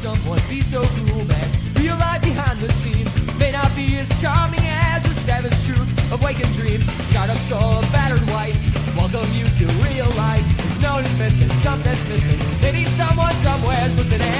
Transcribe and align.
someone 0.00 0.40
be 0.48 0.62
so 0.62 0.80
cruel, 0.80 1.24
man? 1.26 1.48
Real 1.74 1.94
life 1.98 2.22
behind 2.22 2.58
the 2.58 2.72
scenes 2.72 3.12
may 3.38 3.52
not 3.52 3.68
be 3.76 3.98
as 3.98 4.08
charming 4.18 4.64
as 4.64 5.02
the 5.02 5.12
savage 5.12 5.52
truth 5.66 6.10
of 6.10 6.22
waking 6.22 6.50
dreams. 6.52 6.90
Scarred 7.08 7.28
up 7.28 7.36
soul, 7.36 7.78
a 7.78 7.82
battered 7.92 8.26
wife. 8.30 8.56
Welcome 8.96 9.28
you 9.34 9.44
to 9.44 9.66
real 9.84 10.08
life. 10.16 10.42
There's 10.56 10.80
no 10.80 11.02
dismissing, 11.02 11.50
something's 11.50 12.08
missing. 12.08 12.40
Maybe 12.62 12.86
someone 12.86 13.34
somewhere's 13.34 13.94
listening. 13.98 14.32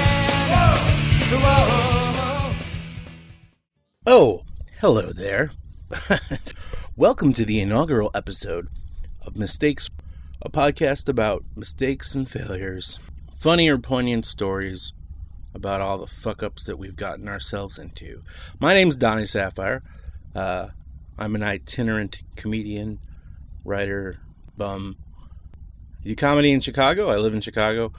Whoa, 0.49 1.37
whoa. 1.45 2.53
Oh, 4.07 4.43
hello 4.79 5.11
there. 5.11 5.51
Welcome 6.95 7.33
to 7.33 7.45
the 7.45 7.59
inaugural 7.59 8.09
episode 8.15 8.67
of 9.27 9.37
Mistakes, 9.37 9.91
a 10.41 10.49
podcast 10.49 11.07
about 11.07 11.43
mistakes 11.55 12.15
and 12.15 12.27
failures, 12.27 12.99
funny 13.31 13.69
or 13.69 13.77
poignant 13.77 14.25
stories 14.25 14.93
about 15.53 15.81
all 15.81 15.97
the 15.97 16.07
fuck 16.07 16.43
ups 16.43 16.63
that 16.65 16.77
we've 16.77 16.95
gotten 16.95 17.27
ourselves 17.27 17.77
into. 17.77 18.23
My 18.59 18.73
name's 18.73 18.95
Donnie 18.95 19.25
Sapphire. 19.25 19.83
Uh, 20.35 20.67
I'm 21.17 21.35
an 21.35 21.43
itinerant 21.43 22.21
comedian, 22.35 22.99
writer, 23.65 24.19
bum. 24.57 24.97
I 26.03 26.07
do 26.07 26.15
comedy 26.15 26.51
in 26.51 26.61
Chicago. 26.61 27.09
I 27.09 27.17
live 27.17 27.33
in 27.33 27.41
Chicago. 27.41 27.91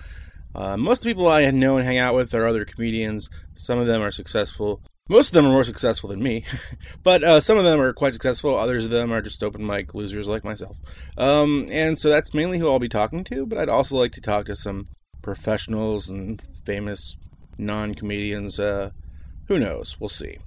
Uh, 0.54 0.76
most 0.76 0.98
of 0.98 1.04
the 1.04 1.10
people 1.10 1.28
I 1.28 1.50
know 1.50 1.76
and 1.76 1.86
hang 1.86 1.98
out 1.98 2.14
with 2.14 2.34
are 2.34 2.46
other 2.46 2.64
comedians. 2.64 3.30
Some 3.54 3.78
of 3.78 3.86
them 3.86 4.02
are 4.02 4.10
successful. 4.10 4.80
Most 5.08 5.28
of 5.28 5.34
them 5.34 5.46
are 5.46 5.52
more 5.52 5.64
successful 5.64 6.08
than 6.08 6.22
me, 6.22 6.44
but 7.02 7.22
uh, 7.24 7.40
some 7.40 7.58
of 7.58 7.64
them 7.64 7.80
are 7.80 7.92
quite 7.92 8.12
successful. 8.12 8.56
Others 8.56 8.86
of 8.86 8.90
them 8.90 9.12
are 9.12 9.20
just 9.20 9.42
open 9.42 9.66
mic 9.66 9.94
losers 9.94 10.28
like 10.28 10.44
myself. 10.44 10.76
Um, 11.18 11.68
and 11.70 11.98
so 11.98 12.08
that's 12.08 12.34
mainly 12.34 12.58
who 12.58 12.70
I'll 12.70 12.78
be 12.78 12.88
talking 12.88 13.24
to. 13.24 13.44
But 13.44 13.58
I'd 13.58 13.68
also 13.68 13.98
like 13.98 14.12
to 14.12 14.20
talk 14.20 14.46
to 14.46 14.56
some 14.56 14.88
professionals 15.20 16.08
and 16.08 16.40
famous 16.64 17.16
non 17.66 17.94
comedians. 17.94 18.58
Uh, 18.58 18.90
who 19.48 19.58
knows? 19.58 19.96
We'll 20.00 20.08
see. 20.08 20.38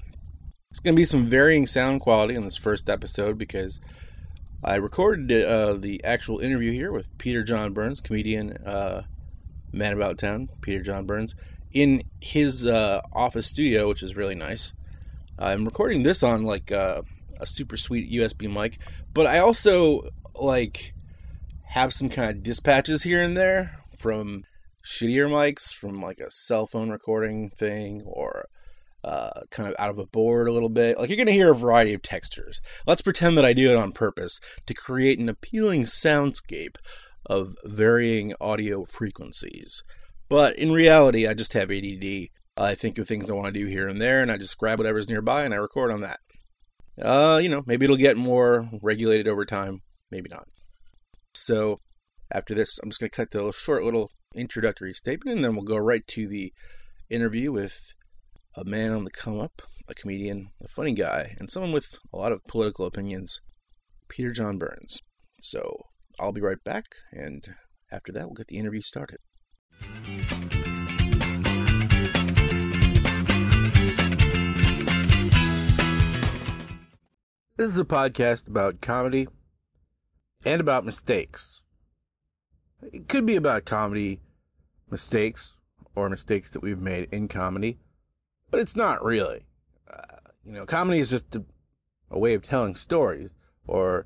It's 0.72 0.80
going 0.80 0.96
to 0.96 1.00
be 1.00 1.06
some 1.06 1.26
varying 1.26 1.68
sound 1.68 2.02
quality 2.02 2.36
in 2.36 2.44
this 2.44 2.58
first 2.58 2.90
episode 2.90 3.38
because 3.38 3.80
I 4.64 4.76
recorded 4.76 5.32
uh, 5.46 5.74
the 5.74 6.04
actual 6.04 6.40
interview 6.40 6.72
here 6.72 6.92
with 6.92 7.16
Peter 7.18 7.44
John 7.44 7.72
Burns, 7.72 8.02
comedian, 8.02 8.58
uh, 8.66 9.04
man 9.72 9.94
about 9.94 10.18
town, 10.18 10.50
Peter 10.62 10.82
John 10.82 11.06
Burns, 11.06 11.36
in 11.72 12.02
his 12.22 12.66
uh, 12.66 13.02
office 13.14 13.48
studio, 13.48 13.88
which 13.88 14.02
is 14.02 14.16
really 14.16 14.36
nice. 14.36 14.74
I'm 15.38 15.66
recording 15.66 16.04
this 16.04 16.24
on 16.24 16.44
like 16.44 16.72
uh, 16.72 17.04
a 17.40 17.46
super 17.46 17.78
sweet 17.78 18.12
USB 18.12 18.52
mic, 18.52 18.80
but 19.14 19.26
I 19.26 19.40
also 19.40 20.10
like 20.34 20.94
have 21.64 21.94
some 21.94 22.10
kind 22.10 22.32
of 22.32 22.44
dispatches 22.44 23.04
here 23.04 23.22
and 23.22 23.36
there 23.36 23.80
from 23.98 24.46
shittier 24.86 25.30
mics, 25.30 25.74
from 25.74 26.02
like 26.02 26.20
a 26.20 26.32
cell 26.32 26.68
phone 26.68 26.90
recording 26.90 27.50
thing, 27.50 28.02
or 28.06 28.48
uh, 29.04 29.42
kind 29.52 29.70
of 29.70 29.76
out 29.78 29.92
of 29.92 30.00
a 30.00 30.08
board 30.08 30.48
a 30.48 30.52
little 30.52 30.70
bit. 30.70 30.98
Like 30.98 31.10
you're 31.10 31.18
going 31.18 31.28
to 31.28 31.34
hear 31.34 31.52
a 31.52 31.56
variety 31.56 31.94
of 31.94 32.02
textures. 32.02 32.60
Let's 32.88 33.02
pretend 33.02 33.38
that 33.38 33.46
I 33.46 33.54
do 33.54 33.70
it 33.70 33.78
on 33.78 33.92
purpose 33.92 34.40
to 34.66 34.74
create 34.74 35.20
an 35.20 35.30
appealing 35.30 35.84
soundscape 35.84 36.78
of 37.26 37.56
varying 37.64 38.34
audio 38.42 38.84
frequencies. 38.86 39.84
But 40.28 40.58
in 40.58 40.72
reality, 40.72 41.28
I 41.28 41.34
just 41.34 41.54
have 41.54 41.72
ADD. 41.72 42.30
I 42.58 42.74
think 42.74 42.98
of 42.98 43.08
things 43.08 43.30
I 43.30 43.36
want 43.36 43.54
to 43.54 43.60
do 43.60 43.68
here 43.68 43.88
and 43.88 44.02
there, 44.02 44.22
and 44.22 44.32
I 44.32 44.38
just 44.38 44.58
grab 44.58 44.80
whatever's 44.80 45.10
nearby 45.10 45.44
and 45.44 45.54
I 45.54 45.58
record 45.58 45.92
on 45.92 46.02
that. 46.02 46.20
Uh, 47.00 47.40
you 47.44 47.50
know, 47.50 47.62
maybe 47.66 47.84
it'll 47.84 47.98
get 47.98 48.18
more 48.18 48.70
regulated 48.82 49.28
over 49.28 49.46
time, 49.46 49.82
maybe 50.10 50.30
not. 50.32 50.48
So, 51.34 51.82
after 52.34 52.56
this, 52.56 52.80
I'm 52.82 52.90
just 52.90 53.02
going 53.02 53.10
to 53.10 53.16
cut 53.16 53.32
the 53.32 53.52
short 53.52 53.84
little 53.84 54.10
introductory 54.36 54.94
statement, 54.94 55.38
and 55.38 55.44
then 55.44 55.56
we'll 55.56 55.66
go 55.66 55.78
right 55.78 56.06
to 56.08 56.28
the 56.28 56.54
interview 57.10 57.52
with 57.52 57.94
a 58.56 58.64
man 58.64 58.92
on 58.92 59.04
the 59.04 59.12
come 59.12 59.40
up, 59.40 59.62
a 59.88 59.94
comedian, 59.94 60.50
a 60.64 60.68
funny 60.68 60.94
guy, 60.94 61.36
and 61.40 61.50
someone 61.50 61.72
with 61.72 61.98
a 62.14 62.18
lot 62.18 62.32
of 62.32 62.44
political 62.46 62.86
opinions, 62.86 63.42
Peter 64.08 64.32
John 64.32 64.58
Burns. 64.58 65.02
So, 65.40 65.88
I'll 66.20 66.32
be 66.32 66.42
right 66.42 66.64
back, 66.64 66.86
and 67.12 67.56
after 67.92 68.12
that, 68.14 68.26
we'll 68.26 68.36
get 68.36 68.48
the 68.48 68.58
interview 68.58 68.82
started. 68.82 69.18
This 77.58 77.70
is 77.70 77.80
a 77.80 77.86
podcast 77.86 78.50
about 78.50 78.82
comedy 78.82 79.28
and 80.46 80.60
about 80.60 80.84
mistakes. 80.84 81.62
It 82.82 83.08
could 83.08 83.26
be 83.26 83.38
about 83.38 83.66
comedy 83.66 84.20
mistakes 84.90 85.56
or 85.96 86.10
mistakes 86.10 86.50
that 86.52 86.62
we've 86.62 86.80
made 86.80 87.08
in 87.12 87.28
comedy, 87.28 87.80
but 88.50 88.60
it's 88.60 88.76
not 88.76 89.04
really. 89.04 89.46
Uh, 89.90 90.18
you 90.46 90.52
know, 90.52 90.66
comedy 90.66 91.00
is 91.00 91.12
just 91.12 91.36
a, 91.36 91.44
a 92.10 92.20
way 92.20 92.34
of 92.34 92.44
telling 92.44 92.76
stories 92.76 93.34
or 93.68 94.06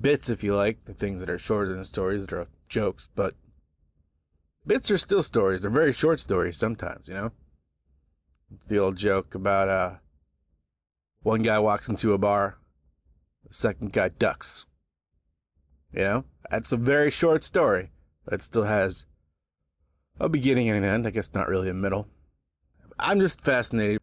bits, 0.00 0.28
if 0.28 0.44
you 0.44 0.54
like, 0.54 0.84
the 0.84 0.94
things 0.94 1.20
that 1.20 1.30
are 1.30 1.38
shorter 1.38 1.72
than 1.72 1.84
stories 1.84 2.26
that 2.26 2.36
are 2.36 2.48
jokes, 2.68 3.08
but 3.14 3.34
bits 4.66 4.90
are 4.90 4.98
still 4.98 5.22
stories. 5.22 5.62
They're 5.62 5.70
very 5.70 5.92
short 5.92 6.20
stories 6.20 6.56
sometimes, 6.56 7.08
you 7.08 7.14
know? 7.14 7.32
It's 8.54 8.66
the 8.66 8.78
old 8.78 8.96
joke 8.96 9.34
about 9.34 9.68
uh, 9.68 9.94
one 11.22 11.42
guy 11.42 11.58
walks 11.58 11.88
into 11.88 12.12
a 12.12 12.18
bar, 12.18 12.58
the 13.46 13.54
second 13.54 13.92
guy 13.92 14.08
ducks. 14.08 14.66
You 15.92 16.00
know? 16.00 16.24
That's 16.50 16.72
a 16.72 16.76
very 16.76 17.10
short 17.10 17.42
story, 17.42 17.90
but 18.24 18.34
it 18.34 18.42
still 18.42 18.64
has 18.64 19.06
a 20.18 20.28
beginning 20.28 20.68
and 20.68 20.78
an 20.78 20.84
end. 20.84 21.06
I 21.06 21.10
guess 21.10 21.34
not 21.34 21.48
really 21.48 21.68
a 21.68 21.74
middle. 21.74 22.08
I'm 22.98 23.20
just 23.20 23.44
fascinated 23.44 24.00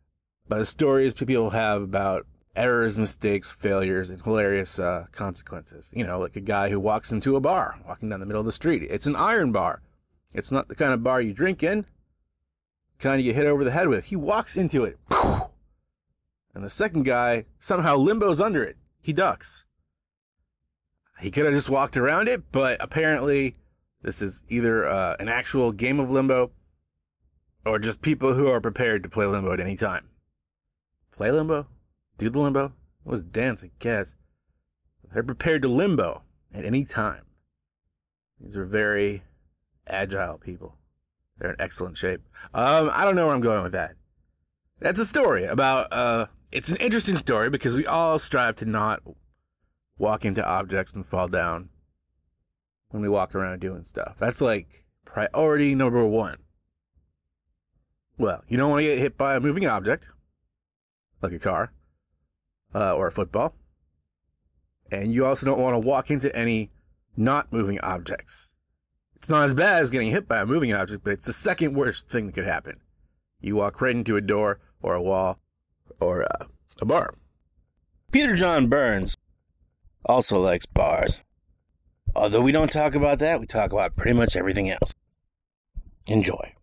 by 0.48 0.60
the 0.60 0.66
stories 0.66 1.14
people 1.14 1.52
have 1.52 1.82
about 1.82 2.26
errors, 2.56 2.98
mistakes, 2.98 3.52
failures, 3.52 4.10
and 4.10 4.22
hilarious 4.22 4.80
uh, 4.80 5.06
consequences. 5.12 5.92
You 5.96 6.06
know, 6.06 6.20
like 6.20 6.36
a 6.36 6.42
guy 6.42 6.70
who 6.70 6.80
walks 6.80 7.12
into 7.12 7.36
a 7.36 7.42
bar, 7.42 7.80
walking 7.88 8.10
down 8.10 8.20
the 8.20 8.26
middle 8.26 8.42
of 8.42 8.46
the 8.46 8.52
street. 8.52 8.84
It's 8.84 9.08
an 9.08 9.16
iron 9.16 9.52
bar. 9.52 9.82
It's 10.34 10.52
not 10.52 10.68
the 10.68 10.76
kind 10.76 10.94
of 10.94 11.04
bar 11.04 11.22
you 11.22 11.34
drink 11.34 11.64
in, 11.64 11.86
kind 13.00 13.20
of 13.20 13.26
you 13.26 13.34
hit 13.34 13.46
over 13.46 13.64
the 13.64 13.72
head 13.72 13.88
with. 13.88 14.06
He 14.06 14.16
walks 14.16 14.58
into 14.58 14.84
it, 14.84 14.98
and 16.54 16.64
the 16.64 16.70
second 16.70 17.04
guy 17.04 17.46
somehow 17.60 17.98
limbos 17.98 18.44
under 18.44 18.64
it. 18.64 18.78
He 19.02 19.14
ducks. 19.14 19.66
He 21.20 21.30
could 21.30 21.46
have 21.46 21.54
just 21.54 21.70
walked 21.70 21.98
around 21.98 22.28
it, 22.28 22.52
but 22.52 22.78
apparently 22.80 23.56
this 24.04 24.22
is 24.22 24.44
either 24.50 24.86
uh, 24.86 25.16
an 25.20 25.30
actual 25.30 25.72
game 25.72 26.00
of 26.00 26.12
limbo 26.12 26.52
or 27.66 27.80
just 27.80 28.02
people 28.02 28.34
who 28.34 28.48
are 28.48 28.60
prepared 28.60 29.02
to 29.04 29.10
play 29.10 29.26
limbo 29.26 29.54
at 29.54 29.60
any 29.60 29.78
time. 29.78 30.10
Play 31.12 31.32
limbo? 31.32 31.68
Do 32.18 32.30
the 32.30 32.40
limbo? 32.40 32.66
It 33.06 33.10
was 33.10 33.22
dance, 33.22 33.64
I 33.64 33.72
guess. 33.80 34.16
They're 35.12 35.24
prepared 35.24 35.62
to 35.62 35.68
limbo 35.68 36.24
at 36.54 36.66
any 36.66 36.84
time. 36.84 37.24
These 38.40 38.58
are 38.58 38.66
very 38.66 39.24
agile 39.88 40.38
people. 40.38 40.78
They're 41.38 41.52
in 41.52 41.62
excellent 41.62 41.98
shape. 41.98 42.22
Um, 42.54 42.90
I 42.94 43.06
don't 43.06 43.16
know 43.16 43.28
where 43.28 43.36
I'm 43.36 43.42
going 43.42 43.64
with 43.64 43.72
that. 43.72 43.96
That's 44.80 45.00
a 45.00 45.06
story 45.06 45.46
about, 45.46 45.92
uh, 45.94 46.28
it's 46.52 46.70
an 46.70 46.78
interesting 46.78 47.16
story 47.16 47.50
because 47.50 47.76
we 47.76 47.86
all 47.86 48.20
strive 48.20 48.58
to 48.58 48.66
not 48.66 49.02
walk 49.98 50.26
into 50.26 50.46
objects 50.46 50.94
and 50.94 51.06
fall 51.06 51.30
down 51.30 51.70
when 52.94 53.02
we 53.02 53.10
walk 53.10 53.34
around 53.34 53.60
doing 53.60 53.84
stuff. 53.84 54.18
That's 54.20 54.40
like 54.40 54.86
priority 55.04 55.74
number 55.74 56.06
one. 56.06 56.38
Well, 58.20 58.44
you 58.48 58.56
don't 58.56 58.70
want 58.70 58.82
to 58.82 58.88
get 58.88 59.00
hit 59.00 59.18
by 59.18 59.36
a 59.36 59.40
moving 59.40 59.66
object, 59.66 60.08
like 61.20 61.34
a 61.34 61.40
car, 61.40 61.74
uh, 62.76 62.96
or 62.96 63.08
a 63.08 63.12
football. 63.12 63.56
And 64.92 65.12
you 65.12 65.26
also 65.26 65.48
don't 65.48 65.60
want 65.60 65.74
to 65.74 65.80
walk 65.80 66.12
into 66.12 66.34
any 66.36 66.70
not 67.18 67.52
moving 67.52 67.80
objects. 67.82 68.52
It's 69.16 69.30
not 69.30 69.44
as 69.44 69.56
bad 69.56 69.82
as 69.82 69.90
getting 69.90 70.12
hit 70.12 70.28
by 70.28 70.42
a 70.42 70.46
moving 70.46 70.72
object, 70.72 71.04
but 71.04 71.14
it's 71.14 71.26
the 71.26 71.34
second 71.34 71.74
worst 71.74 72.08
thing 72.08 72.28
that 72.28 72.34
could 72.34 72.46
happen. 72.46 72.80
You 73.42 73.56
walk 73.56 73.82
right 73.82 73.96
into 73.96 74.18
a 74.18 74.22
door 74.22 74.60
or 74.84 74.94
a 74.94 75.02
wall 75.02 75.40
or 76.00 76.24
uh, 76.24 76.46
a 76.80 76.86
bar. 76.86 77.16
Peter 78.12 78.36
John 78.36 78.68
Burns 78.68 79.18
also 80.06 80.40
likes 80.40 80.68
bars. 80.68 81.22
Although 82.16 82.42
we 82.42 82.52
don't 82.52 82.72
talk 82.72 82.96
about 82.96 83.20
that, 83.20 83.40
we 83.40 83.48
talk 83.48 83.74
about 83.74 83.96
pretty 83.96 84.14
much 84.14 84.36
everything 84.36 84.70
else. 84.70 84.94
Enjoy. 86.08 86.54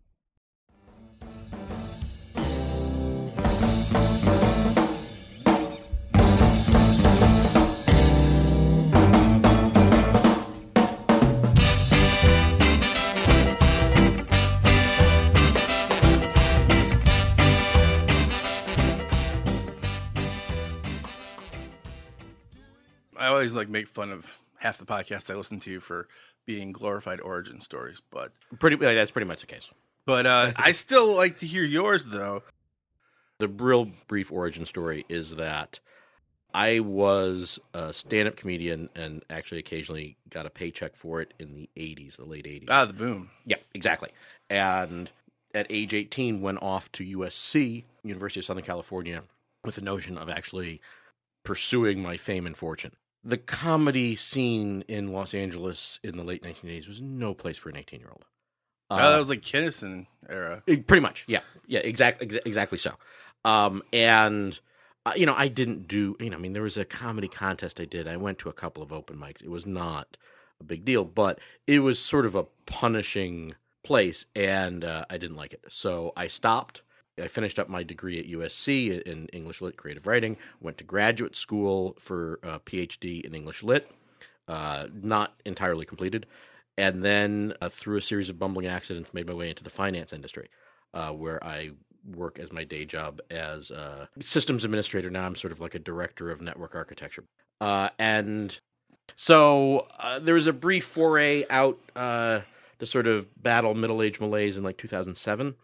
I 23.17 23.27
always 23.27 23.53
like 23.53 23.69
make 23.69 23.87
fun 23.87 24.11
of 24.11 24.40
half 24.61 24.77
the 24.77 24.85
podcasts 24.85 25.31
I 25.31 25.35
listen 25.35 25.59
to 25.61 25.79
for 25.79 26.07
being 26.45 26.71
glorified 26.71 27.19
origin 27.19 27.59
stories, 27.59 28.01
but 28.11 28.31
Pretty, 28.59 28.77
yeah, 28.81 28.93
that's 28.93 29.11
pretty 29.11 29.27
much 29.27 29.41
the 29.41 29.47
case. 29.47 29.69
But 30.05 30.25
uh, 30.25 30.51
I 30.55 30.71
still 30.71 31.15
like 31.15 31.39
to 31.39 31.45
hear 31.45 31.63
yours 31.63 32.05
though. 32.05 32.43
The 33.39 33.47
real 33.47 33.89
brief 34.07 34.31
origin 34.31 34.65
story 34.65 35.05
is 35.09 35.35
that 35.35 35.79
I 36.53 36.79
was 36.79 37.59
a 37.73 37.91
stand-up 37.91 38.35
comedian 38.35 38.89
and 38.95 39.23
actually 39.29 39.59
occasionally 39.59 40.17
got 40.29 40.45
a 40.45 40.49
paycheck 40.49 40.95
for 40.95 41.21
it 41.21 41.33
in 41.39 41.53
the 41.53 41.69
80s, 41.75 42.17
the 42.17 42.25
late 42.25 42.45
80s. 42.45 42.65
Ah, 42.69 42.85
the 42.85 42.93
boom. 42.93 43.31
Yeah, 43.45 43.57
exactly. 43.73 44.09
And 44.49 45.09
at 45.55 45.67
age 45.69 45.93
18 45.93 46.41
went 46.41 46.61
off 46.61 46.91
to 46.93 47.17
USC, 47.17 47.83
University 48.03 48.41
of 48.41 48.45
Southern 48.45 48.63
California, 48.63 49.23
with 49.63 49.75
the 49.75 49.81
notion 49.81 50.17
of 50.17 50.29
actually 50.29 50.81
pursuing 51.43 52.01
my 52.03 52.17
fame 52.17 52.45
and 52.45 52.55
fortune. 52.55 52.91
The 53.23 53.37
comedy 53.37 54.15
scene 54.15 54.83
in 54.87 55.11
Los 55.13 55.33
Angeles 55.33 55.99
in 56.03 56.17
the 56.17 56.23
late 56.23 56.41
1980s 56.43 56.87
was 56.87 57.01
no 57.01 57.33
place 57.33 57.57
for 57.57 57.69
an 57.69 57.75
18-year-old. 57.75 58.25
oh, 58.89 58.97
that 58.97 59.17
was 59.17 59.29
like 59.29 59.41
Kinison 59.41 60.07
era. 60.27 60.63
It- 60.65 60.87
pretty 60.87 61.01
much 61.01 61.23
yeah. 61.27 61.41
Yeah 61.67 61.79
exactly 61.79 62.27
ex- 62.27 62.43
exactly 62.45 62.77
so. 62.77 62.91
Um 63.45 63.83
and 63.93 64.59
uh, 65.05 65.13
you 65.15 65.25
know 65.25 65.33
i 65.35 65.47
didn't 65.47 65.87
do 65.87 66.15
you 66.19 66.29
know 66.29 66.37
i 66.37 66.39
mean 66.39 66.53
there 66.53 66.61
was 66.61 66.77
a 66.77 66.85
comedy 66.85 67.27
contest 67.27 67.79
i 67.79 67.85
did. 67.85 68.07
I 68.07 68.17
went 68.17 68.37
to 68.39 68.49
a 68.49 68.53
couple 68.53 68.83
of 68.83 68.91
open 68.93 69.17
mics. 69.17 69.41
It 69.43 69.49
was 69.49 69.65
not 69.65 70.17
a 70.59 70.63
big 70.63 70.85
deal 70.85 71.03
but 71.05 71.39
it 71.67 71.79
was 71.79 71.97
sort 71.99 72.25
of 72.25 72.35
a 72.35 72.43
punishing 72.67 73.53
place 73.83 74.25
and 74.35 74.83
uh, 74.83 75.05
i 75.09 75.17
didn't 75.17 75.37
like 75.37 75.53
it. 75.53 75.63
So 75.69 76.11
i 76.17 76.27
stopped 76.27 76.81
i 77.21 77.27
finished 77.27 77.59
up 77.59 77.69
my 77.69 77.83
degree 77.83 78.19
at 78.19 78.27
usc 78.27 78.67
in 79.05 79.27
english 79.27 79.61
lit 79.61 79.77
creative 79.77 80.07
writing 80.07 80.37
went 80.59 80.77
to 80.77 80.83
graduate 80.83 81.35
school 81.35 81.95
for 81.99 82.39
a 82.43 82.59
phd 82.59 83.21
in 83.21 83.33
english 83.33 83.63
lit 83.63 83.91
uh, 84.47 84.87
not 84.91 85.33
entirely 85.45 85.85
completed 85.85 86.25
and 86.77 87.03
then 87.05 87.53
uh, 87.61 87.69
through 87.69 87.97
a 87.97 88.01
series 88.01 88.29
of 88.29 88.39
bumbling 88.39 88.67
accidents 88.67 89.13
made 89.13 89.27
my 89.27 89.33
way 89.33 89.49
into 89.49 89.63
the 89.63 89.69
finance 89.69 90.11
industry 90.11 90.49
uh, 90.93 91.11
where 91.11 91.41
i 91.43 91.71
work 92.05 92.39
as 92.39 92.51
my 92.51 92.63
day 92.63 92.85
job 92.85 93.21
as 93.29 93.71
a 93.71 94.09
systems 94.19 94.65
administrator. 94.65 95.09
Now 95.09 95.25
i'm 95.25 95.35
sort 95.35 95.51
of 95.51 95.59
like 95.59 95.75
a 95.75 95.79
director 95.79 96.31
of 96.31 96.41
network 96.41 96.75
architecture. 96.75 97.23
Uh, 97.59 97.89
and 97.99 98.59
so 99.15 99.87
uh, 99.99 100.19
there 100.19 100.33
was 100.33 100.47
a 100.47 100.53
brief 100.53 100.85
foray 100.85 101.45
out 101.49 101.77
uh, 101.95 102.41
to 102.79 102.85
sort 102.85 103.07
of 103.07 103.27
battle 103.41 103.73
middle-aged 103.73 104.19
malaise 104.19 104.57
in 104.57 104.63
like 104.63 104.77
2007 104.77 105.55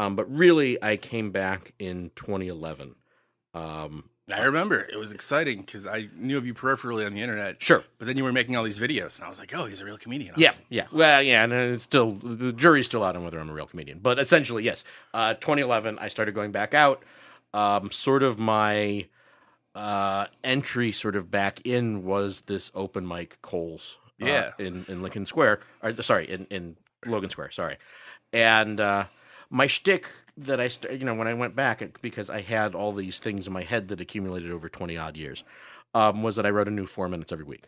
um, 0.00 0.16
but 0.16 0.26
really 0.34 0.82
i 0.82 0.96
came 0.96 1.30
back 1.30 1.72
in 1.78 2.10
2011 2.16 2.94
um, 3.54 4.04
I 4.32 4.44
remember 4.44 4.78
it 4.80 4.96
was 4.96 5.10
exciting 5.10 5.58
because 5.62 5.88
I 5.88 6.08
knew 6.14 6.38
of 6.38 6.46
you 6.46 6.54
peripherally 6.54 7.04
on 7.04 7.14
the 7.14 7.20
internet. 7.20 7.60
sure 7.60 7.82
But 7.98 8.06
then 8.06 8.16
you 8.16 8.22
were 8.22 8.32
making 8.32 8.54
all 8.54 8.62
these 8.62 8.78
videos, 8.78 9.16
and 9.16 9.24
I 9.26 9.28
was 9.28 9.40
like, 9.40 9.52
"Oh, 9.56 9.64
he's 9.64 9.80
a 9.80 9.84
real 9.84 9.98
comedian." 9.98 10.34
Yeah, 10.36 10.50
Awesome. 10.50 10.62
yeah. 10.68 10.86
Well, 10.92 11.20
yeah, 11.20 11.42
and 11.42 11.52
it's 11.52 11.82
still 11.82 12.12
the 12.12 12.52
jury's 12.52 12.86
still 12.86 13.02
out 13.02 13.16
on 13.16 13.24
whether 13.24 13.40
I'm 13.40 13.50
a 13.50 13.52
real 13.52 13.66
comedian. 13.66 13.98
But 13.98 14.20
essentially, 14.20 14.62
yes. 14.62 14.84
Uh, 15.12 15.34
2011, 15.34 15.98
I 15.98 16.06
started 16.06 16.32
going 16.36 16.52
back 16.52 16.74
out. 16.74 17.02
Um, 17.52 17.90
sort 17.90 18.22
of 18.22 18.38
my 18.38 19.06
uh, 19.74 20.26
entry, 20.44 20.92
sort 20.92 21.16
of 21.16 21.28
back 21.32 21.60
in, 21.66 22.04
was 22.04 22.42
this 22.42 22.70
open 22.72 23.08
mic 23.08 23.42
Coles. 23.42 23.98
uh, 24.22 24.26
Yeah. 24.26 24.52
in 24.60 24.84
in 24.86 25.02
Lincoln 25.02 25.26
Square. 25.26 25.58
Or 25.82 25.92
sorry, 26.04 26.30
in 26.30 26.46
in 26.50 26.76
Logan 27.04 27.30
Square. 27.30 27.50
Sorry, 27.50 27.78
and 28.32 28.78
uh, 28.78 29.06
my 29.50 29.66
shtick 29.66 30.06
that 30.36 30.60
I, 30.60 30.68
st- 30.68 30.98
you 30.98 31.04
know, 31.04 31.14
when 31.14 31.28
I 31.28 31.34
went 31.34 31.56
back 31.56 31.82
because 32.00 32.30
I 32.30 32.40
had 32.40 32.74
all 32.74 32.92
these 32.92 33.18
things 33.18 33.46
in 33.46 33.52
my 33.52 33.62
head 33.62 33.88
that 33.88 34.00
accumulated 34.00 34.50
over 34.50 34.68
20 34.68 34.96
odd 34.96 35.16
years, 35.16 35.44
um, 35.94 36.22
was 36.22 36.36
that 36.36 36.46
I 36.46 36.50
wrote 36.50 36.68
a 36.68 36.72
new 36.72 36.86
four 36.86 37.08
minutes 37.08 37.32
every 37.32 37.44
week. 37.44 37.64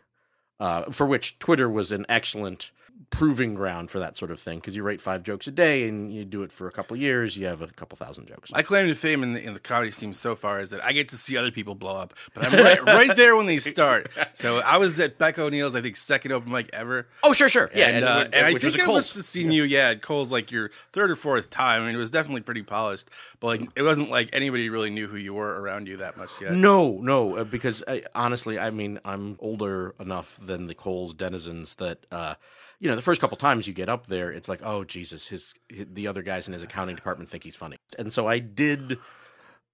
Uh, 0.59 0.89
for 0.91 1.05
which 1.05 1.39
Twitter 1.39 1.69
was 1.69 1.91
an 1.91 2.05
excellent 2.07 2.71
proving 3.09 3.53
ground 3.53 3.91
for 3.91 3.99
that 3.99 4.17
sort 4.17 4.31
of 4.31 4.39
thing 4.39 4.57
because 4.57 4.75
you 4.75 4.81
write 4.81 4.99
five 4.99 5.21
jokes 5.21 5.45
a 5.45 5.51
day 5.51 5.87
and 5.87 6.11
you 6.11 6.25
do 6.25 6.41
it 6.41 6.51
for 6.51 6.67
a 6.67 6.71
couple 6.71 6.97
years, 6.97 7.37
you 7.37 7.45
have 7.45 7.61
a 7.61 7.67
couple 7.67 7.95
thousand 7.95 8.27
jokes. 8.27 8.49
My 8.51 8.63
claim 8.63 8.87
to 8.87 8.95
fame 8.95 9.21
in 9.21 9.33
the, 9.33 9.43
in 9.45 9.53
the 9.53 9.59
comedy 9.59 9.91
scene 9.91 10.13
so 10.13 10.35
far 10.35 10.59
is 10.59 10.71
that 10.71 10.83
I 10.83 10.93
get 10.93 11.09
to 11.09 11.15
see 11.15 11.37
other 11.37 11.51
people 11.51 11.75
blow 11.75 11.95
up, 11.95 12.15
but 12.33 12.43
I'm 12.45 12.53
right, 12.53 12.83
right 12.83 13.15
there 13.15 13.35
when 13.35 13.45
they 13.45 13.59
start. 13.59 14.09
So 14.35 14.59
I 14.59 14.77
was 14.77 14.99
at 14.99 15.19
Beck 15.19 15.37
O'Neill's, 15.37 15.75
I 15.75 15.81
think, 15.81 15.95
second 15.95 16.31
open 16.31 16.51
mic 16.51 16.69
ever. 16.73 17.07
oh, 17.21 17.33
sure, 17.33 17.49
sure, 17.49 17.69
yeah, 17.75 17.87
and, 17.89 17.97
and, 17.97 18.05
uh, 18.05 18.17
which- 18.17 18.33
and 18.33 18.45
I 18.45 18.53
think 18.59 18.81
I 18.81 18.85
must 18.87 19.15
have 19.15 19.25
seen 19.25 19.51
you, 19.51 19.63
yeah, 19.63 19.89
at 19.89 20.01
Cole's 20.01 20.31
like 20.31 20.51
your 20.51 20.71
third 20.91 21.11
or 21.11 21.15
fourth 21.15 21.49
time. 21.51 21.83
I 21.83 21.85
mean, 21.85 21.95
it 21.95 21.99
was 21.99 22.09
definitely 22.09 22.41
pretty 22.41 22.63
polished, 22.63 23.09
but 23.39 23.47
like 23.47 23.69
it 23.75 23.83
wasn't 23.83 24.09
like 24.09 24.29
anybody 24.33 24.69
really 24.69 24.89
knew 24.89 25.07
who 25.07 25.17
you 25.17 25.33
were 25.35 25.61
around 25.61 25.87
you 25.87 25.97
that 25.97 26.17
much 26.17 26.31
yet. 26.41 26.53
No, 26.53 26.93
no, 27.01 27.37
uh, 27.37 27.43
because 27.43 27.83
I, 27.87 28.03
honestly, 28.15 28.57
I 28.57 28.71
mean, 28.71 28.99
I'm 29.05 29.37
older 29.39 29.93
enough 29.99 30.39
than 30.41 30.65
the 30.67 30.75
Coles 30.75 31.13
denizens 31.13 31.75
that, 31.75 32.05
uh, 32.11 32.35
you 32.83 32.89
know, 32.89 32.97
the 32.97 33.01
first 33.01 33.21
couple 33.21 33.37
times 33.37 33.65
you 33.65 33.73
get 33.73 33.87
up 33.87 34.07
there, 34.07 34.29
it's 34.29 34.49
like, 34.49 34.59
oh 34.61 34.83
Jesus, 34.83 35.27
his, 35.27 35.55
hi 35.73 35.85
the 35.89 36.05
other 36.05 36.21
guys 36.21 36.47
in 36.47 36.53
his 36.53 36.63
accounting 36.63 36.97
department 36.97 37.29
think 37.29 37.45
he's 37.45 37.55
funny, 37.55 37.77
and 37.97 38.11
so 38.11 38.27
I 38.27 38.39
did 38.39 38.99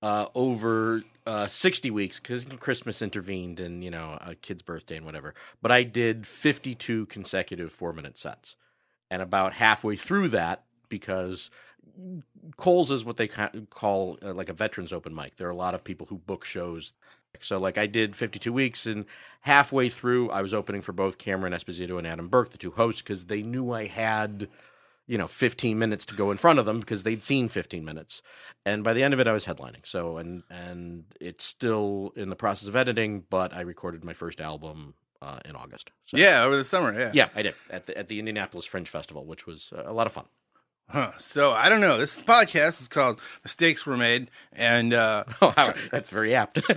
uh, 0.04 0.28
over 0.36 1.02
uh, 1.26 1.48
60 1.48 1.90
weeks 1.90 2.20
because 2.20 2.46
Christmas 2.60 3.02
intervened 3.02 3.60
and 3.60 3.84
you 3.84 3.90
know 3.90 4.20
a 4.22 4.36
kid's 4.36 4.62
birthday 4.62 4.96
and 4.96 5.08
whatever. 5.08 5.34
But 5.60 5.72
I 5.72 5.82
did 5.82 6.28
52 6.28 7.08
consecutive 7.08 7.74
four 7.74 7.94
minute 7.94 8.16
sets, 8.16 8.56
and 9.10 9.24
about 9.24 9.54
halfway 9.54 9.96
through 9.96 10.30
that, 10.30 10.66
because 10.88 11.50
Coles 12.58 12.92
is 12.92 13.04
what 13.04 13.18
they 13.18 13.28
call 13.28 14.20
uh, 14.22 14.36
like 14.36 14.50
a 14.50 14.54
veterans 14.54 14.94
open 14.94 15.16
mic. 15.16 15.38
There 15.38 15.48
are 15.48 15.52
a 15.52 15.56
lot 15.56 15.74
of 15.74 15.84
people 15.84 16.06
who 16.06 16.20
book 16.20 16.46
shows. 16.46 16.94
So 17.42 17.58
like 17.58 17.78
I 17.78 17.88
did 17.88 18.16
52 18.16 18.52
weeks 18.52 18.86
and 18.86 19.06
halfway 19.42 19.90
through 19.90 20.30
I 20.32 20.42
was 20.42 20.54
opening 20.54 20.82
for 20.82 20.92
both 20.92 21.18
Cameron 21.18 21.54
Esposito 21.54 21.98
and 21.98 22.08
Adam 22.08 22.28
Burke, 22.28 22.52
the 22.52 22.58
two 22.58 22.72
hosts, 22.72 23.02
because 23.02 23.26
they 23.26 23.42
knew 23.42 23.72
I 23.72 23.86
had, 23.86 24.50
you 25.08 25.18
know, 25.18 25.28
15 25.28 25.78
minutes 25.78 26.06
to 26.08 26.16
go 26.16 26.32
in 26.32 26.38
front 26.38 26.60
of 26.60 26.66
them 26.66 26.80
because 26.80 27.04
they'd 27.04 27.24
seen 27.24 27.48
15 27.50 27.86
minutes. 27.86 28.22
And 28.66 28.84
by 28.84 28.94
the 28.94 29.04
end 29.04 29.14
of 29.14 29.20
it 29.20 29.28
I 29.28 29.34
was 29.34 29.46
headlining. 29.46 29.86
So 29.86 30.18
and 30.18 30.44
and 30.50 31.06
it's 31.22 31.46
still 31.46 32.14
in 32.16 32.30
the 32.30 32.36
process 32.36 32.68
of 32.68 32.76
editing, 32.76 33.26
but 33.30 33.54
I 33.54 33.62
recorded 33.62 34.04
my 34.04 34.14
first 34.14 34.42
album 34.42 34.96
uh, 35.22 35.40
in 35.46 35.56
August. 35.56 35.92
So, 36.06 36.18
Yeah, 36.18 36.44
over 36.44 36.56
the 36.56 36.64
summer, 36.64 36.98
yeah. 36.98 37.12
yeah, 37.14 37.30
I 37.36 37.42
did 37.42 37.56
at 37.70 37.86
the 37.86 37.98
at 37.98 38.08
the 38.08 38.20
Indianapolis 38.20 38.66
Fringe 38.66 38.88
Festival, 38.88 39.26
which 39.26 39.46
was 39.46 39.72
a 39.76 39.94
lot 39.94 40.08
of 40.08 40.14
fun. 40.14 40.26
Huh. 40.92 41.12
So 41.20 41.52
I 41.52 41.70
don't 41.70 41.82
know. 41.82 42.00
This 42.00 42.20
podcast 42.20 42.82
is 42.82 42.88
called 42.88 43.20
"Mistakes 43.44 43.86
Were 43.86 43.96
Made," 43.96 44.32
and 44.54 44.92
uh, 44.92 45.24
Oh, 45.42 45.74
that's 45.92 46.10
very 46.10 46.34
apt. 46.34 46.60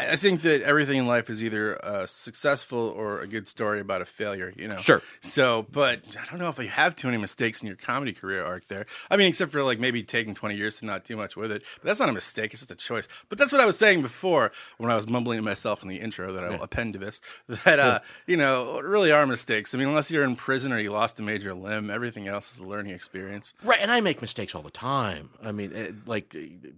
I 0.00 0.14
think 0.14 0.42
that 0.42 0.62
everything 0.62 0.98
in 0.98 1.06
life 1.08 1.28
is 1.28 1.42
either 1.42 1.74
a 1.82 2.06
successful 2.06 2.78
or 2.78 3.20
a 3.20 3.26
good 3.26 3.48
story 3.48 3.80
about 3.80 4.02
a 4.02 4.04
failure. 4.04 4.52
You 4.56 4.68
know. 4.68 4.76
Sure. 4.76 5.02
So, 5.20 5.66
but 5.72 6.16
I 6.16 6.30
don't 6.30 6.38
know 6.38 6.48
if 6.48 6.58
you 6.60 6.68
have 6.68 6.94
too 6.94 7.08
many 7.08 7.18
mistakes 7.18 7.60
in 7.60 7.66
your 7.66 7.76
comedy 7.76 8.12
career 8.12 8.44
arc 8.44 8.68
there. 8.68 8.86
I 9.10 9.16
mean, 9.16 9.26
except 9.26 9.50
for 9.50 9.64
like 9.64 9.80
maybe 9.80 10.04
taking 10.04 10.34
twenty 10.34 10.54
years 10.54 10.78
to 10.78 10.86
not 10.86 11.04
do 11.04 11.16
much 11.16 11.36
with 11.36 11.50
it. 11.50 11.64
But 11.80 11.88
that's 11.88 11.98
not 11.98 12.08
a 12.08 12.12
mistake. 12.12 12.52
It's 12.52 12.60
just 12.60 12.70
a 12.70 12.76
choice. 12.76 13.08
But 13.28 13.38
that's 13.38 13.50
what 13.50 13.60
I 13.60 13.66
was 13.66 13.76
saying 13.76 14.00
before 14.02 14.52
when 14.78 14.92
I 14.92 14.94
was 14.94 15.08
mumbling 15.08 15.38
to 15.38 15.42
myself 15.42 15.82
in 15.82 15.88
the 15.88 15.96
intro 15.96 16.32
that 16.32 16.44
I 16.44 16.50
will 16.50 16.62
append 16.62 16.92
to 16.94 17.00
this. 17.00 17.20
That 17.64 17.80
uh, 17.80 18.00
you 18.26 18.36
know, 18.36 18.80
really 18.80 19.10
are 19.10 19.26
mistakes. 19.26 19.74
I 19.74 19.78
mean, 19.78 19.88
unless 19.88 20.10
you're 20.10 20.22
in 20.22 20.36
prison 20.36 20.72
or 20.72 20.78
you 20.78 20.90
lost 20.90 21.18
a 21.18 21.22
major 21.22 21.52
limb, 21.52 21.90
everything 21.90 22.28
else 22.28 22.54
is 22.54 22.60
a 22.60 22.64
learning 22.64 22.92
experience. 22.92 23.54
Right, 23.62 23.80
and 23.80 23.90
I 23.90 24.00
make 24.00 24.20
mistakes 24.20 24.54
all 24.54 24.62
the 24.62 24.70
time. 24.70 25.30
I 25.42 25.52
mean, 25.52 25.72
it, 25.72 26.06
like 26.06 26.34
uh, 26.36 26.68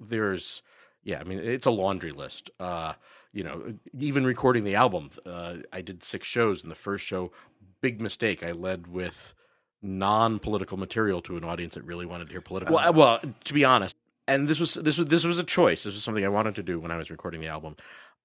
there's, 0.00 0.62
yeah, 1.02 1.20
I 1.20 1.24
mean, 1.24 1.38
it's 1.38 1.66
a 1.66 1.70
laundry 1.70 2.12
list. 2.12 2.50
Uh, 2.58 2.94
you 3.32 3.44
know, 3.44 3.74
even 3.98 4.24
recording 4.24 4.64
the 4.64 4.74
album, 4.74 5.10
uh, 5.26 5.56
I 5.72 5.80
did 5.80 6.02
six 6.02 6.26
shows, 6.26 6.62
and 6.62 6.70
the 6.70 6.76
first 6.76 7.04
show, 7.04 7.32
big 7.80 8.00
mistake. 8.00 8.42
I 8.42 8.52
led 8.52 8.86
with 8.86 9.34
non-political 9.82 10.78
material 10.78 11.20
to 11.22 11.36
an 11.36 11.44
audience 11.44 11.74
that 11.74 11.84
really 11.84 12.06
wanted 12.06 12.28
to 12.28 12.32
hear 12.32 12.40
political. 12.40 12.74
Well, 12.74 12.92
well, 12.92 13.20
to 13.44 13.54
be 13.54 13.64
honest, 13.64 13.96
and 14.26 14.48
this 14.48 14.58
was 14.58 14.74
this 14.74 14.98
was 14.98 15.06
this 15.06 15.24
was 15.24 15.38
a 15.38 15.44
choice. 15.44 15.82
This 15.84 15.94
was 15.94 16.02
something 16.02 16.24
I 16.24 16.28
wanted 16.28 16.54
to 16.56 16.62
do 16.62 16.80
when 16.80 16.90
I 16.90 16.96
was 16.96 17.10
recording 17.10 17.40
the 17.40 17.48
album. 17.48 17.76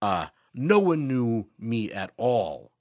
Uh, 0.02 0.28
no 0.54 0.80
one 0.80 1.08
knew 1.08 1.48
me 1.60 1.92
at 1.92 2.12
all 2.18 2.72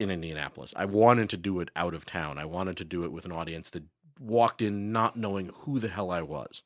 in 0.00 0.10
Indianapolis. 0.10 0.72
I 0.76 0.86
wanted 0.86 1.30
to 1.30 1.36
do 1.36 1.60
it 1.60 1.68
out 1.76 1.94
of 1.94 2.04
town. 2.04 2.38
I 2.38 2.44
wanted 2.44 2.76
to 2.78 2.84
do 2.84 3.04
it 3.04 3.12
with 3.12 3.24
an 3.24 3.32
audience 3.32 3.70
that 3.70 3.84
walked 4.20 4.62
in 4.62 4.92
not 4.92 5.16
knowing 5.16 5.50
who 5.60 5.78
the 5.78 5.88
hell 5.88 6.10
I 6.10 6.22
was, 6.22 6.62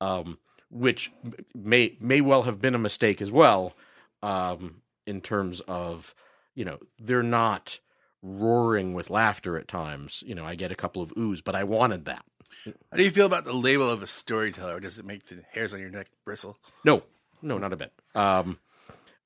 um, 0.00 0.38
which 0.70 1.12
may 1.54 1.96
may 2.00 2.20
well 2.20 2.42
have 2.42 2.60
been 2.60 2.74
a 2.74 2.78
mistake 2.78 3.20
as 3.20 3.30
well, 3.30 3.74
um, 4.22 4.82
in 5.06 5.20
terms 5.20 5.60
of 5.60 6.14
you 6.54 6.64
know 6.64 6.78
they're 6.98 7.22
not 7.22 7.80
roaring 8.22 8.94
with 8.94 9.10
laughter 9.10 9.58
at 9.58 9.68
times. 9.68 10.22
You 10.26 10.34
know, 10.34 10.44
I 10.44 10.54
get 10.54 10.72
a 10.72 10.76
couple 10.76 11.02
of 11.02 11.14
oohs, 11.14 11.42
but 11.42 11.54
I 11.54 11.64
wanted 11.64 12.04
that. 12.06 12.24
How 12.64 12.96
do 12.96 13.02
you 13.02 13.10
feel 13.10 13.26
about 13.26 13.44
the 13.44 13.52
label 13.52 13.90
of 13.90 14.02
a 14.02 14.06
storyteller? 14.06 14.78
Does 14.80 14.98
it 14.98 15.04
make 15.04 15.26
the 15.26 15.42
hairs 15.52 15.74
on 15.74 15.80
your 15.80 15.90
neck 15.90 16.08
bristle? 16.24 16.58
No, 16.84 17.02
no, 17.40 17.58
not 17.58 17.72
a 17.72 17.76
bit. 17.76 17.92
Um, 18.14 18.58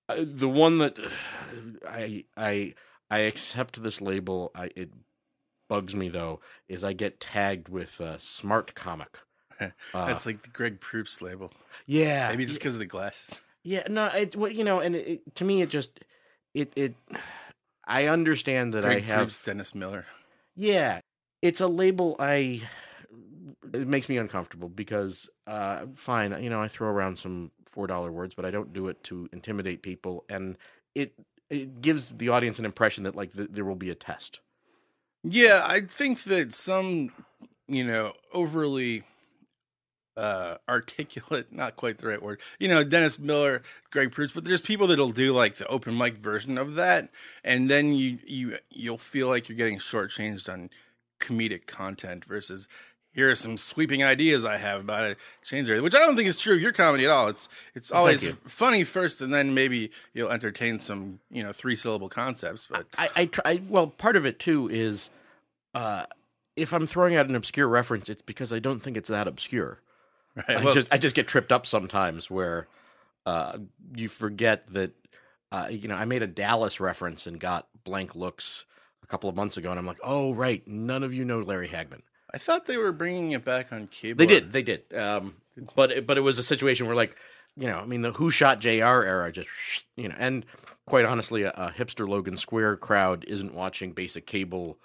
uh, 0.09 0.17
the 0.19 0.49
one 0.49 0.79
that 0.79 0.97
I 1.87 2.25
I 2.37 2.75
I 3.11 3.19
accept 3.21 3.83
this 3.83 4.01
label. 4.01 4.51
I 4.55 4.71
it 4.77 4.91
bugs 5.69 5.95
me 5.95 6.09
though 6.09 6.41
is 6.69 6.85
I 6.85 6.93
get 6.93 7.21
tagged 7.21 7.69
with 7.69 8.01
uh, 8.01 8.19
smart 8.19 8.75
comic. 8.75 9.19
Uh, 9.95 10.05
That's 10.05 10.27
like 10.27 10.43
the 10.43 10.51
Greg 10.51 10.81
Proops 10.81 11.23
label. 11.23 11.51
yeah, 11.87 12.29
Maybe 12.29 12.45
just 12.45 12.59
because 12.59 12.75
of 12.75 12.79
the 12.79 12.85
glasses. 12.85 13.41
yeah. 13.65 13.85
No, 13.89 14.05
it 14.09 14.37
well, 14.37 14.51
you 14.51 14.65
know, 14.65 14.81
and 14.81 14.95
it, 14.95 15.09
it, 15.09 15.35
to 15.37 15.45
me, 15.47 15.63
it 15.63 15.71
just 15.71 15.99
it 16.53 16.75
it. 16.77 16.95
I 17.87 18.05
understand 18.05 18.75
that 18.75 18.83
Greg 18.83 18.99
I 18.99 19.01
have 19.07 19.19
Proops, 19.21 19.39
Dennis 19.39 19.75
Miller. 19.75 20.05
Yeah, 20.55 21.01
it's 21.41 21.63
a 21.63 21.67
label 21.67 22.17
I 22.19 22.61
it 23.73 23.89
makes 23.89 24.09
me 24.09 24.19
uncomfortable 24.19 24.69
because 24.69 25.29
uh, 25.47 25.87
fine, 25.95 26.43
you 26.43 26.51
know, 26.51 26.61
I 26.61 26.69
throw 26.69 26.89
around 26.89 27.19
some 27.19 27.51
four 27.65 27.87
dollar 27.87 28.13
words, 28.13 28.35
but 28.35 28.45
I 28.45 28.51
don't 28.51 28.73
do 28.73 28.89
it 28.89 29.03
to 29.05 29.29
intimidate 29.33 29.83
people, 29.83 30.25
and 30.29 30.57
it 30.95 31.15
it 31.51 31.81
gives 31.81 32.11
the 32.11 32.29
audience 32.29 32.59
an 32.59 32.65
impression 32.65 33.05
that 33.05 33.17
like 33.17 33.33
th- 33.35 33.51
there 33.53 33.65
will 33.65 33.75
be 33.77 33.91
a 33.91 33.95
test. 33.95 34.41
Yeah, 35.29 35.65
I 35.67 35.81
think 35.81 36.25
that 36.25 36.55
some, 36.55 37.13
you 37.69 37.85
know, 37.85 38.15
overly 38.33 39.05
uh 40.17 40.57
articulate, 40.69 41.53
not 41.53 41.77
quite 41.77 41.99
the 41.99 42.09
right 42.09 42.23
word. 42.23 42.41
You 42.61 42.69
know, 42.69 42.85
Dennis 42.85 43.19
Miller, 43.19 43.63
Greg 43.91 44.13
Proops, 44.13 44.33
but 44.33 44.45
there's 44.45 44.61
people 44.61 44.87
that'll 44.87 45.11
do 45.13 45.33
like 45.33 45.57
the 45.57 45.67
open 45.69 45.99
mic 45.99 46.17
version 46.17 46.59
of 46.59 46.75
that, 46.77 47.11
and 47.45 47.69
then 47.71 47.93
you 47.95 48.19
you 48.27 48.59
you'll 48.71 48.99
feel 48.99 49.29
like 49.29 49.49
you're 49.49 49.57
getting 49.57 49.79
shortchanged 49.79 50.53
on 50.53 50.71
comedic 51.21 51.67
content 51.67 52.25
versus 52.25 52.69
here 53.17 53.31
are 53.31 53.35
some 53.35 53.57
sweeping 53.57 54.05
ideas 54.05 54.45
I 54.45 54.59
have 54.59 54.83
about 54.83 55.11
it, 55.11 55.19
change 55.43 55.71
it, 55.71 55.81
which 55.81 55.95
I 55.95 56.01
don't 56.01 56.17
think 56.17 56.29
is 56.29 56.37
true 56.37 56.55
of 56.55 56.61
your 56.61 56.71
comedy 56.71 57.07
at 57.07 57.11
all. 57.11 57.29
It's 57.29 57.49
it's 57.75 57.91
always 57.91 58.27
funny 58.47 58.85
first, 58.85 59.23
and 59.23 59.33
then 59.33 59.55
maybe 59.55 59.91
you'll 60.13 60.31
entertain 60.31 60.79
some 60.79 61.19
you 61.31 61.43
know 61.43 61.51
three 61.51 61.77
syllable 61.77 62.11
concepts. 62.11 62.69
But 62.71 62.87
I, 62.99 63.09
I 63.17 63.25
try. 63.25 63.63
Well, 63.69 63.87
part 63.87 64.17
of 64.17 64.27
it 64.27 64.39
too 64.39 64.69
is, 64.69 65.09
uh, 65.75 66.05
if 66.57 66.75
I'm 66.75 66.87
throwing 66.87 67.17
out 67.17 67.27
an 67.27 67.35
obscure 67.35 67.67
reference, 67.67 68.11
it's 68.11 68.21
because 68.21 68.53
I 68.53 68.59
don't 68.59 68.81
think 68.81 68.99
it's 68.99 69.09
that 69.09 69.27
obscure. 69.27 69.81
right, 70.37 70.59
I 70.59 70.73
just 70.73 70.93
I 70.93 70.99
just 70.99 71.17
get 71.17 71.27
tripped 71.27 71.53
up 71.53 71.67
sometimes 71.67 72.31
where 72.31 72.69
uh, 73.25 73.57
you 73.95 74.11
forget 74.11 74.71
that 74.75 74.93
uh, 75.51 75.69
you 75.71 75.89
know 75.89 75.97
I 75.97 76.05
made 76.05 76.23
a 76.23 76.27
Dallas 76.27 76.81
reference 76.81 77.27
and 77.27 77.41
got 77.41 77.67
blank 77.83 78.15
looks 78.15 78.67
a 79.03 79.07
couple 79.07 79.31
of 79.31 79.37
months 79.37 79.57
ago, 79.57 79.71
and 79.71 79.79
I'm 79.79 79.87
like, 79.87 80.01
oh 80.05 80.35
right, 80.35 80.69
none 80.69 81.03
of 81.03 81.15
you 81.15 81.25
know 81.25 81.41
Larry 81.41 81.69
Hagman. 81.69 82.03
I 82.33 82.39
thought 82.39 82.67
they 82.67 82.77
were 82.77 82.93
bringing 82.93 83.33
it 83.33 83.45
back 83.45 83.73
on 83.73 83.87
cable. 83.87 84.19
They 84.19 84.27
did, 84.27 84.53
they 84.53 84.63
did, 84.63 84.83
um, 84.95 85.37
but 85.75 85.91
it- 85.93 86.07
but 86.07 86.19
it 86.19 86.23
was 86.23 86.39
a 86.39 86.43
situation 86.43 86.87
where 86.87 86.97
like 86.97 87.17
you 87.57 87.67
know 87.67 87.79
I 87.79 87.87
mean 87.87 88.03
the 88.03 88.13
Who 88.13 88.31
Shot 88.31 88.61
J.R. 88.61 89.05
era 89.05 89.33
just 89.33 89.49
you 89.97 90.09
know 90.09 90.17
and 90.19 90.45
quite 90.87 91.05
honestly 91.05 91.43
a, 91.43 91.51
a 91.51 91.71
hipster 91.71 92.09
Logan 92.09 92.37
Square 92.37 92.77
crowd 92.79 93.25
isn't 93.29 93.55
watching 93.55 93.93
basic 93.93 94.27
cable. 94.27 94.79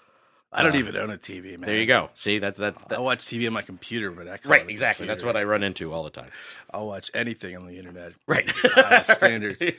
I 0.53 0.63
don't 0.63 0.73
Uh, 0.75 0.79
even 0.79 0.97
own 0.97 1.09
a 1.11 1.17
TV, 1.17 1.51
man. 1.57 1.61
There 1.61 1.77
you 1.77 1.85
go. 1.85 2.09
See 2.13 2.37
that's 2.39 2.57
that, 2.57 2.75
I 2.89 2.99
watch 2.99 3.19
TV 3.19 3.47
on 3.47 3.53
my 3.53 3.61
computer, 3.61 4.11
but 4.11 4.27
I 4.27 4.37
right 4.43 4.69
exactly. 4.69 5.07
That's 5.07 5.23
what. 5.23 5.37
I 5.37 5.43
run 5.43 5.63
into 5.63 5.93
all 5.93 6.03
the 6.03 6.09
time. 6.09 6.29
I'll 6.73 6.87
watch 6.87 7.09
anything 7.13 7.55
on 7.55 7.67
the 7.67 7.77
internet. 7.77 8.13
Right. 8.27 8.51
Uh, 8.77 9.03
standards. 9.03 9.63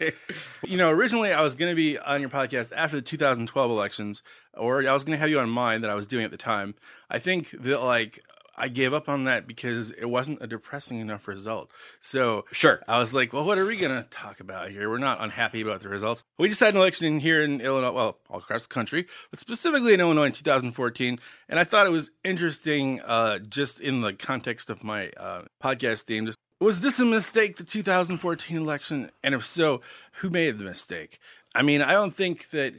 You 0.64 0.76
know, 0.78 0.90
originally 0.90 1.32
I 1.32 1.42
was 1.42 1.54
going 1.54 1.70
to 1.70 1.76
be 1.76 1.98
on 1.98 2.20
your 2.20 2.30
podcast 2.30 2.72
after 2.74 2.96
the 2.96 3.02
2012 3.02 3.70
elections, 3.70 4.22
or 4.54 4.86
I 4.88 4.92
was 4.92 5.04
going 5.04 5.16
to 5.16 5.20
have 5.20 5.28
you 5.28 5.38
on 5.40 5.50
mine 5.50 5.82
that 5.82 5.90
I 5.90 5.94
was 5.94 6.06
doing 6.06 6.24
at 6.24 6.30
the 6.30 6.36
time. 6.38 6.74
I 7.10 7.18
think 7.18 7.50
that 7.50 7.82
like 7.82 8.20
I 8.62 8.68
gave 8.68 8.94
up 8.94 9.08
on 9.08 9.24
that 9.24 9.48
because 9.48 9.90
it 9.90 10.04
wasn't 10.04 10.40
a 10.40 10.46
depressing 10.46 11.00
enough 11.00 11.26
result. 11.26 11.68
So 12.00 12.44
Sure. 12.52 12.80
I 12.86 13.00
was 13.00 13.12
like, 13.12 13.32
well, 13.32 13.44
what 13.44 13.58
are 13.58 13.66
we 13.66 13.76
going 13.76 14.00
to 14.00 14.08
talk 14.08 14.38
about 14.38 14.70
here? 14.70 14.88
We're 14.88 14.98
not 14.98 15.20
unhappy 15.20 15.60
about 15.60 15.80
the 15.80 15.88
results. 15.88 16.22
We 16.38 16.46
just 16.46 16.60
had 16.60 16.74
an 16.74 16.80
election 16.80 17.08
in 17.08 17.18
here 17.18 17.42
in 17.42 17.60
Illinois, 17.60 17.90
well, 17.90 18.18
all 18.30 18.38
across 18.38 18.68
the 18.68 18.72
country, 18.72 19.08
but 19.32 19.40
specifically 19.40 19.94
in 19.94 20.00
Illinois 20.00 20.26
in 20.26 20.32
2014. 20.32 21.18
And 21.48 21.58
I 21.58 21.64
thought 21.64 21.88
it 21.88 21.90
was 21.90 22.12
interesting, 22.22 23.00
uh, 23.00 23.40
just 23.40 23.80
in 23.80 24.00
the 24.00 24.12
context 24.12 24.70
of 24.70 24.84
my 24.84 25.10
uh, 25.16 25.42
podcast 25.60 26.02
theme. 26.02 26.26
Just, 26.26 26.38
was 26.60 26.82
this 26.82 27.00
a 27.00 27.04
mistake, 27.04 27.56
the 27.56 27.64
2014 27.64 28.56
election? 28.56 29.10
And 29.24 29.34
if 29.34 29.44
so, 29.44 29.80
who 30.20 30.30
made 30.30 30.58
the 30.58 30.64
mistake? 30.64 31.18
I 31.52 31.62
mean, 31.62 31.82
I 31.82 31.94
don't 31.94 32.14
think 32.14 32.50
that 32.50 32.74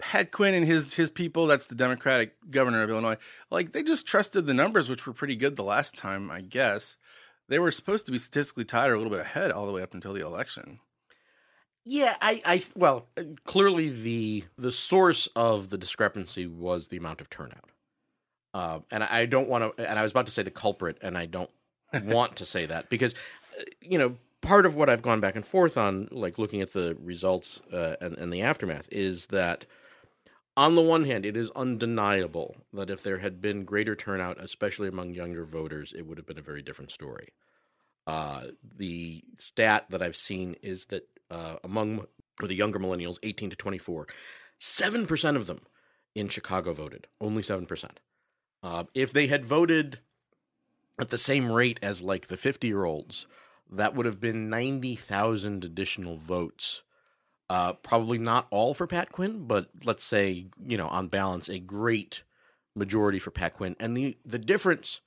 Pat 0.00 0.32
Quinn 0.32 0.54
and 0.54 0.66
his 0.66 0.94
his 0.94 1.10
people, 1.10 1.46
that's 1.46 1.66
the 1.66 1.74
Democratic 1.74 2.34
governor 2.50 2.82
of 2.82 2.90
Illinois, 2.90 3.18
like 3.50 3.72
they 3.72 3.82
just 3.82 4.06
trusted 4.06 4.46
the 4.46 4.54
numbers, 4.54 4.88
which 4.88 5.06
were 5.06 5.12
pretty 5.12 5.36
good 5.36 5.56
the 5.56 5.62
last 5.62 5.96
time, 5.96 6.30
I 6.30 6.40
guess. 6.40 6.96
They 7.48 7.58
were 7.58 7.72
supposed 7.72 8.06
to 8.06 8.12
be 8.12 8.18
statistically 8.18 8.64
tied 8.64 8.90
or 8.90 8.94
a 8.94 8.96
little 8.96 9.12
bit 9.12 9.20
ahead 9.20 9.50
all 9.50 9.66
the 9.66 9.72
way 9.72 9.82
up 9.82 9.92
until 9.92 10.12
the 10.12 10.24
election. 10.24 10.78
Yeah, 11.84 12.16
I, 12.20 12.40
I, 12.44 12.62
well, 12.76 13.08
clearly 13.44 13.88
the 13.88 14.44
the 14.58 14.72
source 14.72 15.28
of 15.34 15.70
the 15.70 15.78
discrepancy 15.78 16.46
was 16.46 16.88
the 16.88 16.96
amount 16.96 17.20
of 17.20 17.30
turnout, 17.30 17.70
uh, 18.54 18.80
and 18.90 19.02
I 19.02 19.26
don't 19.26 19.48
want 19.48 19.76
to. 19.76 19.88
And 19.88 19.98
I 19.98 20.02
was 20.02 20.12
about 20.12 20.26
to 20.26 20.32
say 20.32 20.42
the 20.42 20.50
culprit, 20.50 20.98
and 21.02 21.16
I 21.16 21.26
don't 21.26 21.50
want 22.04 22.36
to 22.36 22.46
say 22.46 22.66
that 22.66 22.90
because, 22.90 23.14
uh, 23.58 23.64
you 23.80 23.98
know, 23.98 24.16
part 24.40 24.66
of 24.66 24.74
what 24.74 24.88
I've 24.88 25.02
gone 25.02 25.20
back 25.20 25.36
and 25.36 25.46
forth 25.46 25.76
on, 25.78 26.08
like 26.10 26.38
looking 26.38 26.60
at 26.60 26.72
the 26.72 26.96
results 27.00 27.60
uh, 27.72 27.96
and, 28.00 28.16
and 28.18 28.32
the 28.32 28.42
aftermath, 28.42 28.88
is 28.92 29.26
that 29.28 29.64
on 30.56 30.74
the 30.74 30.82
one 30.82 31.04
hand, 31.04 31.24
it 31.24 31.36
is 31.36 31.50
undeniable 31.52 32.56
that 32.72 32.90
if 32.90 33.02
there 33.02 33.18
had 33.18 33.40
been 33.40 33.64
greater 33.64 33.94
turnout, 33.94 34.40
especially 34.40 34.88
among 34.88 35.14
younger 35.14 35.44
voters, 35.44 35.92
it 35.96 36.06
would 36.06 36.18
have 36.18 36.26
been 36.26 36.38
a 36.38 36.42
very 36.42 36.62
different 36.62 36.90
story. 36.90 37.28
Uh, 38.06 38.46
the 38.76 39.22
stat 39.38 39.86
that 39.90 40.02
I've 40.02 40.16
seen 40.16 40.56
is 40.62 40.86
that 40.86 41.06
uh, 41.30 41.56
among 41.62 42.06
or 42.42 42.48
the 42.48 42.54
younger 42.54 42.78
millennials, 42.78 43.18
18 43.22 43.50
to 43.50 43.56
24, 43.56 44.06
7% 44.58 45.36
of 45.36 45.46
them 45.46 45.60
in 46.14 46.28
Chicago 46.28 46.72
voted. 46.72 47.06
Only 47.20 47.42
7%. 47.42 47.90
Uh, 48.62 48.84
if 48.94 49.12
they 49.12 49.26
had 49.26 49.44
voted 49.44 50.00
at 50.98 51.10
the 51.10 51.18
same 51.18 51.50
rate 51.50 51.78
as 51.82 52.02
like 52.02 52.26
the 52.26 52.36
50 52.36 52.66
year 52.66 52.84
olds, 52.84 53.26
that 53.70 53.94
would 53.94 54.06
have 54.06 54.20
been 54.20 54.50
90,000 54.50 55.64
additional 55.64 56.16
votes. 56.16 56.82
Uh, 57.50 57.72
probably 57.72 58.16
not 58.16 58.46
all 58.50 58.74
for 58.74 58.86
Pat 58.86 59.10
Quinn, 59.10 59.44
but 59.48 59.68
let's 59.84 60.04
say, 60.04 60.46
you 60.64 60.76
know, 60.76 60.86
on 60.86 61.08
balance, 61.08 61.48
a 61.48 61.58
great 61.58 62.22
majority 62.76 63.18
for 63.18 63.32
Pat 63.32 63.54
Quinn. 63.54 63.74
And 63.80 63.96
the, 63.96 64.16
the 64.24 64.38
difference 64.38 65.00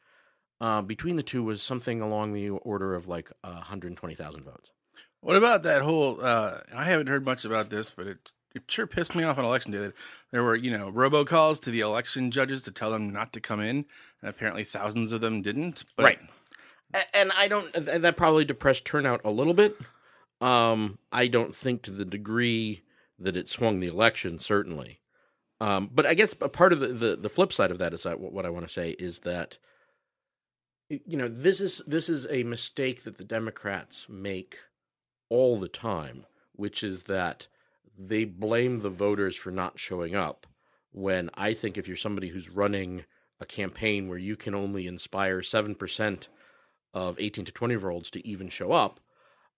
uh, 0.60 0.82
between 0.82 1.16
the 1.16 1.24
two 1.24 1.42
was 1.42 1.62
something 1.64 2.02
along 2.02 2.34
the 2.34 2.50
order 2.50 2.96
of 2.96 3.08
like 3.08 3.32
uh, 3.46 3.54
120,000 3.54 4.44
votes. 4.44 4.72
What 5.22 5.38
about 5.38 5.64
that 5.64 5.84
whole? 5.84 6.20
Uh, 6.22 6.60
I 6.76 6.84
haven't 6.84 7.08
heard 7.08 7.24
much 7.24 7.46
about 7.46 7.70
this, 7.70 7.90
but 7.90 8.08
it 8.08 8.34
it 8.54 8.64
sure 8.68 8.86
pissed 8.86 9.16
me 9.16 9.24
off 9.24 9.38
on 9.38 9.46
election 9.46 9.72
day 9.72 9.78
that 9.80 9.94
there 10.32 10.44
were 10.44 10.56
you 10.56 10.70
know 10.70 10.92
robocalls 10.92 11.62
to 11.62 11.72
the 11.72 11.80
election 11.80 12.30
judges 12.30 12.62
to 12.64 12.72
tell 12.72 12.92
them 12.92 13.10
not 13.14 13.32
to 13.34 13.40
come 13.40 13.62
in, 13.62 13.86
and 14.22 14.30
apparently 14.30 14.66
thousands 14.66 15.14
of 15.14 15.22
them 15.22 15.42
didn't. 15.42 15.86
But 15.96 16.04
Right. 16.04 16.20
And 17.14 17.32
I 17.32 17.48
don't. 17.48 17.72
That 17.74 18.18
probably 18.18 18.44
depressed 18.44 18.84
turnout 18.84 19.22
a 19.24 19.32
little 19.32 19.54
bit. 19.54 19.78
Um, 20.44 21.00
I 21.10 21.28
don't 21.28 21.56
think 21.56 21.84
to 21.84 21.92
the 21.92 22.04
degree 22.04 22.84
that 23.18 23.38
it 23.38 23.48
swung 23.48 23.80
the 23.80 23.88
election, 23.88 24.40
certainly. 24.40 25.00
Um, 25.62 25.90
but 25.94 26.06
I 26.06 26.16
guess 26.16 26.36
a 26.42 26.50
part 26.50 26.74
of 26.74 26.82
the, 26.82 26.88
the, 26.88 27.16
the 27.16 27.30
flip 27.30 27.54
side 27.54 27.72
of 27.72 27.78
that 27.78 27.94
is 27.94 28.04
that 28.04 28.20
what 28.20 28.46
I 28.46 28.50
want 28.50 28.68
to 28.68 28.74
say 28.74 28.90
is 28.92 29.20
that 29.20 29.58
you 30.90 31.16
know 31.16 31.30
this 31.30 31.62
is 31.62 31.82
this 31.88 32.10
is 32.10 32.28
a 32.30 32.44
mistake 32.44 33.04
that 33.04 33.18
the 33.18 33.24
Democrats 33.24 34.08
make 34.10 34.58
all 35.30 35.58
the 35.58 35.70
time, 35.70 36.26
which 36.52 36.84
is 36.84 37.04
that 37.04 37.48
they 37.98 38.26
blame 38.26 38.82
the 38.82 38.90
voters 38.90 39.38
for 39.38 39.50
not 39.50 39.80
showing 39.80 40.14
up. 40.14 40.46
When 40.92 41.30
I 41.36 41.54
think 41.54 41.78
if 41.78 41.88
you're 41.88 41.96
somebody 41.96 42.28
who's 42.28 42.50
running 42.50 43.06
a 43.40 43.46
campaign 43.46 44.10
where 44.10 44.18
you 44.18 44.36
can 44.36 44.54
only 44.54 44.88
inspire 44.88 45.42
seven 45.42 45.74
percent 45.74 46.28
of 46.94 47.18
18 47.18 47.46
to 47.46 47.52
20 47.54 47.74
year 47.76 47.90
olds 47.90 48.12
to 48.12 48.28
even 48.28 48.50
show 48.50 48.74
up, 48.74 49.00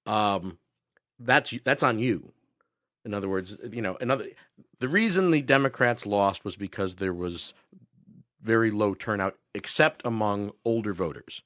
um, 0.05 0.59
that's 1.19 1.53
that's 1.63 1.83
on 1.83 1.99
you. 1.99 2.31
In 3.03 3.13
other 3.13 3.29
words, 3.29 3.55
you 3.71 3.81
know, 3.81 3.97
another 4.01 4.25
the 4.79 4.87
reason 4.87 5.31
the 5.31 5.41
Democrats 5.41 6.05
lost 6.05 6.43
was 6.43 6.55
because 6.55 6.95
there 6.95 7.13
was 7.13 7.53
very 8.41 8.71
low 8.71 8.93
turnout, 8.93 9.37
except 9.53 10.01
among 10.05 10.51
older 10.63 10.93
voters, 10.93 11.41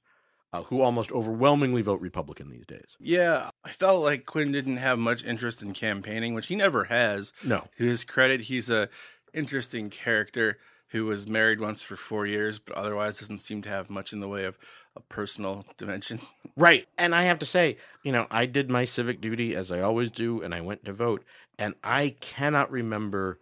uh, 0.51 0.63
who 0.63 0.81
almost 0.81 1.11
overwhelmingly 1.11 1.81
vote 1.81 2.01
Republican 2.01 2.49
these 2.49 2.65
days. 2.65 2.97
yeah, 2.99 3.49
I 3.63 3.69
felt 3.69 4.03
like 4.03 4.25
Quinn 4.25 4.51
didn't 4.51 4.77
have 4.77 4.99
much 4.99 5.23
interest 5.23 5.61
in 5.61 5.73
campaigning, 5.73 6.33
which 6.33 6.47
he 6.47 6.55
never 6.55 6.85
has. 6.85 7.31
No, 7.43 7.67
To 7.77 7.85
his 7.85 8.03
credit, 8.03 8.41
he's 8.41 8.69
a 8.69 8.89
interesting 9.33 9.89
character 9.89 10.57
who 10.87 11.05
was 11.05 11.27
married 11.27 11.59
once 11.59 11.81
for 11.83 11.95
four 11.95 12.25
years, 12.25 12.57
but 12.57 12.75
otherwise 12.75 13.19
doesn't 13.19 13.39
seem 13.39 13.61
to 13.61 13.69
have 13.69 13.89
much 13.89 14.11
in 14.11 14.21
the 14.21 14.27
way 14.27 14.43
of 14.45 14.57
a 14.95 15.01
personal 15.01 15.65
dimension. 15.77 16.19
Right. 16.55 16.89
And 16.97 17.15
I 17.15 17.21
have 17.23 17.39
to 17.39 17.45
say, 17.45 17.77
you 18.03 18.11
know, 18.11 18.27
I 18.29 18.45
did 18.45 18.69
my 18.69 18.83
civic 18.83 19.21
duty 19.21 19.55
as 19.55 19.71
I 19.71 19.79
always 19.79 20.11
do, 20.11 20.41
and 20.41 20.53
I 20.53 20.59
went 20.59 20.83
to 20.83 20.91
vote. 20.91 21.23
And 21.57 21.75
I 21.85 22.15
cannot 22.19 22.69
remember 22.69 23.39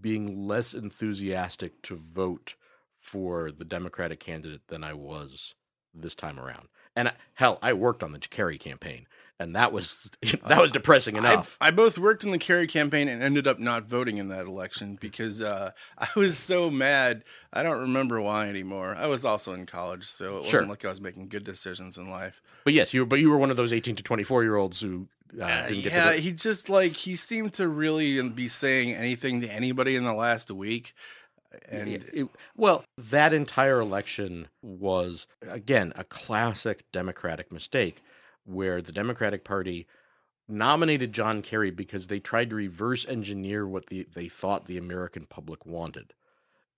being 0.00 0.46
less 0.46 0.72
enthusiastic 0.72 1.82
to 1.82 1.96
vote 1.96 2.54
for 3.00 3.50
the 3.50 3.64
Democratic 3.64 4.20
candidate 4.20 4.68
than 4.68 4.84
I 4.84 4.92
was 4.92 5.54
this 5.92 6.14
time 6.14 6.38
around. 6.38 6.68
And 6.94 7.08
I, 7.08 7.12
hell, 7.34 7.58
I 7.60 7.72
worked 7.72 8.04
on 8.04 8.12
the 8.12 8.20
Kerry 8.20 8.58
campaign, 8.58 9.06
and 9.40 9.56
that 9.56 9.72
was 9.72 10.08
that 10.46 10.60
was 10.60 10.70
depressing 10.70 11.16
enough. 11.16 11.56
I, 11.60 11.68
I 11.68 11.70
both 11.72 11.98
worked 11.98 12.22
in 12.22 12.30
the 12.30 12.38
Kerry 12.38 12.66
campaign 12.68 13.08
and 13.08 13.20
ended 13.22 13.48
up 13.48 13.58
not 13.58 13.84
voting 13.84 14.18
in 14.18 14.28
that 14.28 14.44
election 14.46 14.96
because 15.00 15.40
uh, 15.42 15.72
I 15.98 16.08
was 16.14 16.38
so 16.38 16.70
mad. 16.70 17.24
I 17.52 17.64
don't 17.64 17.80
remember 17.80 18.20
why 18.20 18.48
anymore. 18.48 18.94
I 18.96 19.06
was 19.08 19.24
also 19.24 19.52
in 19.54 19.66
college, 19.66 20.04
so 20.04 20.38
it 20.38 20.46
Sure. 20.46 20.60
wasn't 20.60 20.68
like 20.70 20.84
I 20.84 20.90
was 20.90 21.00
making 21.00 21.28
good 21.28 21.42
decisions 21.44 21.96
in 21.98 22.08
life. 22.10 22.40
but 22.64 22.74
yes, 22.74 22.94
you 22.94 23.00
were, 23.00 23.06
but 23.06 23.18
you 23.18 23.30
were 23.30 23.38
one 23.38 23.50
of 23.50 23.56
those 23.56 23.72
eighteen 23.72 23.96
to 23.96 24.02
twenty 24.02 24.22
four 24.22 24.42
year 24.44 24.56
olds 24.56 24.80
who 24.80 25.08
uh, 25.40 25.44
Uh, 25.44 25.68
didn't 25.68 25.82
get 25.84 25.92
yeah, 25.92 26.12
he 26.12 26.32
just 26.32 26.68
like 26.68 26.92
he 26.92 27.16
seemed 27.16 27.54
to 27.54 27.68
really 27.68 28.20
be 28.28 28.48
saying 28.48 28.92
anything 28.92 29.40
to 29.40 29.48
anybody 29.48 29.96
in 29.96 30.04
the 30.04 30.14
last 30.14 30.50
week. 30.50 30.94
And 31.68 31.88
It- 31.88 32.10
it- 32.12 32.28
well, 32.56 32.84
that 32.96 33.32
entire 33.32 33.80
election 33.80 34.46
was 34.62 35.26
again 35.48 35.92
a 35.96 36.04
classic 36.04 36.84
Democratic 36.92 37.50
mistake, 37.50 38.02
where 38.50 38.82
the 38.82 38.92
Democratic 38.92 39.44
Party 39.44 39.86
nominated 40.48 41.12
John 41.12 41.42
Kerry 41.42 41.70
because 41.70 42.08
they 42.08 42.18
tried 42.18 42.50
to 42.50 42.56
reverse 42.56 43.06
engineer 43.06 43.66
what 43.66 43.86
the, 43.86 44.06
they 44.14 44.28
thought 44.28 44.66
the 44.66 44.78
American 44.78 45.24
public 45.26 45.64
wanted. 45.64 46.12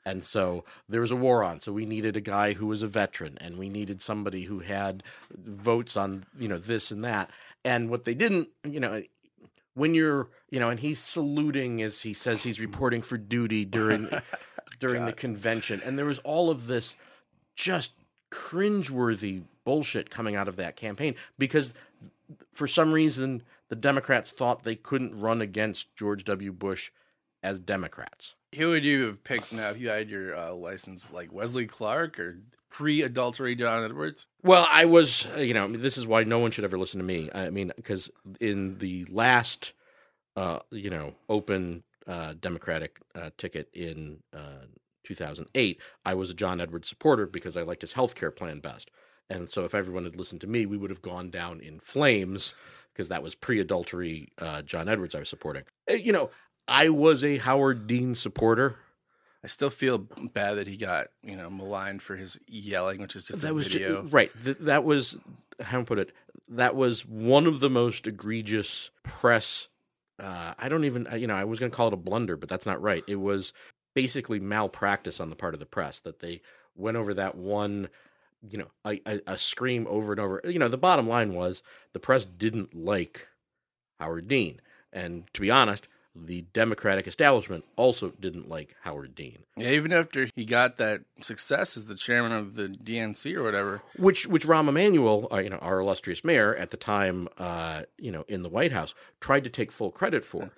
And 0.05 0.25
so 0.25 0.65
there 0.89 1.01
was 1.01 1.11
a 1.11 1.17
war 1.17 1.45
on. 1.45 1.61
So 1.61 1.73
we 1.73 1.87
needed 1.87 2.17
a 2.17 2.21
guy 2.21 2.55
who 2.55 2.67
was 2.67 2.83
a 2.83 2.89
veteran, 2.89 3.39
and 3.41 3.57
we 3.57 3.69
needed 3.69 4.03
somebody 4.03 4.43
who 4.43 4.61
had 4.61 5.03
votes 5.33 5.97
on 5.97 6.27
you 6.39 6.49
know 6.49 6.59
this 6.59 6.91
and 6.91 7.05
that. 7.05 7.31
And 7.65 7.89
what 7.89 8.05
they 8.05 8.15
didn't, 8.15 8.49
you 8.65 8.81
know, 8.81 9.03
when 9.75 9.95
you're, 9.95 10.29
you 10.51 10.59
know, 10.59 10.71
and 10.71 10.81
he's 10.81 10.99
saluting 10.99 11.81
as 11.83 12.01
he 12.01 12.15
says 12.15 12.43
he's 12.43 12.61
reporting 12.61 13.01
for 13.01 13.17
duty 13.17 13.65
during 13.65 14.11
during 14.81 15.05
the 15.05 15.13
convention, 15.13 15.81
and 15.85 15.97
there 15.97 16.07
was 16.07 16.19
all 16.21 16.51
of 16.51 16.67
this 16.67 16.97
just 17.55 17.93
cringeworthy 18.33 19.43
bullshit 19.65 20.11
coming 20.11 20.37
out 20.37 20.49
of 20.49 20.57
that 20.57 20.77
campaign 20.77 21.15
because 21.39 21.75
for 22.53 22.67
some 22.67 22.93
reason 22.93 23.43
the 23.69 23.77
Democrats 23.77 24.31
thought 24.33 24.65
they 24.65 24.75
couldn't 24.77 25.19
run 25.19 25.41
against 25.41 25.95
George 25.97 26.25
W. 26.25 26.53
Bush 26.53 26.91
as 27.43 27.59
Democrats. 27.59 28.35
who 28.55 28.71
would 28.71 28.85
you 28.85 29.07
have 29.07 29.25
picked 29.25 29.53
now 29.53 29.71
if 29.71 29.81
you 29.81 29.89
had 29.89 30.09
your 30.09 30.37
uh, 30.37 30.53
license, 30.53 31.13
like 31.13 31.33
Wesley 31.33 31.67
Clark 31.67 32.21
or 32.21 32.39
pre-adultery 32.71 33.55
John 33.55 33.85
Edwards? 33.85 34.29
Well, 34.43 34.67
I 34.71 34.85
was, 34.85 35.27
uh, 35.35 35.41
you 35.41 35.55
know, 35.55 35.69
this 35.69 35.99
is 35.99 36.07
why 36.07 36.25
no 36.25 36.39
one 36.39 36.51
should 36.51 36.65
ever 36.65 36.79
listen 36.79 36.99
to 36.99 37.05
me. 37.05 37.31
I 37.35 37.51
mean, 37.51 37.73
because 37.77 38.11
in 38.41 38.79
the 38.79 39.07
last, 39.07 39.73
uh, 40.37 40.61
you 40.71 40.91
know, 40.91 41.15
open 41.29 41.83
uh, 42.07 42.35
Democratic 42.41 43.01
uh, 43.15 43.31
ticket 43.37 43.69
in 43.75 44.19
uh, 44.35 44.67
2008, 45.05 45.81
I 46.05 46.15
was 46.15 46.31
a 46.31 46.35
John 46.35 46.61
Edwards 46.61 46.89
supporter 46.89 47.27
because 47.27 47.57
I 47.57 47.63
liked 47.63 47.83
his 47.83 47.93
health 47.93 48.15
care 48.15 48.31
plan 48.31 48.61
best. 48.61 48.91
And 49.33 49.49
so 49.49 49.65
if 49.65 49.75
everyone 49.75 50.05
had 50.05 50.17
listened 50.17 50.41
to 50.43 50.47
me, 50.47 50.67
we 50.67 50.77
would 50.77 50.91
have 50.91 51.03
gone 51.03 51.31
down 51.31 51.61
in 51.61 51.81
flames 51.81 52.55
because 52.93 53.09
that 53.09 53.23
was 53.23 53.35
pre 53.35 53.61
adultery 53.61 54.29
uh, 54.39 54.63
John 54.63 54.89
Edwards 54.89 55.15
I 55.15 55.21
was 55.21 55.29
supporting. 55.29 55.65
Uh, 55.91 55.95
You 55.95 56.13
know, 56.13 56.31
I 56.69 56.89
was 56.91 57.25
a 57.25 57.39
Howard 57.39 57.87
Dean 57.87 58.15
supporter. 58.15 58.77
I 59.45 59.49
still 59.49 59.71
feel 59.71 59.99
bad 59.99 60.55
that 60.55 60.67
he 60.69 60.77
got 60.77 61.09
you 61.23 61.37
know 61.37 61.51
maligned 61.51 62.03
for 62.03 62.15
his 62.17 62.39
yelling, 62.47 63.01
which 63.01 63.17
is 63.17 63.27
just 63.27 63.41
that 63.41 63.51
a 63.51 63.55
was 63.55 63.67
video. 63.69 64.03
right. 64.03 64.31
Th- 64.45 64.59
that 64.61 64.85
was 64.85 65.17
how 65.61 65.79
to 65.79 65.85
put 65.85 65.99
it. 65.99 66.13
That 66.49 66.77
was 66.77 67.07
one 67.07 67.47
of 67.47 67.61
the 67.61 67.71
most 67.71 68.07
egregious 68.07 68.91
press. 69.03 69.69
Uh, 70.19 70.55
I 70.59 70.69
don't 70.69 70.85
even, 70.85 71.09
you 71.17 71.27
know, 71.27 71.35
I 71.35 71.45
was 71.45 71.59
going 71.59 71.71
to 71.73 71.77
call 71.77 71.89
it 71.89 71.95
a 71.95 71.97
blunder, 71.97 72.37
but 72.37 72.49
that's 72.49 72.67
not 72.67 72.81
right. 72.83 73.03
It 73.09 73.17
was 73.17 73.53
basically 73.95 74.39
malpractice 74.39 75.19
on 75.19 75.31
the 75.31 75.37
part 75.37 75.55
of 75.55 75.61
the 75.61 75.67
press 75.67 76.01
that 76.01 76.21
they 76.21 76.43
went 76.77 76.97
over 76.97 77.15
that 77.15 77.35
one, 77.35 77.89
you 78.49 78.59
know, 78.59 78.69
a, 78.85 79.01
a, 79.07 79.21
a 79.27 79.39
scream 79.39 79.87
over 79.89 80.13
and 80.13 80.21
over. 80.21 80.41
You 80.45 80.59
know, 80.59 80.69
the 80.69 80.79
bottom 80.79 81.09
line 81.09 81.35
was 81.35 81.63
the 81.93 82.01
press 82.01 82.25
didn't 82.25 82.75
like 82.75 83.29
Howard 84.01 84.29
Dean, 84.29 84.61
and 84.93 85.25
to 85.35 85.41
be 85.41 85.51
honest, 85.51 85.87
the 86.15 86.43
Democratic 86.53 87.07
establishment 87.07 87.65
also 87.77 88.13
didn't 88.21 88.49
like 88.49 88.77
Howard 88.83 89.15
Dean. 89.15 89.45
Yeah, 89.57 89.71
even 89.71 89.93
after 89.93 90.29
he 90.35 90.45
got 90.45 90.77
that 90.77 91.03
success 91.23 91.77
as 91.77 91.87
the 91.87 91.95
chairman 91.95 92.33
of 92.33 92.55
the 92.55 92.69
DNC 92.69 93.35
or 93.35 93.43
whatever. 93.43 93.83
which 93.97 94.27
which 94.27 94.47
Rahm 94.47 94.69
Emanuel, 94.69 95.29
uh, 95.33 95.39
you 95.39 95.49
know, 95.49 95.57
our 95.59 95.79
illustrious 95.81 96.23
mayor 96.25 96.55
at 96.55 96.71
the 96.71 96.77
time, 96.77 97.29
uh, 97.39 97.85
you 97.99 98.13
know, 98.13 98.25
in 98.29 98.43
the 98.43 98.51
White 98.51 98.73
House, 98.73 98.95
tried 99.21 99.45
to 99.45 99.51
take 99.51 99.73
full 99.73 99.91
credit 99.91 100.25
for. 100.25 100.51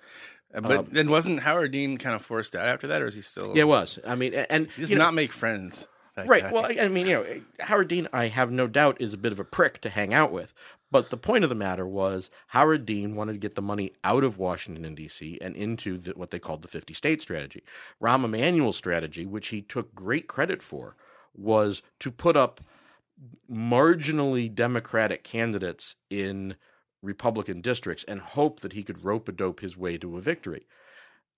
Uh, 0.53 0.61
But 0.61 0.93
then 0.93 1.09
wasn't 1.09 1.41
Howard 1.41 1.71
Dean 1.71 1.97
kind 1.97 2.15
of 2.15 2.21
forced 2.21 2.55
out 2.55 2.65
after 2.65 2.87
that, 2.87 3.01
or 3.01 3.07
is 3.07 3.15
he 3.15 3.21
still? 3.21 3.55
Yeah, 3.55 3.63
it 3.63 3.67
was. 3.67 3.99
I 4.05 4.15
mean, 4.15 4.33
and 4.33 4.67
he 4.71 4.81
does 4.81 4.89
you 4.89 4.97
know, 4.97 5.05
not 5.05 5.13
make 5.13 5.31
friends. 5.31 5.87
Right. 6.17 6.43
guy. 6.43 6.51
Well, 6.51 6.65
I, 6.65 6.77
I 6.81 6.87
mean, 6.87 7.07
you 7.07 7.13
know, 7.15 7.41
Howard 7.59 7.89
Dean, 7.89 8.07
I 8.13 8.27
have 8.27 8.51
no 8.51 8.67
doubt, 8.67 9.01
is 9.01 9.13
a 9.13 9.17
bit 9.17 9.31
of 9.31 9.39
a 9.39 9.43
prick 9.43 9.81
to 9.81 9.89
hang 9.89 10.13
out 10.13 10.31
with. 10.31 10.53
But 10.91 11.09
the 11.09 11.17
point 11.17 11.43
of 11.43 11.49
the 11.49 11.55
matter 11.55 11.85
was, 11.85 12.29
Howard 12.47 12.85
Dean 12.85 13.15
wanted 13.15 13.33
to 13.33 13.39
get 13.39 13.55
the 13.55 13.61
money 13.61 13.91
out 14.03 14.23
of 14.23 14.37
Washington 14.37 14.85
and 14.85 14.95
D.C. 14.95 15.37
and 15.41 15.55
into 15.55 15.97
the, 15.97 16.11
what 16.11 16.31
they 16.31 16.39
called 16.39 16.61
the 16.61 16.67
50 16.67 16.93
state 16.93 17.21
strategy. 17.21 17.63
Rahm 18.01 18.23
Emanuel's 18.23 18.77
strategy, 18.77 19.25
which 19.25 19.47
he 19.47 19.61
took 19.61 19.93
great 19.93 20.27
credit 20.27 20.61
for, 20.61 20.95
was 21.35 21.81
to 21.99 22.11
put 22.11 22.37
up 22.37 22.61
marginally 23.51 24.53
Democratic 24.53 25.23
candidates 25.23 25.95
in 26.09 26.55
Republican 27.01 27.61
districts 27.61 28.05
and 28.07 28.19
hope 28.19 28.61
that 28.61 28.73
he 28.73 28.83
could 28.83 29.03
rope 29.03 29.27
a 29.27 29.31
dope 29.31 29.59
his 29.59 29.77
way 29.77 29.97
to 29.97 30.17
a 30.17 30.21
victory. 30.21 30.65